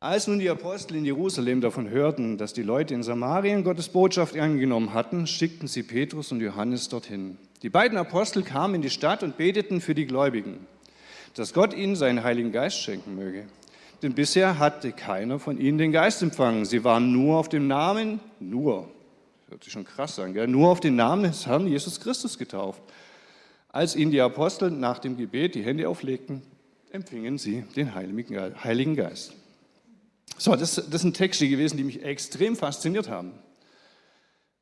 Als 0.03 0.27
nun 0.27 0.41
die 0.41 0.51
Apostel 0.51 0.97
in 0.97 1.05
Jerusalem 1.05 1.61
davon 1.61 1.89
hörten, 1.89 2.37
dass 2.37 2.53
die 2.53 2.65
Leute 2.65 2.93
in 2.93 3.05
Samarien 3.05 3.63
Gottes 3.63 3.89
Botschaft 3.89 4.37
angenommen 4.37 4.95
hatten, 4.95 5.29
schickten 5.29 5.69
sie 5.69 5.85
Petrus 5.85 6.33
und 6.33 6.41
Johannes 6.41 6.89
dorthin. 6.89 7.39
Die 7.63 7.69
beiden 7.69 7.97
Apostel 7.97 8.43
kamen 8.43 8.75
in 8.75 8.83
die 8.83 8.91
Stadt 8.91 9.23
und 9.23 9.37
beteten 9.37 9.81
für 9.81 9.95
die 9.95 10.07
Gläubigen, 10.07 10.67
dass 11.35 11.55
Gott 11.55 11.73
ihnen 11.73 11.95
seinen 11.95 12.25
Heiligen 12.25 12.51
Geist 12.51 12.81
schenken 12.81 13.15
möge. 13.15 13.45
Denn 14.03 14.13
bisher 14.15 14.59
hatte 14.59 14.91
keiner 14.91 15.39
von 15.39 15.57
ihnen 15.57 15.79
den 15.79 15.93
Geist 15.93 16.21
empfangen. 16.21 16.65
Sie 16.65 16.83
waren 16.83 17.13
nur 17.13 17.37
auf 17.39 17.49
den 17.49 17.69
Namen, 17.69 18.19
nur, 18.41 18.89
hört 19.51 19.63
sich 19.63 19.73
schon 19.73 19.85
krass 19.85 20.19
an, 20.19 20.33
gell? 20.33 20.49
nur 20.49 20.71
auf 20.71 20.81
den 20.81 20.97
Namen 20.97 21.23
des 21.23 21.47
Herrn 21.47 21.69
Jesus 21.69 22.01
Christus 22.01 22.39
getauft. 22.39 22.83
Als 23.69 23.95
ihnen 23.95 24.11
die 24.11 24.21
Apostel 24.21 24.73
nach 24.73 24.99
dem 24.99 25.17
Gebet 25.17 25.55
die 25.55 25.63
Hände 25.63 25.89
auflegten, 25.89 26.43
empfingen 26.91 27.39
sie 27.39 27.63
den 27.77 27.95
Heiligen 27.95 28.97
Geist. 28.97 29.35
So, 30.39 30.57
das, 30.57 30.75
das 30.91 31.03
sind 31.03 31.17
Texte 31.17 31.49
gewesen, 31.49 31.77
die 31.77 31.85
mich 31.85 32.03
extrem 32.03 32.57
fasziniert 32.57 33.09
haben. 33.09 33.33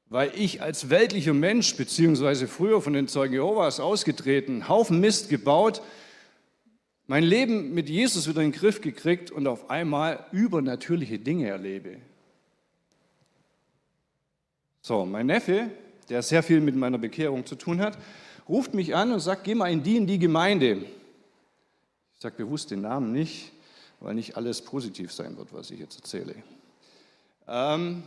Weil 0.09 0.33
ich 0.35 0.61
als 0.61 0.91
weltlicher 0.91 1.33
Mensch, 1.35 1.77
beziehungsweise 1.77 2.49
früher 2.49 2.83
von 2.83 2.93
den 2.93 3.09
Zeugen 3.09 3.35
Jehovas 3.35 3.81
ausgetreten, 3.81 4.69
Haufen 4.69 5.01
Mist 5.01 5.29
gebaut, 5.29 5.83
mein 7.07 7.25
Leben 7.25 7.75
mit 7.75 7.89
Jesus 7.89 8.29
wieder 8.29 8.41
in 8.41 8.53
den 8.53 8.59
Griff 8.59 8.81
gekriegt 8.81 9.31
und 9.31 9.47
auf 9.47 9.71
einmal 9.71 10.27
übernatürliche 10.33 11.19
Dinge 11.19 11.49
erlebe. 11.49 11.97
So, 14.83 15.05
mein 15.05 15.27
Neffe, 15.27 15.71
der 16.09 16.23
sehr 16.23 16.43
viel 16.43 16.61
mit 16.61 16.77
meiner 16.77 16.99
Bekehrung 16.99 17.47
zu 17.47 17.55
tun 17.55 17.81
hat, 17.81 17.99
ruft 18.49 18.75
mich 18.75 18.95
an 18.95 19.13
und 19.13 19.21
sagt, 19.21 19.45
geh 19.45 19.55
mal 19.55 19.73
in 19.73 19.83
die 19.83 19.97
in 19.97 20.07
die 20.07 20.19
Gemeinde. 20.19 20.85
Ich 22.15 22.21
sage 22.21 22.37
bewusst 22.37 22.71
den 22.71 22.83
Namen 22.83 23.13
nicht, 23.13 23.53
weil 24.01 24.15
nicht 24.15 24.37
alles 24.37 24.63
positiv 24.63 25.13
sein 25.13 25.37
wird, 25.37 25.53
was 25.53 25.71
ich 25.71 25.79
jetzt 25.79 25.97
erzähle. 25.97 26.35
Ähm, 27.47 28.03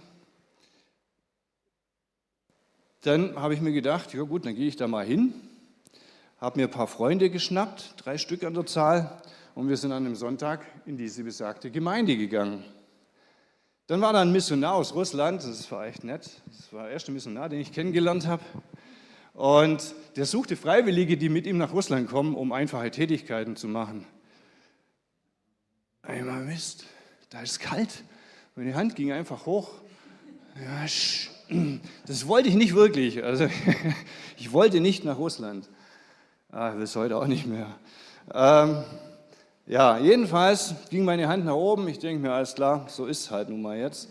dann 3.02 3.36
habe 3.36 3.54
ich 3.54 3.62
mir 3.62 3.74
gedacht, 3.74 4.14
ja 4.14 4.24
gut, 4.24 4.46
dann 4.46 4.56
gehe 4.56 4.68
ich 4.68 4.76
da 4.76 4.88
mal 4.88 5.06
hin, 5.06 5.34
habe 6.40 6.60
mir 6.60 6.68
ein 6.68 6.72
paar 6.72 6.88
Freunde 6.88 7.30
geschnappt, 7.30 7.96
drei 7.98 8.18
Stück 8.18 8.44
an 8.44 8.54
der 8.54 8.66
Zahl, 8.66 9.22
und 9.56 9.70
wir 9.70 9.78
sind 9.78 9.92
an 9.92 10.06
einem 10.06 10.16
Sonntag 10.16 10.66
in 10.86 10.98
diese 10.98 11.24
besagte 11.24 11.70
Gemeinde 11.70 12.18
gegangen. 12.18 12.64
Dann 13.86 14.02
war 14.02 14.14
da 14.14 14.22
ein 14.22 14.32
Missionar 14.32 14.74
aus 14.74 14.96
Russland, 14.96 15.44
das 15.44 15.72
war 15.72 15.86
echt 15.86 16.04
nett, 16.04 16.42
das 16.48 16.74
war 16.74 16.84
der 16.84 16.94
erste 16.94 17.12
Missionar, 17.12 17.50
den 17.50 17.60
ich 17.60 17.72
kennengelernt 17.72 18.26
habe. 18.26 18.42
Und 19.34 19.94
der 20.16 20.26
suchte 20.26 20.56
Freiwillige, 20.56 21.18
die 21.18 21.30
mit 21.30 21.46
ihm 21.46 21.58
nach 21.58 21.74
Russland 21.74 22.10
kommen, 22.10 22.36
um 22.36 22.52
einfache 22.52 22.90
Tätigkeiten 22.90 23.56
zu 23.56 23.68
machen. 23.68 24.08
Einmal 26.06 26.42
Mist, 26.44 26.84
da 27.30 27.40
ist 27.40 27.62
kalt. 27.62 28.04
Meine 28.58 28.76
Hand 28.76 28.98
ging 28.98 29.14
einfach 29.14 29.46
hoch. 29.46 29.70
Ja, 30.62 30.86
das 32.06 32.28
wollte 32.28 32.50
ich 32.50 32.56
nicht 32.56 32.76
wirklich. 32.76 33.24
Also, 33.24 33.48
ich 34.38 34.52
wollte 34.52 34.82
nicht 34.82 35.06
nach 35.06 35.18
Russland. 35.18 35.70
Ah, 36.52 36.74
es 36.74 36.98
heute 36.98 37.16
auch 37.16 37.26
nicht 37.26 37.48
mehr. 37.48 37.68
Ähm, 38.34 38.84
ja, 39.66 39.98
jedenfalls 39.98 40.76
ging 40.90 41.06
meine 41.06 41.30
Hand 41.30 41.46
nach 41.46 41.56
oben. 41.56 41.88
Ich 41.88 42.00
denke 42.00 42.22
mir, 42.22 42.34
alles 42.34 42.54
klar, 42.54 42.86
so 42.90 43.06
ist 43.06 43.22
es 43.22 43.32
halt 43.32 43.48
nun 43.48 43.62
mal 43.62 43.78
jetzt. 43.78 44.10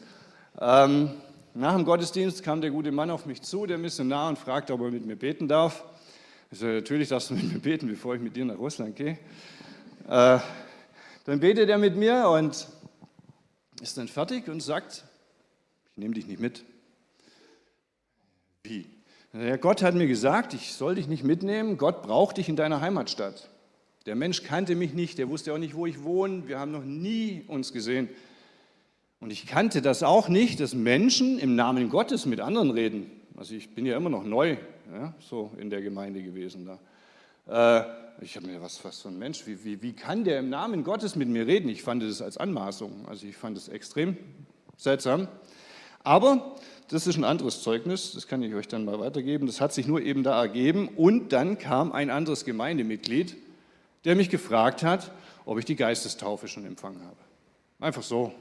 Ähm, 0.58 1.10
nach 1.52 1.74
dem 1.74 1.84
Gottesdienst 1.84 2.42
kam 2.42 2.62
der 2.62 2.70
gute 2.70 2.90
Mann 2.90 3.10
auf 3.10 3.26
mich 3.26 3.42
zu, 3.42 3.66
der 3.66 3.76
Missionar, 3.76 4.30
und 4.30 4.38
fragte, 4.38 4.72
ob 4.72 4.80
er 4.80 4.90
mit 4.90 5.04
mir 5.04 5.16
beten 5.16 5.46
darf. 5.46 5.84
Ich 6.50 6.58
sage, 6.58 6.72
natürlich 6.72 7.10
darfst 7.10 7.28
du 7.28 7.34
mit 7.34 7.52
mir 7.52 7.58
beten, 7.58 7.86
bevor 7.86 8.14
ich 8.14 8.22
mit 8.22 8.34
dir 8.34 8.46
nach 8.46 8.56
Russland 8.56 8.96
gehe. 8.96 9.18
Äh, 10.08 10.38
dann 11.24 11.40
betet 11.40 11.68
er 11.68 11.78
mit 11.78 11.96
mir 11.96 12.28
und 12.28 12.66
ist 13.80 13.98
dann 13.98 14.08
fertig 14.08 14.48
und 14.48 14.60
sagt, 14.60 15.04
ich 15.92 15.98
nehme 15.98 16.14
dich 16.14 16.26
nicht 16.26 16.40
mit. 16.40 16.64
Wie? 18.62 18.86
Ja, 19.32 19.56
Gott 19.56 19.82
hat 19.82 19.94
mir 19.94 20.06
gesagt, 20.06 20.54
ich 20.54 20.72
soll 20.72 20.96
dich 20.96 21.08
nicht 21.08 21.24
mitnehmen. 21.24 21.78
Gott 21.78 22.02
braucht 22.02 22.36
dich 22.36 22.48
in 22.48 22.56
deiner 22.56 22.80
Heimatstadt. 22.80 23.48
Der 24.06 24.14
Mensch 24.14 24.42
kannte 24.42 24.74
mich 24.74 24.94
nicht, 24.94 25.18
der 25.18 25.28
wusste 25.28 25.54
auch 25.54 25.58
nicht, 25.58 25.74
wo 25.74 25.86
ich 25.86 26.02
wohne. 26.02 26.48
Wir 26.48 26.58
haben 26.58 26.72
noch 26.72 26.84
nie 26.84 27.44
uns 27.46 27.72
gesehen. 27.72 28.08
Und 29.20 29.30
ich 29.30 29.46
kannte 29.46 29.80
das 29.80 30.02
auch 30.02 30.28
nicht, 30.28 30.58
dass 30.60 30.74
Menschen 30.74 31.38
im 31.38 31.54
Namen 31.54 31.88
Gottes 31.88 32.26
mit 32.26 32.40
anderen 32.40 32.70
reden. 32.70 33.10
Also 33.36 33.54
ich 33.54 33.74
bin 33.74 33.86
ja 33.86 33.96
immer 33.96 34.10
noch 34.10 34.24
neu, 34.24 34.56
ja, 34.92 35.14
so 35.20 35.52
in 35.58 35.70
der 35.70 35.80
Gemeinde 35.80 36.22
gewesen 36.22 36.66
da. 36.66 36.78
Äh, 37.48 37.82
ich 38.20 38.36
habe 38.36 38.46
mir, 38.46 38.62
was, 38.62 38.84
was 38.84 39.02
für 39.02 39.08
ein 39.08 39.18
Mensch, 39.18 39.46
wie, 39.46 39.64
wie, 39.64 39.82
wie 39.82 39.92
kann 39.92 40.24
der 40.24 40.38
im 40.38 40.48
Namen 40.48 40.84
Gottes 40.84 41.16
mit 41.16 41.28
mir 41.28 41.46
reden? 41.46 41.68
Ich 41.68 41.82
fand 41.82 42.02
das 42.02 42.22
als 42.22 42.36
Anmaßung, 42.36 43.06
also 43.08 43.26
ich 43.26 43.36
fand 43.36 43.56
es 43.56 43.68
extrem 43.68 44.16
seltsam. 44.76 45.28
Aber 46.04 46.56
das 46.88 47.06
ist 47.06 47.16
ein 47.16 47.24
anderes 47.24 47.62
Zeugnis, 47.62 48.12
das 48.12 48.26
kann 48.26 48.42
ich 48.42 48.54
euch 48.54 48.68
dann 48.68 48.84
mal 48.84 49.00
weitergeben. 49.00 49.46
Das 49.46 49.60
hat 49.60 49.72
sich 49.72 49.86
nur 49.86 50.02
eben 50.02 50.22
da 50.22 50.40
ergeben. 50.40 50.88
Und 50.88 51.32
dann 51.32 51.58
kam 51.58 51.92
ein 51.92 52.10
anderes 52.10 52.44
Gemeindemitglied, 52.44 53.36
der 54.04 54.16
mich 54.16 54.30
gefragt 54.30 54.82
hat, 54.82 55.10
ob 55.44 55.58
ich 55.58 55.64
die 55.64 55.76
Geistestaufe 55.76 56.48
schon 56.48 56.64
empfangen 56.64 57.00
habe. 57.02 57.16
Einfach 57.80 58.02
so. 58.02 58.32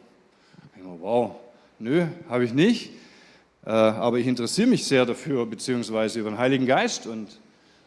Ich 0.75 0.83
dachte, 0.83 0.97
wow, 0.99 1.35
nö, 1.79 2.05
habe 2.29 2.43
ich 2.43 2.53
nicht. 2.53 2.91
Äh, 3.65 3.69
aber 3.69 4.17
ich 4.17 4.27
interessiere 4.27 4.67
mich 4.67 4.85
sehr 4.85 5.05
dafür, 5.05 5.45
beziehungsweise 5.45 6.19
über 6.19 6.29
den 6.29 6.37
Heiligen 6.37 6.65
Geist 6.65 7.07
und 7.07 7.39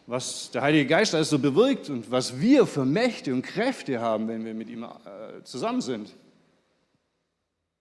was 0.07 0.51
der 0.51 0.61
Heilige 0.61 0.87
Geist 0.87 1.15
also 1.15 1.39
bewirkt 1.39 1.89
und 1.89 2.11
was 2.11 2.39
wir 2.39 2.65
für 2.67 2.85
Mächte 2.85 3.33
und 3.33 3.41
Kräfte 3.41 3.99
haben, 3.99 4.27
wenn 4.27 4.45
wir 4.45 4.53
mit 4.53 4.69
ihm 4.69 4.83
äh, 4.83 5.43
zusammen 5.43 5.81
sind, 5.81 6.13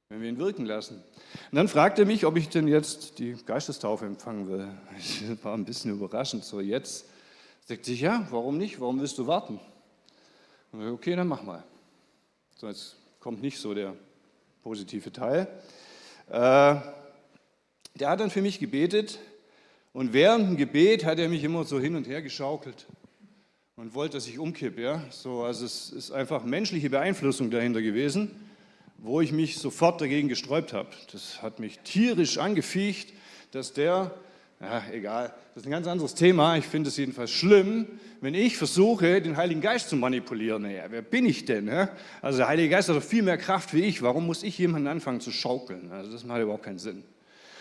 wenn 0.08 0.22
wir 0.22 0.28
ihn 0.28 0.38
wirken 0.38 0.64
lassen. 0.64 1.02
Und 1.50 1.56
dann 1.56 1.68
fragte 1.68 2.02
er 2.02 2.06
mich, 2.06 2.24
ob 2.24 2.36
ich 2.36 2.48
denn 2.48 2.66
jetzt 2.66 3.18
die 3.18 3.36
Geistestaufe 3.44 4.06
empfangen 4.06 4.48
will. 4.48 4.68
Ich 4.98 5.44
war 5.44 5.54
ein 5.54 5.64
bisschen 5.64 5.90
überraschend, 5.90 6.44
so 6.44 6.60
jetzt. 6.60 7.06
Sagte 7.66 7.92
ich, 7.92 8.00
ja, 8.00 8.26
warum 8.30 8.58
nicht? 8.58 8.80
Warum 8.80 9.00
willst 9.00 9.18
du 9.18 9.26
warten? 9.26 9.60
Und 10.72 10.86
okay, 10.88 11.16
dann 11.16 11.28
mach 11.28 11.42
mal. 11.42 11.62
So, 12.56 12.68
jetzt 12.68 12.96
kommt 13.20 13.42
nicht 13.42 13.58
so 13.58 13.74
der 13.74 13.94
positive 14.62 15.12
Teil. 15.12 15.48
Äh, 16.28 16.76
der 17.96 18.08
hat 18.08 18.20
dann 18.20 18.30
für 18.30 18.42
mich 18.42 18.58
gebetet 18.58 19.18
und 19.94 20.12
während 20.12 20.48
dem 20.48 20.56
Gebet 20.56 21.04
hat 21.04 21.20
er 21.20 21.28
mich 21.28 21.44
immer 21.44 21.64
so 21.64 21.78
hin 21.78 21.94
und 21.94 22.08
her 22.08 22.20
geschaukelt 22.20 22.86
und 23.76 23.94
wollte, 23.94 24.16
dass 24.16 24.26
ich 24.26 24.40
umkippe. 24.40 24.82
Ja? 24.82 25.04
So, 25.10 25.44
also 25.44 25.64
es 25.64 25.90
ist 25.90 26.10
einfach 26.10 26.44
menschliche 26.44 26.90
Beeinflussung 26.90 27.48
dahinter 27.50 27.80
gewesen, 27.80 28.32
wo 28.98 29.20
ich 29.20 29.30
mich 29.30 29.56
sofort 29.56 30.00
dagegen 30.00 30.28
gesträubt 30.28 30.72
habe. 30.72 30.88
Das 31.12 31.42
hat 31.42 31.60
mich 31.60 31.78
tierisch 31.78 32.38
angefiecht, 32.38 33.12
dass 33.52 33.72
der, 33.72 34.10
ja, 34.60 34.82
egal, 34.92 35.32
das 35.54 35.62
ist 35.62 35.68
ein 35.68 35.70
ganz 35.70 35.86
anderes 35.86 36.16
Thema. 36.16 36.56
Ich 36.56 36.66
finde 36.66 36.88
es 36.88 36.96
jedenfalls 36.96 37.30
schlimm, 37.30 37.86
wenn 38.20 38.34
ich 38.34 38.56
versuche, 38.56 39.22
den 39.22 39.36
Heiligen 39.36 39.60
Geist 39.60 39.90
zu 39.90 39.96
manipulieren. 39.96 40.62
Naja, 40.62 40.86
wer 40.88 41.02
bin 41.02 41.24
ich 41.24 41.44
denn? 41.44 41.68
Ja? 41.68 41.88
Also 42.20 42.38
der 42.38 42.48
Heilige 42.48 42.70
Geist 42.70 42.88
hat 42.88 42.96
doch 42.96 43.02
viel 43.02 43.22
mehr 43.22 43.38
Kraft 43.38 43.72
wie 43.72 43.82
ich. 43.82 44.02
Warum 44.02 44.26
muss 44.26 44.42
ich 44.42 44.58
jemanden 44.58 44.88
anfangen 44.88 45.20
zu 45.20 45.30
schaukeln? 45.30 45.92
Also 45.92 46.10
das 46.10 46.24
macht 46.24 46.42
überhaupt 46.42 46.64
keinen 46.64 46.80
Sinn. 46.80 47.04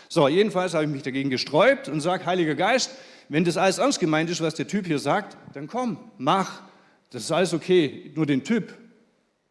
So, 0.08 0.28
jedenfalls 0.28 0.74
habe 0.74 0.84
ich 0.84 0.90
mich 0.90 1.02
dagegen 1.02 1.30
gesträubt 1.30 1.88
und 1.88 2.00
sage, 2.00 2.26
Heiliger 2.26 2.54
Geist, 2.54 2.90
wenn 3.28 3.44
das 3.44 3.56
alles 3.56 3.78
ernst 3.78 4.00
gemeint 4.00 4.30
ist, 4.30 4.40
was 4.40 4.54
der 4.54 4.66
Typ 4.66 4.86
hier 4.86 4.98
sagt, 4.98 5.36
dann 5.54 5.66
komm, 5.66 5.98
mach. 6.18 6.62
Das 7.10 7.22
ist 7.22 7.32
alles 7.32 7.54
okay. 7.54 8.12
Nur 8.14 8.26
den 8.26 8.44
Typ, 8.44 8.74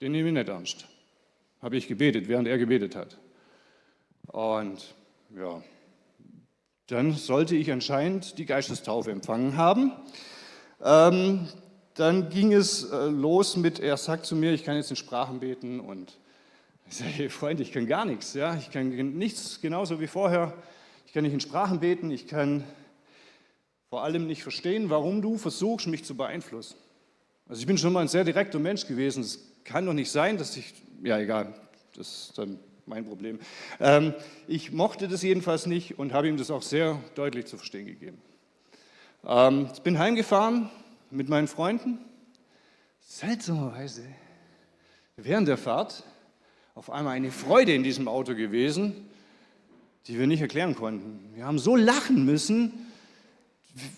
den 0.02 0.12
nehme 0.12 0.30
ich 0.30 0.34
nicht 0.34 0.50
ernst. 0.50 0.88
Habe 1.62 1.78
ich 1.78 1.88
gebetet, 1.88 2.28
während 2.28 2.48
er 2.48 2.58
gebetet 2.58 2.96
hat. 2.96 3.18
Und 4.28 4.96
ja, 5.36 5.62
dann 6.88 7.14
sollte 7.14 7.56
ich 7.56 7.72
anscheinend 7.72 8.38
die 8.38 8.46
Geistestaufe 8.46 9.12
empfangen 9.12 9.58
haben. 9.58 9.94
Ähm, 10.84 11.48
dann 11.96 12.30
ging 12.30 12.54
es 12.54 12.84
äh, 12.84 13.06
los 13.06 13.56
mit, 13.56 13.80
er 13.80 13.98
sagt 13.98 14.26
zu 14.26 14.36
mir, 14.36 14.52
ich 14.54 14.64
kann 14.64 14.76
jetzt 14.76 14.90
in 14.90 14.96
Sprachen 14.96 15.40
beten 15.40 15.80
und 15.80 16.18
ich 16.90 16.98
sage, 16.98 17.12
hey 17.12 17.30
Freund, 17.30 17.60
ich 17.60 17.72
kann 17.72 17.88
gar 17.88 18.06
nichts. 18.06 18.34
Ja? 18.34 18.56
Ich 18.56 18.72
kann 18.72 18.90
nichts 19.18 19.62
genauso 19.62 20.00
wie 20.00 20.08
vorher. 20.08 20.54
Ich 21.06 21.14
kann 21.14 21.24
nicht 21.24 21.34
in 21.34 21.40
Sprachen 21.40 21.80
beten. 21.80 22.12
Ich 22.12 22.28
kann 22.28 22.64
vor 23.90 24.04
allem 24.04 24.26
nicht 24.28 24.44
verstehen, 24.44 24.90
warum 24.90 25.22
du 25.22 25.38
versuchst, 25.38 25.88
mich 25.88 26.04
zu 26.04 26.16
beeinflussen. 26.16 26.76
Also 27.48 27.60
ich 27.60 27.68
bin 27.68 27.78
schon 27.78 27.94
mal 27.94 28.02
ein 28.02 28.08
sehr 28.08 28.24
direkter 28.24 28.60
Mensch 28.60 28.88
gewesen. 28.88 29.22
Es 29.22 29.40
kann 29.64 29.86
doch 29.86 29.94
nicht 29.94 30.12
sein, 30.12 30.38
dass 30.38 30.58
ich, 30.58 30.74
ja 31.04 31.20
egal, 31.20 31.54
das 31.96 32.30
ist 32.30 32.38
dann 32.38 32.60
mein 32.86 33.06
Problem. 33.06 33.40
Ähm, 33.80 34.14
ich 34.48 34.72
mochte 34.72 35.08
das 35.08 35.22
jedenfalls 35.22 35.66
nicht 35.66 36.00
und 36.00 36.14
habe 36.14 36.28
ihm 36.28 36.38
das 36.38 36.52
auch 36.52 36.62
sehr 36.62 37.00
deutlich 37.16 37.46
zu 37.46 37.58
verstehen 37.58 37.86
gegeben. 37.86 38.22
Ähm, 39.26 39.70
ich 39.74 39.82
bin 39.82 40.00
heimgefahren 40.00 40.70
mit 41.12 41.30
meinen 41.30 41.48
Freunden. 41.48 42.00
Seltsamerweise, 43.00 44.04
während 45.18 45.48
der 45.48 45.58
Fahrt 45.58 46.04
auf 46.76 46.90
einmal 46.90 47.16
eine 47.16 47.32
Freude 47.32 47.74
in 47.74 47.84
diesem 47.84 48.08
Auto 48.08 48.36
gewesen, 48.36 49.08
die 50.08 50.18
wir 50.18 50.28
nicht 50.28 50.42
erklären 50.42 50.76
konnten. 50.76 51.20
Wir 51.36 51.46
haben 51.46 51.60
so 51.60 51.76
lachen 51.76 52.26
müssen, 52.26 52.74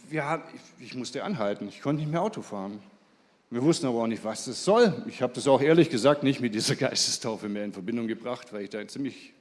wir, 0.10 0.42
ich 0.80 0.96
musste 0.96 1.24
anhalten, 1.24 1.68
ich 1.68 1.82
konnte 1.82 2.02
nicht 2.02 2.12
mehr 2.12 2.22
Auto 2.22 2.42
fahren. 2.42 2.82
Wir 3.50 3.62
wussten 3.62 3.86
aber 3.86 4.04
auch 4.04 4.08
nicht, 4.08 4.24
was 4.24 4.46
das 4.46 4.64
soll. 4.64 5.04
Ich 5.08 5.22
habe 5.22 5.34
das 5.34 5.48
auch 5.48 5.62
ehrlich 5.62 5.90
gesagt 5.90 6.24
nicht 6.24 6.42
mit 6.42 6.54
dieser 6.54 6.76
Geistestaufe 6.76 7.50
mehr 7.50 7.66
in 7.66 7.74
Verbindung 7.74 8.08
gebracht, 8.08 8.52
weil 8.54 8.64
ich 8.64 8.70
da 8.70 8.86
ziemlich 8.88 9.34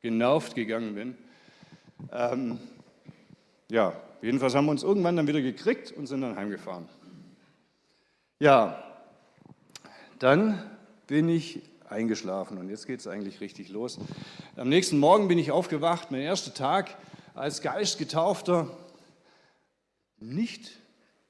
genervt 0.00 0.54
gegangen 0.54 0.94
bin. 0.94 1.16
Ähm, 2.12 2.58
ja, 3.70 3.94
jedenfalls 4.20 4.54
haben 4.54 4.66
wir 4.66 4.72
uns 4.72 4.82
irgendwann 4.82 5.16
dann 5.16 5.26
wieder 5.26 5.40
gekriegt 5.40 5.92
und 5.92 6.06
sind 6.06 6.20
dann 6.20 6.36
heimgefahren. 6.36 6.88
Ja, 8.38 8.82
dann 10.18 10.62
bin 11.06 11.28
ich 11.28 11.60
eingeschlafen 11.92 12.58
und 12.58 12.68
jetzt 12.68 12.86
geht 12.86 13.00
es 13.00 13.06
eigentlich 13.06 13.40
richtig 13.40 13.68
los. 13.68 13.98
Am 14.56 14.68
nächsten 14.68 14.98
Morgen 14.98 15.28
bin 15.28 15.38
ich 15.38 15.50
aufgewacht, 15.50 16.10
mein 16.10 16.22
erster 16.22 16.52
Tag 16.52 16.96
als 17.34 17.62
Geistgetaufter, 17.62 18.68
nicht 20.18 20.82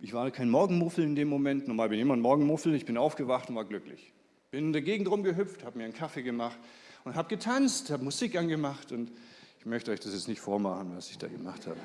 ich 0.04 0.12
war 0.12 0.28
kein 0.32 0.50
Morgenmuffel 0.50 1.04
in 1.04 1.14
dem 1.14 1.28
Moment, 1.28 1.68
normal 1.68 1.88
bin 1.88 1.98
ich 1.98 2.02
immer 2.02 2.16
ein 2.16 2.20
Morgenmuffel, 2.20 2.74
ich 2.74 2.84
bin 2.84 2.96
aufgewacht 2.96 3.48
und 3.48 3.54
war 3.54 3.64
glücklich. 3.64 4.12
Bin 4.50 4.66
in 4.66 4.72
der 4.72 4.82
Gegend 4.82 5.08
rumgehüpft, 5.08 5.64
habe 5.64 5.78
mir 5.78 5.84
einen 5.84 5.94
Kaffee 5.94 6.24
gemacht 6.24 6.58
und 7.04 7.14
habe 7.14 7.28
getanzt, 7.28 7.88
habe 7.90 8.02
Musik 8.02 8.36
angemacht 8.36 8.90
und 8.90 9.12
ich 9.60 9.64
möchte 9.64 9.92
euch 9.92 10.00
das 10.00 10.12
jetzt 10.12 10.26
nicht 10.26 10.40
vormachen, 10.40 10.90
was 10.96 11.08
ich 11.08 11.18
da 11.18 11.28
gemacht 11.28 11.68
habe. 11.68 11.76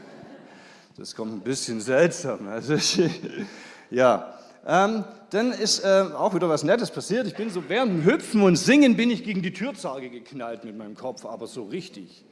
Das 0.98 1.16
kommt 1.16 1.32
ein 1.32 1.42
bisschen 1.42 1.80
seltsam. 1.80 2.48
Also 2.48 2.76
ja, 3.92 4.40
ähm, 4.68 5.06
dann 5.30 5.54
ist 5.54 5.80
äh, 5.80 6.06
auch 6.14 6.36
wieder 6.36 6.50
was 6.50 6.64
Nettes 6.64 6.92
passiert. 6.92 7.26
Ich 7.26 7.36
bin 7.36 7.50
so 7.50 7.64
während 7.70 7.92
dem 7.92 8.06
Hüpfen 8.06 8.42
und 8.42 8.58
Singen 8.58 8.98
bin 8.98 9.10
ich 9.10 9.24
gegen 9.24 9.42
die 9.42 9.54
Türzarge 9.54 10.10
geknallt 10.10 10.66
mit 10.66 10.78
meinem 10.78 10.96
Kopf, 10.96 11.26
aber 11.26 11.48
so 11.48 11.64
richtig. 11.64 12.26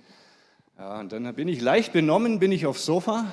Ja, 0.78 1.00
und 1.00 1.14
dann 1.14 1.34
bin 1.34 1.48
ich 1.48 1.62
leicht 1.62 1.94
benommen, 1.94 2.40
bin 2.40 2.52
ich 2.52 2.66
aufs 2.66 2.86
Sofa 2.86 3.26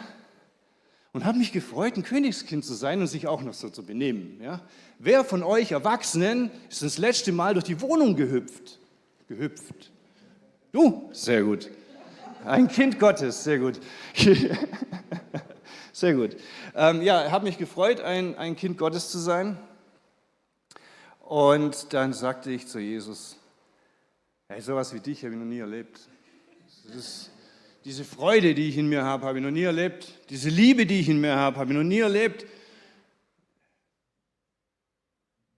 und 1.13 1.25
habe 1.25 1.39
mich 1.39 1.51
gefreut, 1.51 1.97
ein 1.97 2.05
Königskind 2.05 2.65
zu 2.65 2.75
sein 2.75 3.01
und 3.01 3.09
sich 3.09 3.27
auch 3.27 3.43
noch 3.43 3.55
so 3.55 3.69
zu 3.69 3.83
benehmen. 3.83 4.41
Ja? 4.41 4.61
Wer 5.01 5.25
von 5.25 5.43
euch 5.43 5.73
Erwachsenen 5.73 6.53
ist 6.71 6.83
das 6.83 6.99
letzte 6.99 7.33
Mal 7.33 7.55
durch 7.55 7.65
die 7.65 7.81
Wohnung 7.81 8.15
gehüpft? 8.15 8.79
Gehüpft. 9.27 9.91
Du? 10.71 11.11
Sehr 11.13 11.43
gut. 11.43 11.71
Ein 12.45 12.69
Kind 12.69 12.99
Gottes, 13.01 13.43
sehr 13.45 13.59
gut. 13.59 13.81
sehr 15.93 16.15
gut. 16.15 16.37
Ähm, 16.75 17.03
ja, 17.03 17.31
habe 17.31 17.45
mich 17.45 17.59
gefreut, 17.59 18.01
ein, 18.01 18.37
ein 18.39 18.57
Kind 18.57 18.79
Gottes 18.79 19.11
zu 19.11 19.19
sein. 19.19 19.59
Und 21.21 21.93
dann 21.93 22.13
sagte 22.13 22.51
ich 22.51 22.67
zu 22.67 22.79
Jesus, 22.79 23.37
hey, 24.49 24.61
sowas 24.61 24.93
wie 24.95 25.01
dich 25.01 25.23
habe 25.25 25.35
ich 25.35 25.39
noch 25.39 25.47
nie 25.47 25.61
erlebt. 25.61 26.01
Ist, 26.97 27.31
diese 27.85 28.05
Freude, 28.05 28.55
die 28.55 28.69
ich 28.69 28.79
in 28.79 28.89
mir 28.89 29.05
habe, 29.05 29.27
habe 29.27 29.39
ich 29.39 29.45
noch 29.45 29.51
nie 29.51 29.63
erlebt. 29.63 30.09
Diese 30.31 30.49
Liebe, 30.49 30.87
die 30.87 31.01
ich 31.01 31.09
in 31.09 31.21
mir 31.21 31.37
habe, 31.37 31.59
habe 31.59 31.73
ich 31.73 31.77
noch 31.77 31.85
nie 31.85 32.01
erlebt. 32.01 32.45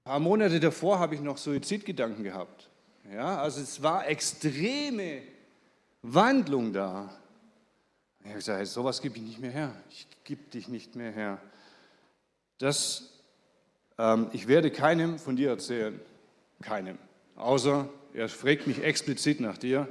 Ein 0.05 0.11
paar 0.11 0.21
Monate 0.21 0.61
davor 0.61 0.99
habe 0.99 1.15
ich 1.15 1.21
noch 1.21 1.39
Suizidgedanken 1.39 2.25
gehabt. 2.25 2.71
Ja, 3.13 3.39
also 3.39 3.61
es 3.61 3.83
war 3.83 4.07
extreme 4.09 5.23
Wandlung 6.03 6.73
da. 6.73 7.15
Ich 8.25 8.31
habe 8.31 8.39
gesagt, 8.39 8.67
sowas 8.69 9.03
gebe 9.03 9.17
ich 9.19 9.23
nicht 9.23 9.39
mehr 9.39 9.51
her. 9.51 9.75
Ich 9.91 10.07
gebe 10.25 10.43
dich 10.51 10.69
nicht 10.69 10.97
mehr 10.97 11.13
her. 11.13 11.39
Das, 12.59 13.11
ähm, 13.99 14.29
ich 14.33 14.49
werde 14.49 14.71
keinem 14.71 15.19
von 15.19 15.37
dir 15.37 15.51
erzählen. 15.51 16.01
Keinem. 16.63 16.99
Außer 17.37 17.89
er 18.15 18.29
fragt 18.31 18.67
mich 18.67 18.83
explizit 18.83 19.41
nach 19.41 19.59
dir, 19.59 19.89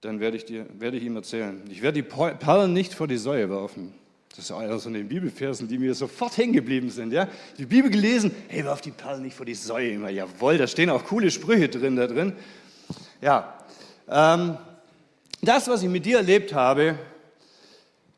dann 0.00 0.18
werde 0.18 0.38
ich, 0.38 0.44
dir, 0.44 0.66
werde 0.78 0.96
ich 0.96 1.04
ihm 1.04 1.14
erzählen. 1.16 1.62
Ich 1.70 1.82
werde 1.82 2.02
die 2.02 2.08
Perlen 2.08 2.72
nicht 2.72 2.94
vor 2.94 3.06
die 3.06 3.18
Säue 3.18 3.48
werfen. 3.48 3.94
Das 4.30 4.46
ist 4.46 4.52
einer 4.52 4.78
von 4.78 4.94
den 4.94 5.08
Bibelversen, 5.08 5.68
die 5.68 5.78
mir 5.78 5.94
sofort 5.94 6.36
hängen 6.36 6.54
geblieben 6.54 6.90
sind. 6.90 7.12
Ja? 7.12 7.28
Die 7.58 7.66
Bibel 7.66 7.90
gelesen, 7.90 8.34
hey, 8.48 8.64
werf 8.64 8.80
die 8.80 8.90
Perlen 8.90 9.22
nicht 9.22 9.36
vor 9.36 9.46
die 9.46 9.54
Säue. 9.54 9.90
Immer, 9.90 10.10
jawohl, 10.10 10.56
da 10.56 10.66
stehen 10.66 10.90
auch 10.90 11.04
coole 11.04 11.30
Sprüche 11.30 11.68
drin 11.68 11.96
da 11.96 12.06
drin. 12.06 12.32
Ja, 13.20 13.58
ähm, 14.08 14.56
das, 15.42 15.68
was 15.68 15.82
ich 15.82 15.88
mit 15.88 16.06
dir 16.06 16.18
erlebt 16.18 16.54
habe, 16.54 16.98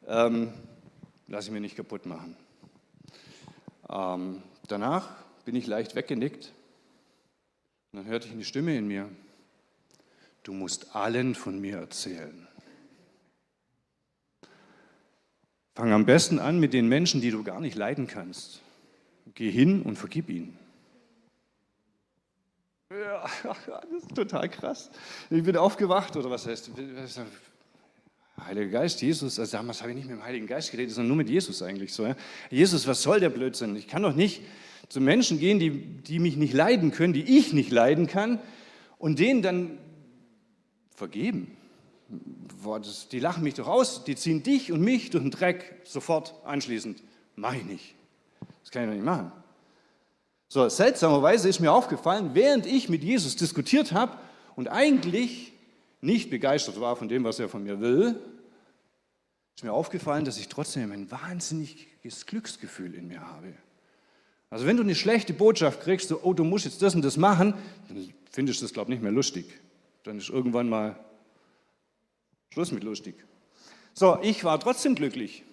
ähm, 0.06 0.52
lasse 1.28 1.48
ich 1.48 1.52
mir 1.52 1.60
nicht 1.60 1.76
kaputt 1.76 2.06
machen. 2.06 2.36
Ähm, 3.88 4.42
danach 4.68 5.10
bin 5.44 5.54
ich 5.54 5.66
leicht 5.66 5.94
weggenickt. 5.94 6.52
Und 7.92 7.98
dann 7.98 8.06
hörte 8.06 8.26
ich 8.26 8.32
eine 8.32 8.44
Stimme 8.44 8.76
in 8.76 8.86
mir. 8.86 9.08
Du 10.42 10.52
musst 10.52 10.96
allen 10.96 11.34
von 11.34 11.60
mir 11.60 11.78
erzählen. 11.78 12.48
Fang 15.74 15.92
am 15.92 16.04
besten 16.04 16.38
an 16.38 16.60
mit 16.60 16.74
den 16.74 16.88
Menschen, 16.88 17.20
die 17.20 17.30
du 17.30 17.42
gar 17.42 17.60
nicht 17.60 17.76
leiden 17.76 18.06
kannst. 18.06 18.60
Geh 19.34 19.50
hin 19.50 19.82
und 19.82 19.96
vergib 19.96 20.28
ihnen. 20.28 20.58
Ja, 22.90 23.26
das 23.66 24.02
ist 24.02 24.14
total 24.14 24.48
krass. 24.48 24.90
Ich 25.30 25.42
bin 25.42 25.56
aufgewacht, 25.56 26.16
oder 26.16 26.30
was 26.30 26.46
heißt, 26.46 26.70
Heiliger 28.46 28.81
Geist, 28.81 29.02
Jesus, 29.02 29.38
also 29.38 29.57
damals 29.57 29.81
habe 29.81 29.90
ich 29.90 29.96
nicht 29.96 30.09
mit 30.09 30.16
dem 30.16 30.24
Heiligen 30.24 30.46
Geist 30.46 30.70
geredet, 30.70 30.94
sondern 30.94 31.09
nur 31.09 31.16
mit 31.16 31.28
Jesus 31.28 31.62
eigentlich 31.62 31.92
so. 31.92 32.07
Ja? 32.07 32.16
Jesus, 32.50 32.87
was 32.87 33.02
soll 33.02 33.20
der 33.20 33.31
Blödsinn? 33.31 33.76
Ich 33.76 33.88
kann 33.88 34.02
doch 34.02 34.14
nicht 34.14 34.42
zu 34.88 35.00
Menschen 35.00 35.38
gehen, 35.38 35.59
die, 35.59 35.70
die 35.70 36.18
mich 36.18 36.37
nicht 36.37 36.52
leiden 36.52 36.90
können, 36.90 37.12
die 37.12 37.38
ich 37.38 37.52
nicht 37.52 37.70
leiden 37.70 38.07
kann, 38.07 38.38
und 38.98 39.18
denen 39.18 39.42
dann 39.42 39.78
vergeben. 40.94 41.57
Die 43.11 43.18
lachen 43.18 43.42
mich 43.42 43.55
doch 43.55 43.66
aus, 43.66 44.05
die 44.05 44.14
ziehen 44.14 44.42
dich 44.42 44.70
und 44.70 44.81
mich 44.81 45.11
durch 45.11 45.24
den 45.24 45.31
Dreck 45.31 45.81
sofort 45.85 46.35
anschließend. 46.44 47.02
Mach 47.35 47.55
ich 47.55 47.64
nicht. 47.64 47.94
Das 48.62 48.70
kann 48.70 48.83
ich 48.85 48.88
doch 48.90 48.94
nicht 48.94 49.05
machen. 49.05 49.33
So, 50.48 50.68
seltsamerweise 50.68 51.48
ist 51.48 51.61
mir 51.61 51.72
aufgefallen, 51.72 52.31
während 52.35 52.66
ich 52.66 52.88
mit 52.88 53.02
Jesus 53.02 53.35
diskutiert 53.37 53.92
habe 53.92 54.18
und 54.55 54.68
eigentlich 54.68 55.52
nicht 56.02 56.28
begeistert 56.31 56.78
war 56.81 56.94
von 56.94 57.09
dem, 57.09 57.24
was 57.24 57.38
er 57.38 57.48
von 57.48 57.64
mir 57.64 57.81
will, 57.81 58.20
ist 59.62 59.64
mir 59.64 59.72
aufgefallen, 59.72 60.25
dass 60.25 60.38
ich 60.38 60.48
trotzdem 60.48 60.90
ein 60.90 61.09
wahnsinniges 61.09 62.27
Glücksgefühl 62.27 62.94
in 62.94 63.07
mir 63.07 63.20
habe. 63.20 63.55
Also 64.51 64.66
wenn 64.66 64.77
du 64.77 64.83
eine 64.83 64.96
schlechte 64.96 65.33
Botschaft 65.33 65.83
kriegst, 65.83 66.09
so, 66.09 66.20
oh, 66.20 66.35
du 66.35 66.42
musst 66.42 66.64
jetzt 66.64 66.83
das 66.83 66.96
und 66.96 67.03
das 67.03 67.16
machen, 67.16 67.55
dann 67.87 68.12
findest 68.33 68.61
du 68.61 68.64
das, 68.64 68.72
glaube 68.72 68.90
ich, 68.90 68.96
nicht 68.96 69.05
mehr 69.05 69.12
lustig. 69.12 69.46
Dann 70.03 70.18
ist 70.18 70.31
irgendwann 70.31 70.68
mal 70.68 70.98
Schluss 72.51 72.72
mit 72.72 72.83
lustig. 72.83 73.14
So, 73.94 74.18
ich 74.20 74.42
war 74.42 74.59
trotzdem 74.59 74.96
glücklich. 74.96 75.44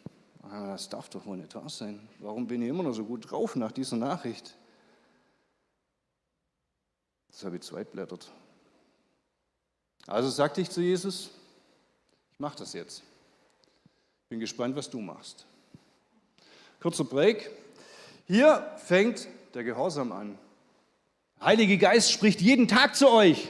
Ah, 0.42 0.72
das 0.72 0.90
darf 0.90 1.08
doch 1.10 1.28
wohl 1.28 1.38
nicht 1.38 1.54
wahr 1.54 1.70
sein. 1.70 2.00
Warum 2.18 2.48
bin 2.48 2.64
ich 2.64 2.70
immer 2.70 2.82
noch 2.82 2.94
so 2.94 3.06
gut 3.06 3.30
drauf 3.30 3.56
nach 3.56 3.72
dieser 3.72 3.98
Nachricht? 3.98 4.58
Das 7.28 7.46
habe 7.46 7.58
ich 7.58 7.62
zweitblättert. 7.62 8.32
Also 10.08 10.32
sagte 10.32 10.62
ich 10.62 10.72
zu 10.72 10.82
Jesus, 10.82 11.30
ich 12.34 12.40
mache 12.40 12.58
das 12.58 12.74
jetzt. 12.74 13.04
Bin 14.30 14.40
gespannt, 14.40 14.76
was 14.76 14.88
du 14.88 15.00
machst. 15.00 15.48
Kurzer 16.80 17.04
Break. 17.04 17.50
Hier 18.28 18.64
fängt 18.78 19.28
der 19.56 19.64
Gehorsam 19.64 20.12
an. 20.12 20.38
Heilige 21.42 21.80
Geist 21.80 22.12
spricht 22.12 22.40
jeden 22.40 22.68
Tag 22.68 22.96
zu 22.96 23.10
euch. 23.10 23.48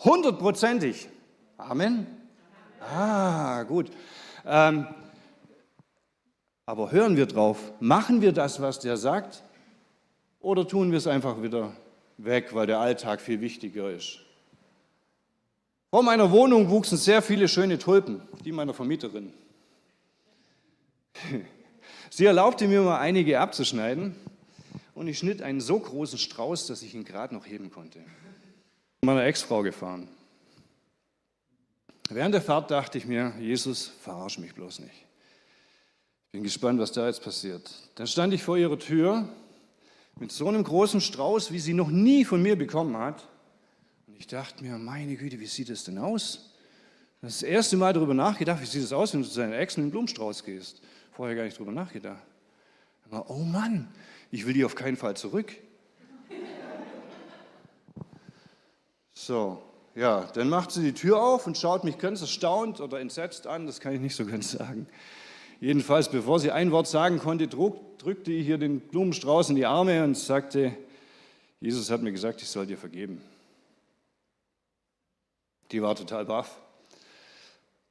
Hundertprozentig. 0.00 1.08
Amen. 1.56 2.06
Ah, 2.80 3.62
gut. 3.62 3.90
Ähm, 4.44 4.86
aber 6.66 6.92
hören 6.92 7.16
wir 7.16 7.24
drauf? 7.24 7.72
Machen 7.80 8.20
wir 8.20 8.32
das, 8.32 8.60
was 8.60 8.80
der 8.80 8.98
sagt? 8.98 9.42
Oder 10.40 10.68
tun 10.68 10.90
wir 10.90 10.98
es 10.98 11.06
einfach 11.06 11.40
wieder 11.42 11.72
weg, 12.18 12.54
weil 12.54 12.66
der 12.66 12.78
Alltag 12.78 13.22
viel 13.22 13.40
wichtiger 13.40 13.90
ist. 13.90 14.18
Vor 15.88 16.02
meiner 16.02 16.30
Wohnung 16.30 16.68
wuchsen 16.68 16.98
sehr 16.98 17.22
viele 17.22 17.48
schöne 17.48 17.78
Tulpen, 17.78 18.20
die 18.44 18.52
meiner 18.52 18.74
Vermieterin. 18.74 19.32
Sie 22.10 22.24
erlaubte 22.24 22.68
mir 22.68 22.82
mal 22.82 22.98
einige 22.98 23.40
abzuschneiden 23.40 24.14
und 24.94 25.08
ich 25.08 25.18
schnitt 25.18 25.42
einen 25.42 25.60
so 25.60 25.78
großen 25.78 26.18
Strauß, 26.18 26.66
dass 26.66 26.82
ich 26.82 26.94
ihn 26.94 27.04
gerade 27.04 27.34
noch 27.34 27.46
heben 27.46 27.70
konnte. 27.70 27.98
Mit 27.98 29.06
meiner 29.06 29.24
Ex-Frau 29.24 29.62
gefahren. 29.62 30.08
Während 32.10 32.34
der 32.34 32.42
Fahrt 32.42 32.70
dachte 32.70 32.96
ich 32.98 33.06
mir, 33.06 33.34
Jesus, 33.38 33.92
verarsch 34.00 34.38
mich 34.38 34.54
bloß 34.54 34.78
nicht. 34.80 34.94
Ich 36.26 36.32
bin 36.32 36.42
gespannt, 36.42 36.80
was 36.80 36.92
da 36.92 37.06
jetzt 37.06 37.22
passiert. 37.22 37.70
Dann 37.96 38.06
stand 38.06 38.32
ich 38.32 38.42
vor 38.42 38.56
ihrer 38.56 38.78
Tür 38.78 39.28
mit 40.18 40.32
so 40.32 40.48
einem 40.48 40.64
großen 40.64 41.00
Strauß, 41.00 41.52
wie 41.52 41.58
sie 41.58 41.74
noch 41.74 41.90
nie 41.90 42.24
von 42.24 42.42
mir 42.42 42.56
bekommen 42.56 42.96
hat. 42.96 43.28
Und 44.06 44.16
ich 44.18 44.26
dachte 44.26 44.64
mir, 44.64 44.78
meine 44.78 45.16
Güte, 45.16 45.38
wie 45.38 45.46
sieht 45.46 45.70
das 45.70 45.84
denn 45.84 45.98
aus? 45.98 46.54
Das 47.20 47.42
erste 47.42 47.76
Mal 47.76 47.92
darüber 47.92 48.14
nachgedacht, 48.14 48.60
wie 48.62 48.66
sieht 48.66 48.82
es 48.82 48.92
aus, 48.92 49.12
wenn 49.12 49.22
du 49.22 49.28
zu 49.28 49.38
deiner 49.38 49.58
Ex 49.58 49.76
in 49.76 49.84
den 49.84 49.90
Blumenstrauß 49.90 50.44
gehst. 50.44 50.80
Vorher 51.18 51.34
gar 51.34 51.42
nicht 51.42 51.56
darüber 51.56 51.72
nachgedacht. 51.72 52.22
Aber, 53.04 53.28
oh 53.28 53.42
Mann, 53.42 53.88
ich 54.30 54.46
will 54.46 54.52
die 54.52 54.64
auf 54.64 54.76
keinen 54.76 54.96
Fall 54.96 55.16
zurück. 55.16 55.52
So, 59.12 59.60
ja, 59.96 60.30
dann 60.34 60.48
macht 60.48 60.70
sie 60.70 60.80
die 60.80 60.92
Tür 60.92 61.20
auf 61.20 61.48
und 61.48 61.58
schaut 61.58 61.82
mich 61.82 61.98
ganz 61.98 62.20
erstaunt 62.20 62.80
oder 62.80 63.00
entsetzt 63.00 63.48
an, 63.48 63.66
das 63.66 63.80
kann 63.80 63.94
ich 63.94 64.00
nicht 64.00 64.14
so 64.14 64.26
ganz 64.26 64.52
sagen. 64.52 64.86
Jedenfalls, 65.60 66.08
bevor 66.08 66.38
sie 66.38 66.52
ein 66.52 66.70
Wort 66.70 66.86
sagen 66.86 67.18
konnte, 67.18 67.48
drückte 67.48 68.30
ich 68.30 68.46
ihr 68.46 68.58
den 68.58 68.78
Blumenstrauß 68.78 69.50
in 69.50 69.56
die 69.56 69.66
Arme 69.66 70.04
und 70.04 70.16
sagte, 70.16 70.76
Jesus 71.60 71.90
hat 71.90 72.00
mir 72.00 72.12
gesagt, 72.12 72.42
ich 72.42 72.48
soll 72.48 72.66
dir 72.66 72.78
vergeben. 72.78 73.20
Die 75.72 75.82
war 75.82 75.96
total 75.96 76.26
baff, 76.26 76.60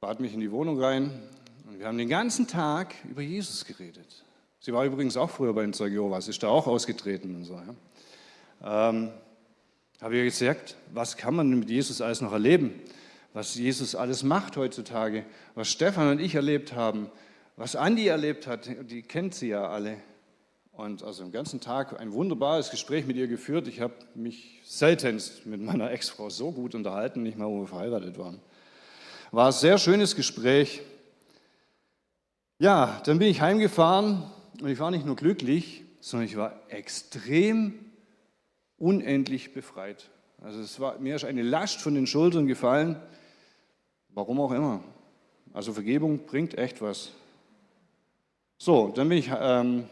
bat 0.00 0.18
mich 0.18 0.32
in 0.32 0.40
die 0.40 0.50
Wohnung 0.50 0.82
rein 0.82 1.28
und 1.68 1.78
wir 1.78 1.86
haben 1.86 1.98
den 1.98 2.08
ganzen 2.08 2.46
Tag 2.46 2.94
über 3.10 3.20
Jesus 3.20 3.66
geredet. 3.66 4.24
Sie 4.58 4.72
war 4.72 4.86
übrigens 4.86 5.18
auch 5.18 5.28
früher 5.28 5.52
bei 5.52 5.60
den 5.60 5.74
Zeugen 5.74 5.94
Jehovas, 5.94 6.26
ist 6.26 6.42
da 6.42 6.48
auch 6.48 6.66
ausgetreten 6.66 7.36
und 7.36 7.44
so. 7.44 7.60
Ja. 8.62 8.88
Ähm, 8.88 9.10
habe 10.00 10.16
ich 10.16 10.24
gesagt, 10.24 10.76
was 10.94 11.18
kann 11.18 11.34
man 11.34 11.50
mit 11.50 11.68
Jesus 11.68 12.00
alles 12.00 12.22
noch 12.22 12.32
erleben? 12.32 12.80
Was 13.34 13.54
Jesus 13.54 13.94
alles 13.94 14.22
macht 14.22 14.56
heutzutage, 14.56 15.26
was 15.54 15.68
Stefan 15.68 16.10
und 16.10 16.20
ich 16.20 16.34
erlebt 16.34 16.74
haben, 16.74 17.10
was 17.56 17.76
Andi 17.76 18.06
erlebt 18.06 18.46
hat, 18.46 18.70
die 18.90 19.02
kennt 19.02 19.34
sie 19.34 19.48
ja 19.48 19.68
alle. 19.68 19.98
Und 20.72 21.02
also 21.02 21.24
den 21.24 21.32
ganzen 21.32 21.60
Tag 21.60 22.00
ein 22.00 22.12
wunderbares 22.12 22.70
Gespräch 22.70 23.04
mit 23.04 23.16
ihr 23.16 23.26
geführt. 23.26 23.68
Ich 23.68 23.80
habe 23.80 23.94
mich 24.14 24.62
seltenst 24.64 25.44
mit 25.44 25.60
meiner 25.60 25.90
Ex-Frau 25.90 26.30
so 26.30 26.50
gut 26.50 26.74
unterhalten, 26.74 27.22
nicht 27.22 27.36
mal, 27.36 27.46
wo 27.46 27.60
wir 27.60 27.66
verheiratet 27.66 28.16
waren. 28.16 28.40
War 29.32 29.46
ein 29.46 29.52
sehr 29.52 29.76
schönes 29.76 30.16
Gespräch. 30.16 30.80
Ja, 32.60 33.00
dann 33.04 33.20
bin 33.20 33.28
ich 33.28 33.40
heimgefahren 33.40 34.24
und 34.60 34.68
ich 34.68 34.80
war 34.80 34.90
nicht 34.90 35.06
nur 35.06 35.14
glücklich, 35.14 35.84
sondern 36.00 36.26
ich 36.26 36.36
war 36.36 36.60
extrem 36.70 37.72
unendlich 38.78 39.54
befreit. 39.54 40.10
Also 40.42 40.58
es 40.58 40.80
war, 40.80 40.98
mir 40.98 41.14
ist 41.14 41.24
eine 41.24 41.42
Last 41.42 41.80
von 41.80 41.94
den 41.94 42.08
Schultern 42.08 42.48
gefallen, 42.48 42.96
warum 44.08 44.40
auch 44.40 44.50
immer. 44.50 44.82
Also 45.52 45.72
Vergebung 45.72 46.26
bringt 46.26 46.58
echt 46.58 46.82
was. 46.82 47.12
So, 48.58 48.88
dann 48.88 49.08
bin 49.08 49.18
ich 49.18 49.30
ähm, 49.38 49.84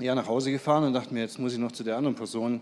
ja, 0.00 0.14
nach 0.14 0.28
Hause 0.28 0.50
gefahren 0.50 0.84
und 0.84 0.92
dachte 0.92 1.14
mir, 1.14 1.20
jetzt 1.20 1.38
muss 1.38 1.54
ich 1.54 1.58
noch 1.58 1.72
zu 1.72 1.82
der 1.82 1.96
anderen 1.96 2.14
Person, 2.14 2.60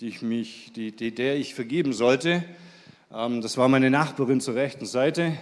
die 0.00 0.08
ich 0.08 0.20
mich, 0.20 0.72
die, 0.72 0.90
die 0.90 1.14
der 1.14 1.36
ich 1.36 1.54
vergeben 1.54 1.92
sollte. 1.92 2.42
Ähm, 3.14 3.40
das 3.40 3.56
war 3.56 3.68
meine 3.68 3.88
Nachbarin 3.88 4.40
zur 4.40 4.56
rechten 4.56 4.86
Seite. 4.86 5.32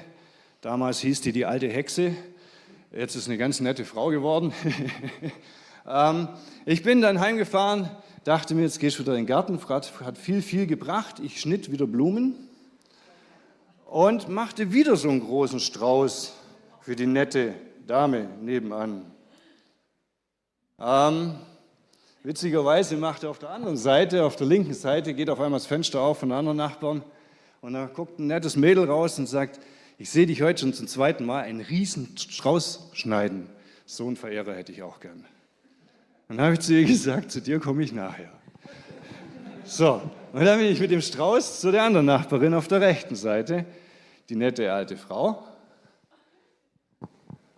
Damals 0.61 1.01
hieß 1.01 1.23
die 1.23 1.33
die 1.33 1.47
alte 1.47 1.71
Hexe. 1.71 2.15
Jetzt 2.93 3.15
ist 3.15 3.29
eine 3.29 3.39
ganz 3.39 3.61
nette 3.61 3.85
Frau 3.85 4.09
geworden. 4.09 4.53
ähm, 5.89 6.27
ich 6.67 6.83
bin 6.83 7.01
dann 7.01 7.21
heimgefahren, 7.21 7.89
dachte 8.25 8.57
mir, 8.57 8.63
jetzt 8.63 8.81
gehst 8.81 8.99
du 8.99 9.03
wieder 9.03 9.13
in 9.13 9.19
den 9.19 9.27
Garten, 9.27 9.61
hat 9.69 10.19
viel, 10.19 10.43
viel 10.43 10.67
gebracht. 10.67 11.21
Ich 11.21 11.41
schnitt 11.41 11.71
wieder 11.71 11.87
Blumen 11.87 12.35
und 13.87 14.29
machte 14.29 14.73
wieder 14.73 14.97
so 14.97 15.09
einen 15.09 15.21
großen 15.21 15.61
Strauß 15.61 16.33
für 16.81 16.97
die 16.97 17.07
nette 17.07 17.55
Dame 17.87 18.29
nebenan. 18.41 19.05
Ähm, 20.81 21.37
witzigerweise 22.25 22.97
macht 22.97 23.23
er 23.23 23.31
auf 23.31 23.39
der 23.39 23.51
anderen 23.51 23.77
Seite, 23.77 24.25
auf 24.25 24.35
der 24.35 24.49
linken 24.49 24.75
Seite, 24.75 25.15
geht 25.15 25.31
auf 25.31 25.39
einmal 25.39 25.61
das 25.61 25.67
Fenster 25.67 26.01
auf 26.01 26.19
von 26.19 26.33
anderen 26.33 26.57
Nachbarn 26.57 27.05
und 27.61 27.75
da 27.75 27.87
guckt 27.87 28.19
ein 28.19 28.27
nettes 28.27 28.57
Mädel 28.57 28.87
raus 28.87 29.17
und 29.17 29.29
sagt, 29.29 29.61
ich 30.01 30.09
sehe 30.09 30.25
dich 30.25 30.41
heute 30.41 30.63
schon 30.63 30.73
zum 30.73 30.89
zweiten 30.89 31.27
Mal 31.27 31.43
einen 31.43 31.61
riesen 31.61 32.17
Strauß 32.17 32.89
schneiden. 32.95 33.51
So 33.85 34.07
einen 34.07 34.17
Verehrer 34.17 34.55
hätte 34.55 34.73
ich 34.73 34.83
auch 34.83 34.99
gern. 34.99 35.27
Dann 36.29 36.41
habe 36.41 36.55
ich 36.55 36.61
zu 36.61 36.73
ihr 36.73 36.87
gesagt, 36.87 37.31
zu 37.31 37.43
dir 37.43 37.61
komme 37.61 37.83
ich 37.83 37.93
nachher. 37.93 38.33
So, 39.65 40.01
und 40.33 40.43
dann 40.43 40.59
bin 40.59 40.69
ich 40.69 40.81
mit 40.81 40.91
dem 40.91 41.03
Strauß 41.03 41.61
zu 41.61 41.71
der 41.71 41.83
anderen 41.83 42.07
Nachbarin 42.07 42.55
auf 42.55 42.67
der 42.67 42.81
rechten 42.81 43.15
Seite, 43.15 43.67
die 44.31 44.37
nette 44.37 44.73
alte 44.73 44.97
Frau, 44.97 45.45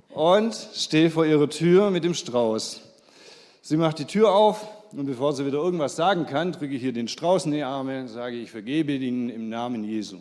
und 0.09 0.53
stehe 0.75 1.11
vor 1.11 1.25
ihrer 1.25 1.49
Tür 1.49 1.93
mit 1.93 2.03
dem 2.03 2.15
Strauß. 2.15 2.83
Sie 3.61 3.77
macht 3.77 4.01
die 4.01 4.05
Tür 4.05 4.35
auf 4.35 4.67
und 4.91 5.07
bevor 5.07 5.33
sie 5.33 5.47
wieder 5.47 5.59
irgendwas 5.59 5.95
sagen 5.95 6.27
kann, 6.27 6.51
drücke 6.51 6.75
ich 6.75 6.83
ihr 6.83 6.93
den 6.93 7.07
Strauß 7.07 7.47
in 7.47 7.53
die 7.53 7.63
Arme, 7.63 8.09
sage 8.09 8.35
ich 8.35 8.51
vergebe 8.51 8.95
ihnen 8.95 9.29
im 9.31 9.49
Namen 9.49 9.85
Jesu. 9.85 10.19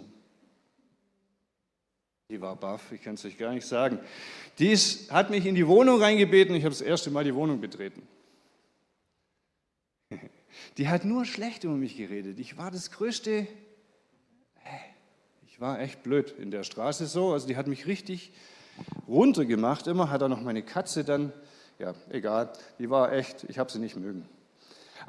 Die 2.31 2.41
war 2.41 2.55
baff, 2.55 2.91
ich 2.93 3.01
kann 3.01 3.15
es 3.15 3.25
euch 3.25 3.37
gar 3.37 3.53
nicht 3.53 3.67
sagen. 3.67 3.99
Die 4.57 4.71
ist, 4.71 5.11
hat 5.11 5.29
mich 5.29 5.45
in 5.45 5.53
die 5.53 5.67
Wohnung 5.67 6.01
reingebeten, 6.01 6.55
ich 6.55 6.63
habe 6.63 6.73
das 6.73 6.81
erste 6.81 7.11
Mal 7.11 7.25
die 7.25 7.35
Wohnung 7.35 7.59
betreten. 7.61 8.01
Die 10.77 10.87
hat 10.87 11.03
nur 11.03 11.25
schlecht 11.25 11.65
über 11.65 11.73
mich 11.73 11.97
geredet. 11.97 12.39
Ich 12.39 12.57
war 12.57 12.71
das 12.71 12.91
größte, 12.91 13.45
ich 15.47 15.59
war 15.59 15.81
echt 15.81 16.03
blöd 16.03 16.33
in 16.39 16.51
der 16.51 16.63
Straße 16.63 17.07
so, 17.07 17.33
also 17.33 17.47
die 17.47 17.57
hat 17.57 17.67
mich 17.67 17.85
richtig 17.87 18.31
runtergemacht. 19.07 19.87
Immer 19.87 20.09
hat 20.09 20.21
er 20.21 20.29
noch 20.29 20.41
meine 20.41 20.63
Katze 20.63 21.03
dann 21.03 21.33
ja, 21.81 21.95
egal, 22.09 22.53
die 22.77 22.89
war 22.89 23.11
echt, 23.11 23.43
ich 23.45 23.57
habe 23.57 23.71
sie 23.71 23.79
nicht 23.79 23.95
mögen. 23.95 24.29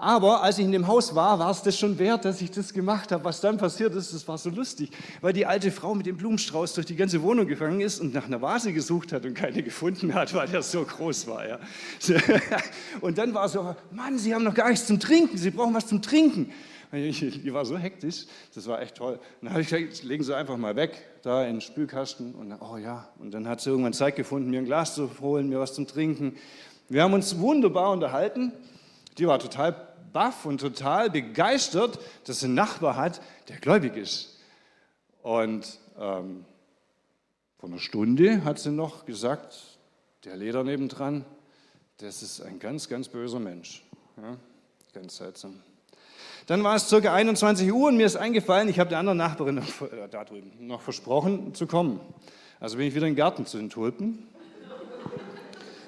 Aber 0.03 0.43
als 0.43 0.59
ich 0.59 0.65
in 0.65 0.73
dem 0.73 0.89
Haus 0.89 1.15
war, 1.15 1.39
war 1.39 1.53
es 1.53 1.63
das 1.63 1.79
schon 1.79 1.97
wert, 1.97 2.25
dass 2.25 2.43
ich 2.43 2.51
das 2.51 2.73
gemacht 2.73 3.13
habe. 3.13 3.25
Was 3.25 3.41
dann 3.41 3.57
passiert 3.57 3.95
ist, 3.95 4.13
das 4.13 4.27
war 4.27 4.37
so 4.37 4.51
lustig, 4.51 4.91
weil 5.21 5.33
die 5.33 5.47
alte 5.47 5.71
Frau 5.71 5.95
mit 5.95 6.07
dem 6.07 6.17
Blumenstrauß 6.17 6.75
durch 6.75 6.89
die 6.89 6.97
ganze 6.97 7.23
Wohnung 7.23 7.47
gegangen 7.47 7.81
ist 7.81 8.01
und 8.01 8.13
nach 8.13 8.27
einer 8.27 8.43
Vase 8.43 8.73
gesucht 8.73 9.13
hat 9.13 9.25
und 9.25 9.35
keine 9.35 9.63
gefunden 9.63 10.13
hat, 10.13 10.35
weil 10.35 10.49
der 10.49 10.63
so 10.63 10.83
groß 10.83 11.29
war. 11.29 11.47
Ja. 11.47 11.61
Und 13.01 13.17
dann 13.17 13.33
war 13.33 13.49
so, 13.49 13.77
Mann, 13.93 14.19
Sie 14.19 14.35
haben 14.35 14.43
noch 14.43 14.55
gar 14.55 14.71
nichts 14.71 14.89
zum 14.89 14.99
Trinken, 14.99 15.39
Sie 15.39 15.53
brauchen 15.53 15.73
was 15.73 15.87
zum 15.87 16.03
Trinken. 16.03 16.51
Die 16.93 17.55
war 17.55 17.65
so 17.65 17.79
hektisch, 17.79 18.27
das 18.57 18.67
war 18.67 18.83
echt 18.83 18.97
toll. 18.97 19.21
Dann 19.41 19.51
habe 19.51 19.63
ich 19.63 19.69
gesagt, 19.69 20.03
legen 20.03 20.25
Sie 20.25 20.37
einfach 20.37 20.57
mal 20.57 20.75
weg, 20.75 21.01
da 21.23 21.45
in 21.45 21.55
den 21.55 21.61
Spülkasten. 21.61 22.35
Und 22.35 22.51
dann, 22.51 22.59
oh 22.61 22.77
ja, 22.77 23.09
und 23.21 23.33
dann 23.33 23.47
hat 23.47 23.61
sie 23.61 23.71
irgendwann 23.71 23.93
Zeit 23.93 24.17
gefunden, 24.17 24.51
mir 24.51 24.59
ein 24.59 24.65
Glas 24.65 24.97
zu 24.97 25.09
holen, 25.21 25.49
mir 25.49 25.61
was 25.61 25.75
zum 25.75 25.87
Trinken. 25.87 26.35
Wir 26.89 27.05
haben 27.05 27.15
uns 27.15 27.39
wunderbar 27.39 27.93
unterhalten. 27.93 28.51
Die 29.19 29.27
war 29.29 29.39
total 29.39 29.92
baff 30.13 30.47
und 30.47 30.61
total 30.61 31.11
begeistert, 31.11 31.99
dass 32.25 32.41
sie 32.41 32.47
einen 32.47 32.55
Nachbar 32.55 32.97
hat, 32.97 33.21
der 33.49 33.59
gläubig 33.59 33.97
ist. 33.97 34.39
Und 35.23 35.79
ähm, 35.99 36.45
vor 37.59 37.69
einer 37.69 37.79
Stunde 37.79 38.45
hat 38.45 38.59
sie 38.59 38.71
noch 38.71 39.07
gesagt, 39.07 39.57
der 40.25 40.37
Leder 40.37 40.65
nebendran, 40.65 41.25
das 41.99 42.23
ist 42.23 42.41
ein 42.41 42.59
ganz, 42.59 42.89
ganz 42.89 43.09
böser 43.09 43.39
Mensch. 43.39 43.83
Ja, 44.17 44.37
ganz 44.93 45.17
seltsam. 45.17 45.61
Dann 46.47 46.65
war 46.65 46.75
es 46.75 46.89
circa 46.89 47.15
21 47.15 47.73
Uhr 47.73 47.89
und 47.89 47.97
mir 47.97 48.07
ist 48.07 48.17
eingefallen, 48.17 48.69
ich 48.69 48.81
habe 48.81 48.91
der 48.91 48.99
anderen 48.99 49.19
Nachbarin 49.19 49.59
äh, 49.59 49.63
da 50.11 50.25
drüben 50.25 50.51
noch 50.67 50.81
versprochen 50.81 51.55
zu 51.55 51.67
kommen. 51.67 52.01
Also 52.59 52.77
bin 52.77 52.87
ich 52.87 52.95
wieder 52.95 53.07
in 53.07 53.13
den 53.13 53.19
Garten 53.19 53.47
zu 53.47 53.59
den 53.59 53.71
Tulpen. 53.71 54.27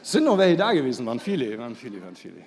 Es 0.03 0.13
sind 0.13 0.25
noch 0.25 0.39
welche 0.39 0.57
da 0.57 0.73
gewesen, 0.73 1.07
waren 1.07 1.19
viele, 1.19 1.59
waren 1.59 1.75
viele, 1.75 2.03
waren 2.03 2.15
viele. 2.15 2.45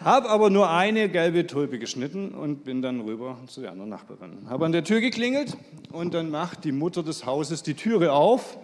Habe 0.00 0.30
aber 0.30 0.48
nur 0.48 0.70
eine 0.70 1.08
gelbe 1.08 1.44
Tulpe 1.46 1.80
geschnitten 1.80 2.32
und 2.32 2.62
bin 2.62 2.82
dann 2.82 3.00
rüber 3.00 3.36
zu 3.48 3.60
der 3.62 3.72
anderen 3.72 3.90
Nachbarin. 3.90 4.48
Habe 4.48 4.64
an 4.64 4.70
der 4.70 4.84
Tür 4.84 5.00
geklingelt 5.00 5.56
und 5.90 6.14
dann 6.14 6.30
macht 6.30 6.64
die 6.64 6.70
Mutter 6.70 7.02
des 7.02 7.26
Hauses 7.26 7.64
die 7.64 7.74
Türe 7.74 8.12
auf. 8.12 8.58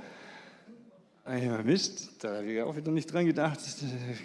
Ja, 1.27 1.61
Mist, 1.64 2.23
da 2.23 2.37
habe 2.37 2.53
ich 2.53 2.62
auch 2.62 2.77
wieder 2.77 2.92
nicht 2.92 3.12
dran 3.12 3.27
gedacht, 3.27 3.59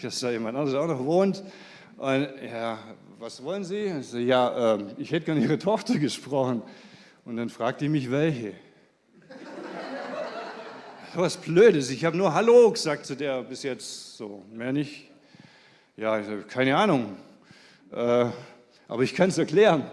dass 0.04 0.20
da 0.20 0.30
jemand 0.30 0.56
anderes 0.56 0.76
auch 0.76 0.86
noch 0.86 1.04
wohnt. 1.04 1.44
Und 1.98 2.28
ja, 2.46 2.78
was 3.18 3.44
wollen 3.44 3.64
Sie? 3.64 4.04
So, 4.04 4.20
ja, 4.20 4.76
äh, 4.76 4.84
ich 4.98 5.12
hätte 5.12 5.26
gerne 5.26 5.42
Ihre 5.42 5.58
Tochter 5.58 5.98
gesprochen. 5.98 6.62
Und 7.26 7.38
dann 7.38 7.50
fragt 7.50 7.82
die 7.82 7.90
mich, 7.90 8.12
welche. 8.12 8.54
Was 11.16 11.38
Blödes, 11.38 11.90
ich 11.90 12.06
habe 12.06 12.16
nur 12.16 12.34
Hallo 12.34 12.72
gesagt 12.72 13.06
zu 13.06 13.16
der 13.16 13.42
bis 13.42 13.64
jetzt, 13.64 14.16
so, 14.16 14.46
mehr 14.54 14.72
nicht. 14.72 15.09
Ja, 16.00 16.22
keine 16.48 16.78
Ahnung, 16.78 17.18
äh, 17.92 18.26
aber 18.88 19.04
ich 19.04 19.14
kann 19.14 19.32
es 19.32 19.38
erklären. 19.38 19.92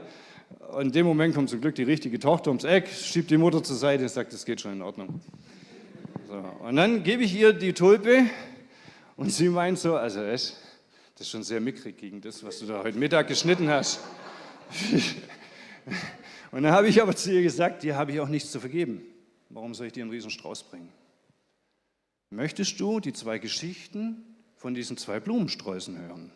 Und 0.70 0.82
in 0.82 0.92
dem 0.92 1.04
Moment 1.04 1.34
kommt 1.34 1.50
zum 1.50 1.60
Glück 1.60 1.74
die 1.74 1.82
richtige 1.82 2.20
Tochter 2.20 2.50
ums 2.50 2.62
Eck, 2.62 2.86
schiebt 2.86 3.28
die 3.28 3.36
Mutter 3.36 3.60
zur 3.60 3.74
Seite 3.74 4.04
und 4.04 4.08
sagt, 4.08 4.32
das 4.32 4.44
geht 4.44 4.60
schon 4.60 4.74
in 4.74 4.82
Ordnung. 4.82 5.20
So, 6.28 6.34
und 6.64 6.76
dann 6.76 7.02
gebe 7.02 7.24
ich 7.24 7.34
ihr 7.34 7.52
die 7.52 7.72
Tulpe 7.72 8.26
und 9.16 9.32
sie 9.32 9.48
meint 9.48 9.80
so, 9.80 9.96
also 9.96 10.20
es 10.20 10.56
das 11.14 11.22
ist 11.22 11.30
schon 11.32 11.42
sehr 11.42 11.60
mickrig 11.60 11.98
gegen 11.98 12.20
das, 12.20 12.44
was 12.44 12.60
du 12.60 12.66
da 12.66 12.84
heute 12.84 12.96
Mittag 12.96 13.26
geschnitten 13.26 13.68
hast. 13.68 13.98
Und 16.52 16.62
dann 16.62 16.72
habe 16.72 16.86
ich 16.86 17.02
aber 17.02 17.16
zu 17.16 17.32
ihr 17.32 17.42
gesagt, 17.42 17.82
dir 17.82 17.96
habe 17.96 18.12
ich 18.12 18.20
auch 18.20 18.28
nichts 18.28 18.52
zu 18.52 18.60
vergeben. 18.60 19.02
Warum 19.48 19.74
soll 19.74 19.88
ich 19.88 19.94
dir 19.94 20.04
einen 20.04 20.12
riesen 20.12 20.30
Strauß 20.30 20.64
bringen? 20.64 20.92
Möchtest 22.30 22.78
du 22.78 23.00
die 23.00 23.12
zwei 23.12 23.38
Geschichten 23.38 24.36
von 24.66 24.74
diesen 24.74 24.96
zwei 24.96 25.20
Blumensträußen 25.20 25.96
hören? 25.96 26.33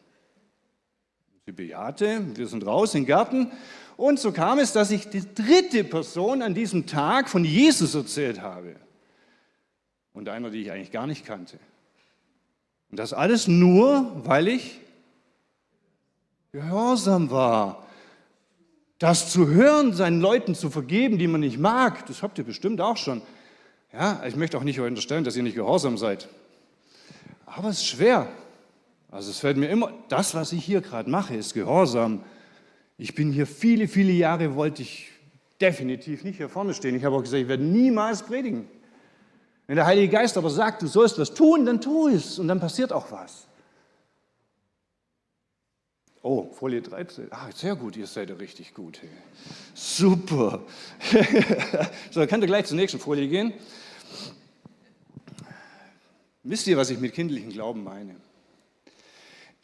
Sie 1.46 1.50
bejahte, 1.50 2.24
wir 2.36 2.46
sind 2.46 2.64
raus 2.64 2.92
den 2.92 3.04
Garten 3.04 3.50
und 3.96 4.20
so 4.20 4.30
kam 4.30 4.60
es, 4.60 4.72
dass 4.72 4.92
ich 4.92 5.08
die 5.08 5.24
dritte 5.34 5.82
Person 5.82 6.40
an 6.40 6.54
diesem 6.54 6.86
Tag 6.86 7.28
von 7.28 7.44
Jesus 7.44 7.96
erzählt 7.96 8.40
habe. 8.40 8.76
Und 10.12 10.28
einer, 10.28 10.50
die 10.50 10.62
ich 10.62 10.70
eigentlich 10.70 10.92
gar 10.92 11.08
nicht 11.08 11.26
kannte. 11.26 11.58
Und 12.92 13.00
das 13.00 13.12
alles 13.12 13.48
nur, 13.48 14.24
weil 14.24 14.46
ich 14.46 14.78
gehorsam 16.52 17.32
war. 17.32 17.84
Das 18.98 19.32
zu 19.32 19.48
hören, 19.48 19.92
seinen 19.92 20.20
Leuten 20.20 20.54
zu 20.54 20.70
vergeben, 20.70 21.18
die 21.18 21.26
man 21.26 21.40
nicht 21.40 21.58
mag, 21.58 22.06
das 22.06 22.22
habt 22.22 22.38
ihr 22.38 22.44
bestimmt 22.44 22.80
auch 22.80 22.96
schon. 22.96 23.22
Ja, 23.92 24.22
ich 24.24 24.36
möchte 24.36 24.56
auch 24.56 24.62
nicht 24.62 24.78
unterstellen, 24.78 25.24
dass 25.24 25.34
ihr 25.34 25.42
nicht 25.42 25.56
gehorsam 25.56 25.98
seid. 25.98 26.28
Aber 27.54 27.68
es 27.68 27.78
ist 27.78 27.86
schwer. 27.86 28.28
Also 29.10 29.30
es 29.30 29.40
fällt 29.40 29.56
mir 29.56 29.68
immer, 29.68 29.92
das, 30.08 30.34
was 30.34 30.52
ich 30.52 30.64
hier 30.64 30.80
gerade 30.80 31.10
mache, 31.10 31.34
ist 31.34 31.54
Gehorsam. 31.54 32.22
Ich 32.96 33.14
bin 33.14 33.32
hier 33.32 33.46
viele, 33.46 33.88
viele 33.88 34.12
Jahre, 34.12 34.54
wollte 34.54 34.82
ich 34.82 35.08
definitiv 35.60 36.22
nicht 36.22 36.36
hier 36.36 36.48
vorne 36.48 36.74
stehen. 36.74 36.94
Ich 36.94 37.04
habe 37.04 37.16
auch 37.16 37.22
gesagt, 37.22 37.42
ich 37.42 37.48
werde 37.48 37.64
niemals 37.64 38.22
predigen. 38.22 38.68
Wenn 39.66 39.76
der 39.76 39.86
Heilige 39.86 40.12
Geist 40.12 40.36
aber 40.36 40.50
sagt, 40.50 40.82
du 40.82 40.86
sollst 40.86 41.18
was 41.18 41.34
tun, 41.34 41.66
dann 41.66 41.80
tu 41.80 42.08
es 42.08 42.38
und 42.38 42.48
dann 42.48 42.60
passiert 42.60 42.92
auch 42.92 43.10
was. 43.10 43.46
Oh, 46.22 46.50
Folie 46.52 46.82
13. 46.82 47.28
Ah, 47.30 47.48
sehr 47.54 47.74
gut, 47.74 47.96
ihr 47.96 48.06
seid 48.06 48.30
richtig 48.38 48.74
gut. 48.74 49.00
Super. 49.74 50.62
so, 52.10 52.26
könnt 52.26 52.44
ihr 52.44 52.46
gleich 52.46 52.66
zur 52.66 52.76
nächsten 52.76 53.00
Folie 53.00 53.26
gehen. 53.28 53.54
Wisst 56.42 56.66
ihr, 56.66 56.76
was 56.76 56.90
ich 56.90 56.98
mit 56.98 57.14
kindlichem 57.14 57.50
Glauben 57.50 57.84
meine? 57.84 58.16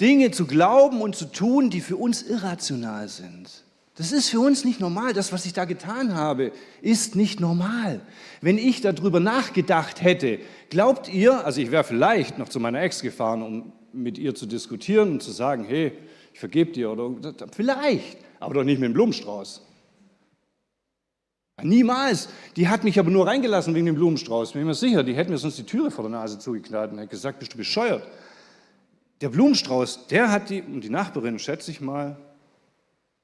Dinge 0.00 0.30
zu 0.30 0.46
glauben 0.46 1.00
und 1.00 1.16
zu 1.16 1.24
tun, 1.24 1.70
die 1.70 1.80
für 1.80 1.96
uns 1.96 2.22
irrational 2.22 3.08
sind. 3.08 3.64
Das 3.96 4.12
ist 4.12 4.28
für 4.28 4.40
uns 4.40 4.64
nicht 4.64 4.78
normal. 4.78 5.14
Das, 5.14 5.32
was 5.32 5.46
ich 5.46 5.54
da 5.54 5.64
getan 5.64 6.14
habe, 6.14 6.52
ist 6.82 7.16
nicht 7.16 7.40
normal. 7.40 8.02
Wenn 8.42 8.58
ich 8.58 8.82
darüber 8.82 9.20
nachgedacht 9.20 10.02
hätte, 10.02 10.38
glaubt 10.68 11.08
ihr, 11.08 11.46
also 11.46 11.62
ich 11.62 11.70
wäre 11.70 11.82
vielleicht 11.82 12.36
noch 12.36 12.50
zu 12.50 12.60
meiner 12.60 12.82
Ex 12.82 13.00
gefahren, 13.00 13.42
um 13.42 13.72
mit 13.94 14.18
ihr 14.18 14.34
zu 14.34 14.44
diskutieren 14.44 15.12
und 15.12 15.22
zu 15.22 15.30
sagen, 15.30 15.64
hey, 15.64 15.92
ich 16.34 16.40
vergebe 16.40 16.72
dir 16.72 16.90
oder 16.90 17.10
vielleicht, 17.52 18.18
aber 18.38 18.52
doch 18.52 18.64
nicht 18.64 18.78
mit 18.78 18.90
dem 18.90 18.92
Blumenstrauß. 18.92 19.65
Niemals. 21.62 22.28
Die 22.56 22.68
hat 22.68 22.84
mich 22.84 22.98
aber 22.98 23.10
nur 23.10 23.26
reingelassen 23.26 23.74
wegen 23.74 23.86
dem 23.86 23.94
Blumenstrauß. 23.94 24.52
Bin 24.52 24.66
mir 24.66 24.74
sicher, 24.74 25.02
die 25.02 25.14
hätten 25.14 25.30
mir 25.30 25.38
sonst 25.38 25.58
die 25.58 25.64
Türe 25.64 25.90
vor 25.90 26.04
der 26.04 26.10
Nase 26.10 26.38
zugeknallt 26.38 26.92
und 26.92 26.98
hätte 26.98 27.08
gesagt, 27.08 27.38
bist 27.38 27.54
du 27.54 27.56
bescheuert. 27.56 28.06
Der 29.22 29.30
Blumenstrauß, 29.30 30.08
der 30.08 30.30
hat 30.30 30.50
die, 30.50 30.60
und 30.60 30.82
die 30.82 30.90
Nachbarin, 30.90 31.38
schätze 31.38 31.70
ich 31.70 31.80
mal, 31.80 32.18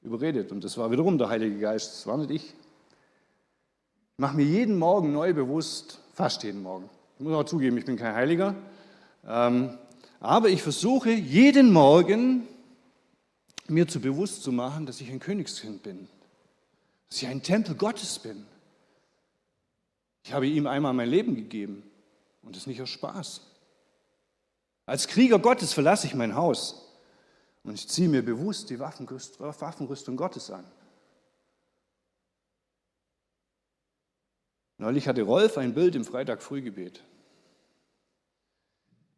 überredet. 0.00 0.50
Und 0.50 0.64
das 0.64 0.78
war 0.78 0.90
wiederum 0.90 1.18
der 1.18 1.28
Heilige 1.28 1.58
Geist, 1.58 1.92
das 1.92 2.06
war 2.06 2.16
nicht 2.16 2.30
ich. 2.30 2.44
Ich 2.44 4.18
mache 4.18 4.36
mir 4.36 4.44
jeden 4.44 4.78
Morgen 4.78 5.12
neu 5.12 5.34
bewusst, 5.34 6.00
fast 6.14 6.42
jeden 6.42 6.62
Morgen. 6.62 6.88
Ich 7.18 7.24
muss 7.24 7.34
auch 7.34 7.44
zugeben, 7.44 7.76
ich 7.76 7.84
bin 7.84 7.96
kein 7.96 8.14
Heiliger. 8.14 8.54
Ähm, 9.28 9.76
aber 10.20 10.48
ich 10.48 10.62
versuche 10.62 11.10
jeden 11.10 11.70
Morgen 11.70 12.48
mir 13.68 13.86
zu 13.86 14.00
bewusst 14.00 14.42
zu 14.42 14.52
machen, 14.52 14.86
dass 14.86 15.02
ich 15.02 15.10
ein 15.10 15.20
Königskind 15.20 15.82
bin 15.82 16.08
dass 17.12 17.20
ich 17.20 17.28
ein 17.28 17.42
Tempel 17.42 17.74
Gottes 17.74 18.18
bin. 18.20 18.46
Ich 20.24 20.32
habe 20.32 20.46
ihm 20.46 20.66
einmal 20.66 20.94
mein 20.94 21.10
Leben 21.10 21.34
gegeben 21.34 21.82
und 22.40 22.56
das 22.56 22.66
nicht 22.66 22.80
aus 22.80 22.88
Spaß. 22.88 23.42
Als 24.86 25.08
Krieger 25.08 25.38
Gottes 25.38 25.74
verlasse 25.74 26.06
ich 26.06 26.14
mein 26.14 26.34
Haus 26.34 26.90
und 27.64 27.74
ich 27.74 27.86
ziehe 27.86 28.08
mir 28.08 28.24
bewusst 28.24 28.70
die 28.70 28.78
Waffenrüstung 28.78 30.16
Gottes 30.16 30.50
an. 30.50 30.64
Neulich 34.78 35.06
hatte 35.06 35.20
Rolf 35.20 35.58
ein 35.58 35.74
Bild 35.74 35.94
im 35.94 36.06
Freitag-Frühgebet. 36.06 37.04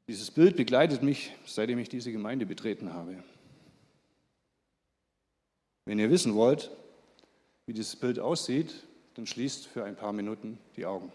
Dieses 0.08 0.32
Bild 0.32 0.56
begleitet 0.56 1.04
mich, 1.04 1.32
seitdem 1.46 1.78
ich 1.78 1.90
diese 1.90 2.10
Gemeinde 2.10 2.44
betreten 2.44 2.92
habe. 2.92 3.22
Wenn 5.84 6.00
ihr 6.00 6.10
wissen 6.10 6.34
wollt, 6.34 6.72
wie 7.66 7.72
dieses 7.72 7.96
Bild 7.96 8.18
aussieht, 8.18 8.74
dann 9.14 9.26
schließt 9.26 9.66
für 9.66 9.84
ein 9.84 9.96
paar 9.96 10.12
Minuten 10.12 10.58
die 10.76 10.86
Augen. 10.86 11.12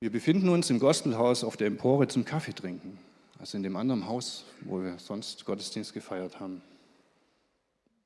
Wir 0.00 0.10
befinden 0.10 0.48
uns 0.48 0.70
im 0.70 0.78
Gospelhaus 0.78 1.44
auf 1.44 1.58
der 1.58 1.66
Empore 1.66 2.08
zum 2.08 2.24
Kaffee 2.24 2.54
trinken, 2.54 2.98
also 3.38 3.58
in 3.58 3.62
dem 3.62 3.76
anderen 3.76 4.06
Haus, 4.06 4.44
wo 4.62 4.82
wir 4.82 4.98
sonst 4.98 5.44
Gottesdienst 5.44 5.92
gefeiert 5.92 6.40
haben. 6.40 6.62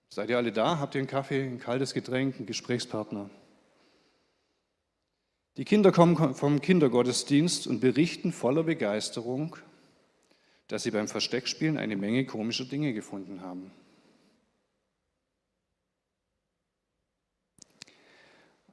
Seid 0.09 0.29
ihr 0.29 0.37
alle 0.37 0.51
da? 0.51 0.81
Habt 0.81 0.97
ihr 0.97 1.01
einen 1.01 1.09
Kaffee, 1.09 1.45
ein 1.45 1.61
kaltes 1.61 1.95
Getränk, 1.95 2.37
einen 2.37 2.47
Gesprächspartner? 2.47 3.31
Die 5.57 5.65
Kinder 5.65 5.93
kommen 5.93 6.35
vom 6.35 6.61
Kindergottesdienst 6.61 7.69
und 7.69 7.79
berichten 7.79 8.33
voller 8.33 8.65
Begeisterung 8.65 9.57
dass 10.75 10.83
sie 10.83 10.91
beim 10.91 11.07
Versteckspielen 11.07 11.79
eine 11.79 11.95
Menge 11.95 12.25
komischer 12.25 12.65
Dinge 12.65 12.95
gefunden 12.95 13.43
haben. 13.43 13.71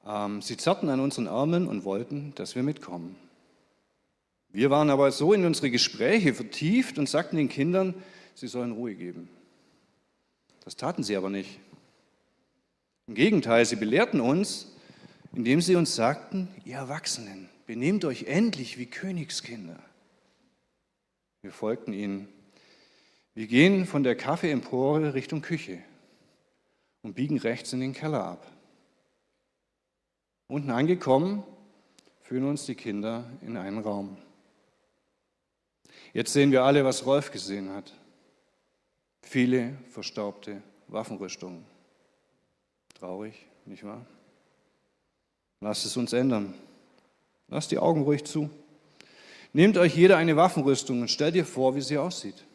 Ähm, 0.08 0.42
sie 0.42 0.58
zerrten 0.58 0.90
an 0.90 1.00
unseren 1.00 1.28
Armen 1.28 1.68
und 1.68 1.84
wollten, 1.84 2.34
dass 2.34 2.56
wir 2.56 2.64
mitkommen. 2.64 3.16
Wir 4.50 4.72
waren 4.72 4.90
aber 4.90 5.12
so 5.12 5.32
in 5.34 5.46
unsere 5.46 5.70
Gespräche 5.70 6.34
vertieft 6.34 6.98
und 6.98 7.08
sagten 7.08 7.38
den 7.38 7.50
Kindern, 7.50 7.94
sie 8.34 8.48
sollen 8.48 8.72
Ruhe 8.72 8.96
geben. 8.96 9.30
Das 10.66 10.76
taten 10.76 11.04
sie 11.04 11.16
aber 11.16 11.30
nicht. 11.30 11.60
Im 13.06 13.14
Gegenteil, 13.14 13.64
sie 13.64 13.76
belehrten 13.76 14.22
uns, 14.22 14.76
indem 15.36 15.62
sie 15.62 15.76
uns 15.76 15.96
sagten, 15.96 16.48
ihr 16.66 16.78
Erwachsenen, 16.78 17.48
benehmt 17.68 18.06
euch 18.06 18.24
endlich 18.24 18.80
wie 18.80 18.88
Königskinder. 18.88 19.78
Wir 21.42 21.52
folgten 21.52 21.94
ihnen. 21.94 22.28
Wir 23.34 23.48
gehen 23.48 23.86
von 23.86 24.04
der 24.04 24.16
Kaffeeempore 24.16 25.14
Richtung 25.14 25.42
Küche 25.42 25.80
und 27.02 27.16
biegen 27.16 27.40
rechts 27.40 27.74
in 27.74 27.80
den 27.80 27.94
Keller 27.94 28.24
ab. 28.24 28.46
Unten 30.48 30.70
angekommen, 30.70 31.44
führen 32.22 32.44
uns 32.44 32.66
die 32.66 32.76
Kinder 32.76 33.26
in 33.42 33.58
einen 33.58 33.80
Raum. 33.80 34.18
Jetzt 36.14 36.34
sehen 36.34 36.52
wir 36.52 36.64
alle, 36.64 36.86
was 36.86 37.06
Rolf 37.06 37.32
gesehen 37.32 37.72
hat. 37.72 37.94
Viele 39.22 39.78
verstaubte 39.90 40.62
Waffenrüstungen. 40.90 41.66
Traurig, 43.00 43.48
nicht 43.66 43.84
wahr? 43.84 44.06
Lasst 45.62 45.86
es 45.86 45.96
uns 45.98 46.14
ändern. 46.14 46.54
Lasst 47.48 47.72
die 47.72 47.80
Augen 47.80 48.04
ruhig 48.04 48.26
zu. 48.26 48.50
Nehmt 49.54 49.78
euch 49.78 49.96
jeder 49.96 50.18
eine 50.18 50.38
Waffenrüstung 50.38 51.02
und 51.02 51.12
stellt 51.12 51.36
ihr 51.36 51.46
vor, 51.46 51.76
wie 51.76 51.82
sie 51.82 51.98
aussieht. 51.98 52.46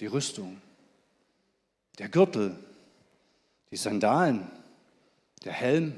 Die 0.00 0.06
Rüstung, 0.06 0.60
der 1.98 2.08
Gürtel, 2.08 2.58
die 3.70 3.76
Sandalen, 3.76 4.50
der 5.44 5.52
Helm, 5.52 5.94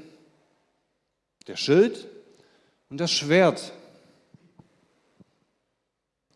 der 1.47 1.57
Schild 1.57 2.07
und 2.89 2.99
das 2.99 3.11
Schwert. 3.11 3.73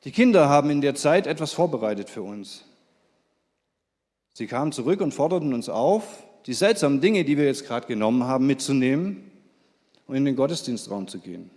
Die 0.04 0.12
Kinder 0.12 0.50
haben 0.50 0.70
in 0.70 0.82
der 0.82 0.96
Zeit 0.96 1.28
etwas 1.28 1.54
vorbereitet 1.54 2.10
für 2.10 2.24
uns. 2.24 2.66
Sie 4.34 4.48
kamen 4.48 4.72
zurück 4.72 5.02
und 5.02 5.14
forderten 5.14 5.54
uns 5.54 5.70
auf, 5.70 6.24
die 6.46 6.54
seltsamen 6.54 7.02
Dinge, 7.02 7.26
die 7.26 7.38
wir 7.38 7.46
jetzt 7.46 7.66
gerade 7.66 7.88
genommen 7.88 8.24
haben, 8.24 8.46
mitzunehmen 8.46 9.32
und 10.06 10.16
in 10.16 10.26
den 10.26 10.36
Gottesdienstraum 10.36 11.08
zu 11.08 11.20
gehen. 11.20 11.50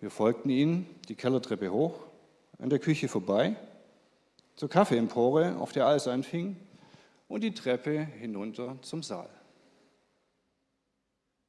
Wir 0.00 0.10
folgten 0.10 0.50
ihnen 0.50 0.86
die 1.08 1.14
Kellertreppe 1.14 1.72
hoch, 1.72 1.98
an 2.58 2.70
der 2.70 2.78
Küche 2.78 3.08
vorbei, 3.08 3.56
zur 4.54 4.68
Kaffeeempore, 4.68 5.56
auf 5.56 5.72
der 5.72 5.86
alles 5.86 6.08
anfing, 6.08 6.56
und 7.28 7.42
die 7.42 7.54
Treppe 7.54 7.98
hinunter 8.18 8.78
zum 8.82 9.02
Saal. 9.02 9.28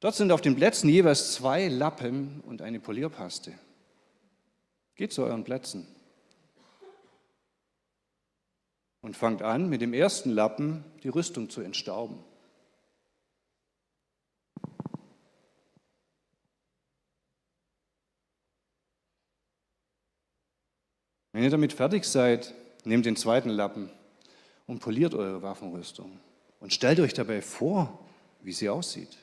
Dort 0.00 0.14
sind 0.14 0.32
auf 0.32 0.40
den 0.40 0.56
Plätzen 0.56 0.88
jeweils 0.88 1.32
zwei 1.32 1.68
Lappen 1.68 2.42
und 2.46 2.62
eine 2.62 2.80
Polierpaste. 2.80 3.52
Geht 4.94 5.12
zu 5.12 5.22
euren 5.22 5.44
Plätzen 5.44 5.86
und 9.00 9.16
fangt 9.16 9.42
an, 9.42 9.68
mit 9.68 9.80
dem 9.80 9.94
ersten 9.94 10.30
Lappen 10.30 10.84
die 11.02 11.08
Rüstung 11.08 11.50
zu 11.50 11.60
entstauben. 11.60 12.18
Wenn 21.38 21.44
ihr 21.44 21.50
damit 21.50 21.72
fertig 21.72 22.04
seid, 22.04 22.52
nehmt 22.82 23.06
den 23.06 23.14
zweiten 23.14 23.50
Lappen 23.50 23.90
und 24.66 24.80
poliert 24.80 25.14
eure 25.14 25.40
Waffenrüstung 25.40 26.18
und 26.58 26.74
stellt 26.74 26.98
euch 26.98 27.14
dabei 27.14 27.42
vor, 27.42 27.96
wie 28.42 28.50
sie 28.50 28.68
aussieht. 28.68 29.16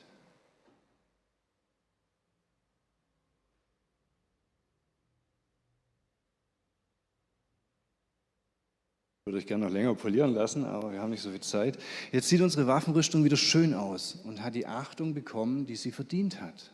Ich 9.20 9.26
würde 9.26 9.36
euch 9.36 9.46
gerne 9.46 9.66
noch 9.66 9.72
länger 9.72 9.94
polieren 9.94 10.32
lassen, 10.32 10.64
aber 10.64 10.92
wir 10.92 11.02
haben 11.02 11.10
nicht 11.10 11.20
so 11.20 11.30
viel 11.30 11.40
Zeit. 11.40 11.78
Jetzt 12.12 12.30
sieht 12.30 12.40
unsere 12.40 12.66
Waffenrüstung 12.66 13.24
wieder 13.24 13.36
schön 13.36 13.74
aus 13.74 14.18
und 14.24 14.42
hat 14.42 14.54
die 14.54 14.66
Achtung 14.66 15.12
bekommen, 15.12 15.66
die 15.66 15.76
sie 15.76 15.92
verdient 15.92 16.40
hat. 16.40 16.72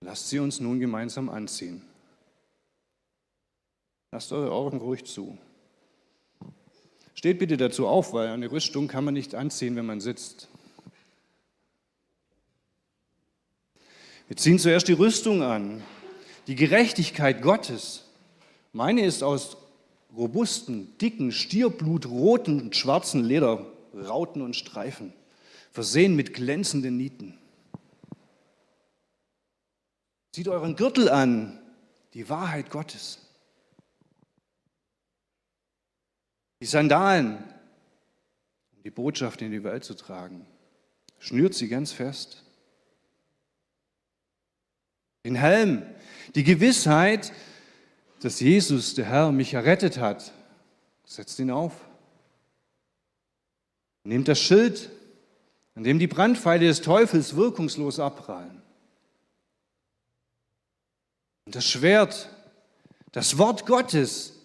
Lasst 0.00 0.28
sie 0.28 0.40
uns 0.40 0.58
nun 0.58 0.80
gemeinsam 0.80 1.28
anziehen. 1.28 1.82
Lasst 4.14 4.30
eure 4.30 4.52
Augen 4.52 4.76
ruhig 4.76 5.04
zu. 5.06 5.38
Steht 7.14 7.38
bitte 7.38 7.56
dazu 7.56 7.86
auf, 7.86 8.12
weil 8.12 8.28
eine 8.28 8.52
Rüstung 8.52 8.86
kann 8.86 9.06
man 9.06 9.14
nicht 9.14 9.34
anziehen, 9.34 9.74
wenn 9.74 9.86
man 9.86 10.02
sitzt. 10.02 10.48
Wir 14.28 14.36
ziehen 14.36 14.58
zuerst 14.58 14.86
die 14.88 14.92
Rüstung 14.92 15.42
an, 15.42 15.82
die 16.46 16.56
Gerechtigkeit 16.56 17.40
Gottes. 17.40 18.04
Meine 18.74 19.02
ist 19.02 19.22
aus 19.22 19.56
robusten, 20.14 20.98
dicken, 20.98 21.32
stierblutroten 21.32 22.60
und 22.60 22.76
schwarzen 22.76 23.24
Leder, 23.24 23.64
Rauten 23.94 24.42
und 24.42 24.56
Streifen, 24.56 25.14
versehen 25.70 26.16
mit 26.16 26.34
glänzenden 26.34 26.98
Nieten. 26.98 27.38
Zieht 30.32 30.48
euren 30.48 30.76
Gürtel 30.76 31.08
an, 31.08 31.58
die 32.12 32.28
Wahrheit 32.28 32.68
Gottes. 32.68 33.31
Die 36.62 36.66
Sandalen, 36.66 37.38
um 38.76 38.82
die 38.84 38.90
Botschaft 38.90 39.42
in 39.42 39.50
die 39.50 39.64
Welt 39.64 39.82
zu 39.82 39.94
tragen. 39.94 40.46
schnürt 41.18 41.54
sie 41.54 41.66
ganz 41.66 41.90
fest. 41.90 42.44
Den 45.24 45.34
Helm, 45.34 45.82
die 46.36 46.44
Gewissheit, 46.44 47.32
dass 48.20 48.38
Jesus, 48.38 48.94
der 48.94 49.06
Herr, 49.06 49.32
mich 49.32 49.54
errettet 49.54 49.98
hat, 49.98 50.32
setzt 51.04 51.40
ihn 51.40 51.50
auf. 51.50 51.72
Nehmt 54.04 54.28
das 54.28 54.38
Schild, 54.38 54.88
an 55.74 55.82
dem 55.82 55.98
die 55.98 56.06
Brandpfeile 56.06 56.68
des 56.68 56.80
Teufels 56.80 57.34
wirkungslos 57.34 57.98
abprallen. 57.98 58.62
Und 61.44 61.56
das 61.56 61.66
Schwert, 61.66 62.28
das 63.10 63.36
Wort 63.36 63.66
Gottes, 63.66 64.41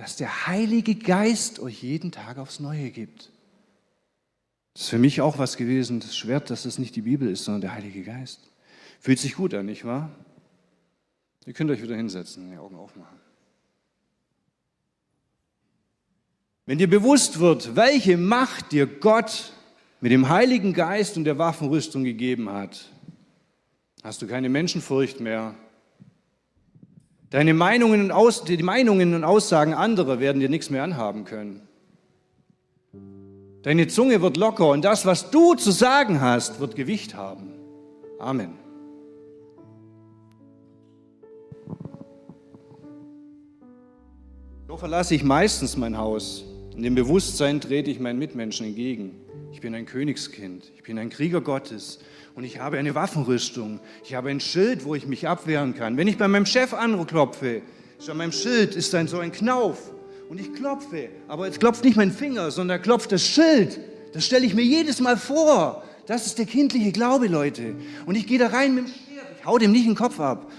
das 0.00 0.16
der 0.16 0.46
Heilige 0.46 0.94
Geist 0.94 1.60
euch 1.60 1.82
jeden 1.82 2.10
Tag 2.10 2.38
aufs 2.38 2.58
Neue 2.58 2.90
gibt. 2.90 3.30
Das 4.72 4.84
ist 4.84 4.88
für 4.88 4.98
mich 4.98 5.20
auch 5.20 5.36
was 5.36 5.58
gewesen, 5.58 6.00
das 6.00 6.16
Schwert, 6.16 6.48
dass 6.48 6.64
es 6.64 6.78
nicht 6.78 6.96
die 6.96 7.02
Bibel 7.02 7.28
ist, 7.28 7.44
sondern 7.44 7.60
der 7.60 7.74
Heilige 7.74 8.02
Geist. 8.02 8.40
Fühlt 8.98 9.18
sich 9.18 9.34
gut 9.34 9.52
an, 9.52 9.66
nicht 9.66 9.84
wahr? 9.84 10.10
Ihr 11.44 11.52
könnt 11.52 11.70
euch 11.70 11.82
wieder 11.82 11.96
hinsetzen, 11.96 12.50
die 12.50 12.56
Augen 12.56 12.76
aufmachen. 12.76 13.18
Wenn 16.64 16.78
dir 16.78 16.88
bewusst 16.88 17.38
wird, 17.38 17.76
welche 17.76 18.16
Macht 18.16 18.72
dir 18.72 18.86
Gott 18.86 19.52
mit 20.00 20.12
dem 20.12 20.30
Heiligen 20.30 20.72
Geist 20.72 21.18
und 21.18 21.24
der 21.24 21.36
Waffenrüstung 21.36 22.04
gegeben 22.04 22.48
hat, 22.48 22.90
hast 24.02 24.22
du 24.22 24.26
keine 24.26 24.48
Menschenfurcht 24.48 25.20
mehr. 25.20 25.54
Deine 27.30 27.54
Meinungen 27.54 28.02
und 28.02 28.10
Aus, 28.10 28.42
die 28.42 28.60
Meinungen 28.60 29.14
und 29.14 29.22
Aussagen 29.22 29.72
anderer 29.72 30.18
werden 30.18 30.40
dir 30.40 30.48
nichts 30.48 30.68
mehr 30.68 30.82
anhaben 30.82 31.24
können. 31.24 31.62
Deine 33.62 33.86
Zunge 33.86 34.20
wird 34.20 34.36
locker 34.36 34.68
und 34.68 34.84
das, 34.84 35.06
was 35.06 35.30
du 35.30 35.54
zu 35.54 35.70
sagen 35.70 36.20
hast, 36.20 36.58
wird 36.58 36.74
Gewicht 36.74 37.14
haben. 37.14 37.52
Amen. 38.18 38.54
So 44.66 44.76
verlasse 44.76 45.14
ich 45.14 45.22
meistens 45.22 45.76
mein 45.76 45.98
Haus. 45.98 46.44
In 46.74 46.82
dem 46.82 46.96
Bewusstsein 46.96 47.60
trete 47.60 47.90
ich 47.90 48.00
meinen 48.00 48.18
Mitmenschen 48.18 48.66
entgegen. 48.66 49.20
Ich 49.52 49.60
bin 49.60 49.74
ein 49.74 49.86
Königskind, 49.86 50.72
ich 50.74 50.82
bin 50.82 50.98
ein 50.98 51.10
Krieger 51.10 51.40
Gottes 51.40 52.00
und 52.34 52.44
ich 52.44 52.58
habe 52.58 52.78
eine 52.78 52.94
Waffenrüstung. 52.94 53.80
Ich 54.04 54.14
habe 54.14 54.30
ein 54.30 54.40
Schild, 54.40 54.84
wo 54.84 54.94
ich 54.94 55.06
mich 55.06 55.28
abwehren 55.28 55.74
kann. 55.74 55.96
Wenn 55.96 56.08
ich 56.08 56.18
bei 56.18 56.28
meinem 56.28 56.46
Chef 56.46 56.72
anklopfe, 56.72 57.62
ist 57.98 58.08
an 58.08 58.16
meinem 58.16 58.32
Schild 58.32 58.76
ist 58.76 58.94
dann 58.94 59.08
so 59.08 59.18
ein 59.18 59.32
Knauf 59.32 59.90
und 60.28 60.40
ich 60.40 60.52
klopfe, 60.54 61.08
aber 61.28 61.46
jetzt 61.46 61.60
klopft 61.60 61.84
nicht 61.84 61.96
mein 61.96 62.12
Finger, 62.12 62.50
sondern 62.50 62.80
klopft 62.80 63.12
das 63.12 63.26
Schild. 63.26 63.78
Das 64.12 64.24
stelle 64.24 64.46
ich 64.46 64.54
mir 64.54 64.64
jedes 64.64 65.00
Mal 65.00 65.16
vor. 65.16 65.82
Das 66.06 66.26
ist 66.26 66.38
der 66.38 66.46
kindliche 66.46 66.92
Glaube, 66.92 67.26
Leute. 67.26 67.74
Und 68.06 68.16
ich 68.16 68.26
gehe 68.26 68.38
da 68.38 68.48
rein 68.48 68.74
mit 68.74 68.86
dem 68.86 68.92
Schwert. 68.92 69.26
Ich 69.38 69.46
hau 69.46 69.58
dem 69.58 69.72
nicht 69.72 69.86
den 69.86 69.94
Kopf 69.94 70.18
ab. 70.18 70.50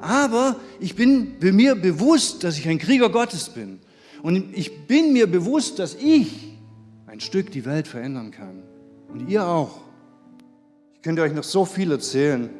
Aber 0.00 0.56
ich 0.78 0.94
bin 0.94 1.36
mir 1.40 1.74
bewusst, 1.74 2.44
dass 2.44 2.58
ich 2.58 2.68
ein 2.68 2.78
Krieger 2.78 3.10
Gottes 3.10 3.50
bin. 3.50 3.80
Und 4.22 4.56
ich 4.56 4.86
bin 4.86 5.12
mir 5.12 5.26
bewusst, 5.26 5.78
dass 5.78 5.94
ich 5.94 6.56
ein 7.06 7.20
Stück 7.20 7.50
die 7.50 7.64
Welt 7.64 7.88
verändern 7.88 8.30
kann. 8.30 8.62
Und 9.08 9.28
ihr 9.28 9.46
auch. 9.46 9.80
Ich 11.00 11.04
könnte 11.04 11.22
euch 11.22 11.32
noch 11.32 11.44
so 11.44 11.64
viel 11.64 11.90
erzählen, 11.92 12.50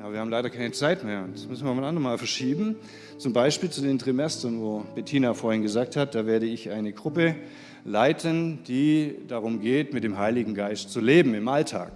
aber 0.00 0.14
wir 0.14 0.20
haben 0.20 0.30
leider 0.30 0.48
keine 0.48 0.72
Zeit 0.72 1.04
mehr. 1.04 1.28
Das 1.30 1.46
müssen 1.46 1.66
wir 1.66 1.74
mal 1.74 1.84
andermal 1.84 2.16
verschieben. 2.16 2.76
Zum 3.18 3.34
Beispiel 3.34 3.68
zu 3.68 3.82
den 3.82 3.98
Trimestern, 3.98 4.58
wo 4.58 4.86
Bettina 4.94 5.34
vorhin 5.34 5.60
gesagt 5.60 5.96
hat, 5.96 6.14
da 6.14 6.24
werde 6.24 6.46
ich 6.46 6.70
eine 6.70 6.94
Gruppe 6.94 7.36
leiten, 7.84 8.60
die 8.66 9.16
darum 9.28 9.60
geht, 9.60 9.92
mit 9.92 10.02
dem 10.02 10.16
Heiligen 10.16 10.54
Geist 10.54 10.88
zu 10.88 10.98
leben 10.98 11.34
im 11.34 11.46
Alltag. 11.46 11.92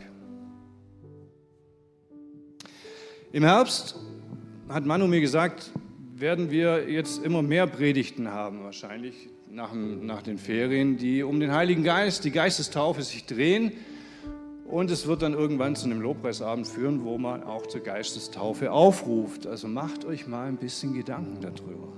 Im 3.32 3.42
Herbst 3.42 3.96
hat 4.68 4.84
Manu 4.84 5.06
mir 5.06 5.22
gesagt, 5.22 5.70
werden 6.16 6.50
wir 6.50 6.86
jetzt 6.86 7.24
immer 7.24 7.40
mehr 7.40 7.66
Predigten 7.66 8.30
haben, 8.30 8.62
wahrscheinlich 8.62 9.30
nach, 9.50 9.72
nach 9.72 10.20
den 10.20 10.36
Ferien, 10.36 10.98
die 10.98 11.22
um 11.22 11.40
den 11.40 11.52
Heiligen 11.52 11.82
Geist, 11.82 12.24
die 12.24 12.30
Geistestaufe 12.30 13.02
sich 13.02 13.24
drehen. 13.24 13.72
Und 14.70 14.88
es 14.92 15.08
wird 15.08 15.22
dann 15.22 15.34
irgendwann 15.34 15.74
zu 15.74 15.86
einem 15.86 16.00
Lobpreisabend 16.00 16.64
führen, 16.64 17.04
wo 17.04 17.18
man 17.18 17.42
auch 17.42 17.66
zur 17.66 17.80
Geistestaufe 17.80 18.70
aufruft. 18.70 19.48
Also 19.48 19.66
macht 19.66 20.04
euch 20.04 20.28
mal 20.28 20.46
ein 20.46 20.58
bisschen 20.58 20.94
Gedanken 20.94 21.40
darüber. 21.40 21.88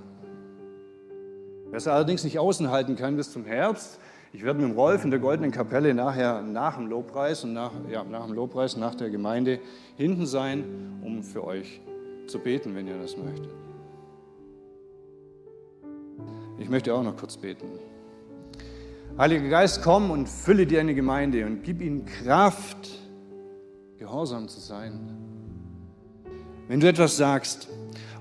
Wer 1.69 1.77
es 1.77 1.87
allerdings 1.87 2.25
nicht 2.25 2.39
außen 2.39 2.71
halten 2.71 2.97
kann 2.97 3.17
bis 3.17 3.31
zum 3.31 3.45
Herbst, 3.45 3.99
ich 4.33 4.43
werde 4.43 4.61
mit 4.61 4.71
dem 4.71 4.75
Rolf 4.75 5.05
in 5.05 5.11
der 5.11 5.21
Goldenen 5.21 5.51
Kapelle 5.51 5.93
nachher 5.93 6.41
nach 6.41 6.77
dem 6.77 6.87
Lobpreis 6.87 7.45
und 7.45 7.53
nach, 7.53 7.73
ja, 7.91 8.03
nach 8.05 8.25
dem 8.25 8.35
Lobpreis, 8.35 8.79
nach 8.79 8.95
der 8.95 9.11
Gemeinde 9.11 9.61
hinten 9.99 10.25
sein, 10.25 10.65
um 11.05 11.23
für 11.23 11.45
euch 11.45 11.83
zu 12.27 12.39
beten, 12.39 12.75
wenn 12.75 12.87
ihr 12.87 12.97
das 12.97 13.19
möchtet. 13.19 13.53
Ich 16.59 16.71
möchte 16.71 16.95
auch 16.95 17.03
noch 17.03 17.17
kurz 17.19 17.37
beten. 17.37 17.67
Heiliger 19.19 19.49
Geist, 19.49 19.83
komm 19.83 20.11
und 20.11 20.29
fülle 20.29 20.67
dir 20.67 20.81
eine 20.81 20.95
Gemeinde 20.95 21.45
und 21.45 21.63
gib 21.63 21.83
ihnen 21.83 22.07
Kraft, 22.07 22.89
gehorsam 23.99 24.49
zu 24.49 24.59
sein. 24.59 24.99
Wenn 26.67 26.81
du 26.81 26.89
etwas 26.89 27.19
sagst, 27.19 27.69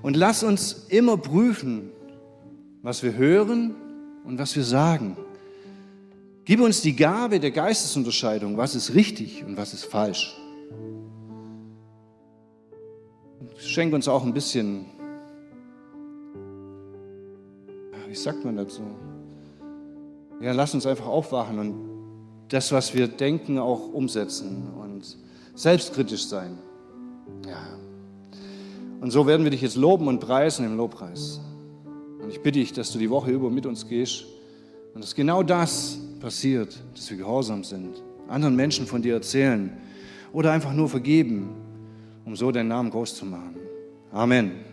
und 0.02 0.16
lass 0.16 0.42
uns 0.42 0.86
immer 0.88 1.16
prüfen, 1.16 1.90
was 2.82 3.02
wir 3.02 3.14
hören 3.14 3.74
und 4.24 4.38
was 4.38 4.54
wir 4.54 4.64
sagen. 4.64 5.16
Gib 6.44 6.60
uns 6.60 6.82
die 6.82 6.96
Gabe 6.96 7.38
der 7.40 7.52
Geistesunterscheidung, 7.52 8.56
was 8.56 8.74
ist 8.74 8.94
richtig 8.94 9.44
und 9.44 9.56
was 9.56 9.72
ist 9.72 9.84
falsch. 9.84 10.36
Schenk 13.58 13.94
uns 13.94 14.08
auch 14.08 14.24
ein 14.24 14.34
bisschen, 14.34 14.86
wie 18.08 18.14
sagt 18.14 18.44
man 18.44 18.56
dazu? 18.56 18.82
Ja, 20.42 20.50
lass 20.50 20.74
uns 20.74 20.86
einfach 20.86 21.06
aufwachen 21.06 21.58
und 21.60 21.74
das, 22.48 22.72
was 22.72 22.94
wir 22.94 23.06
denken, 23.06 23.58
auch 23.58 23.92
umsetzen 23.92 24.66
und 24.76 25.16
selbstkritisch 25.54 26.26
sein. 26.26 26.58
Ja. 27.46 27.78
Und 29.00 29.12
so 29.12 29.24
werden 29.26 29.44
wir 29.44 29.52
dich 29.52 29.62
jetzt 29.62 29.76
loben 29.76 30.08
und 30.08 30.18
preisen 30.18 30.66
im 30.66 30.76
Lobpreis. 30.76 31.40
Und 32.20 32.28
ich 32.28 32.42
bitte 32.42 32.58
dich, 32.58 32.72
dass 32.72 32.92
du 32.92 32.98
die 32.98 33.08
Woche 33.08 33.30
über 33.30 33.50
mit 33.50 33.66
uns 33.66 33.86
gehst 33.88 34.24
und 34.94 35.04
dass 35.04 35.14
genau 35.14 35.44
das 35.44 35.98
passiert, 36.20 36.76
dass 36.94 37.08
wir 37.08 37.18
gehorsam 37.18 37.62
sind, 37.62 38.02
anderen 38.28 38.56
Menschen 38.56 38.86
von 38.86 39.00
dir 39.00 39.14
erzählen 39.14 39.76
oder 40.32 40.50
einfach 40.50 40.72
nur 40.72 40.88
vergeben, 40.88 41.50
um 42.24 42.34
so 42.34 42.50
deinen 42.50 42.68
Namen 42.68 42.90
groß 42.90 43.14
zu 43.14 43.26
machen. 43.26 43.56
Amen. 44.10 44.71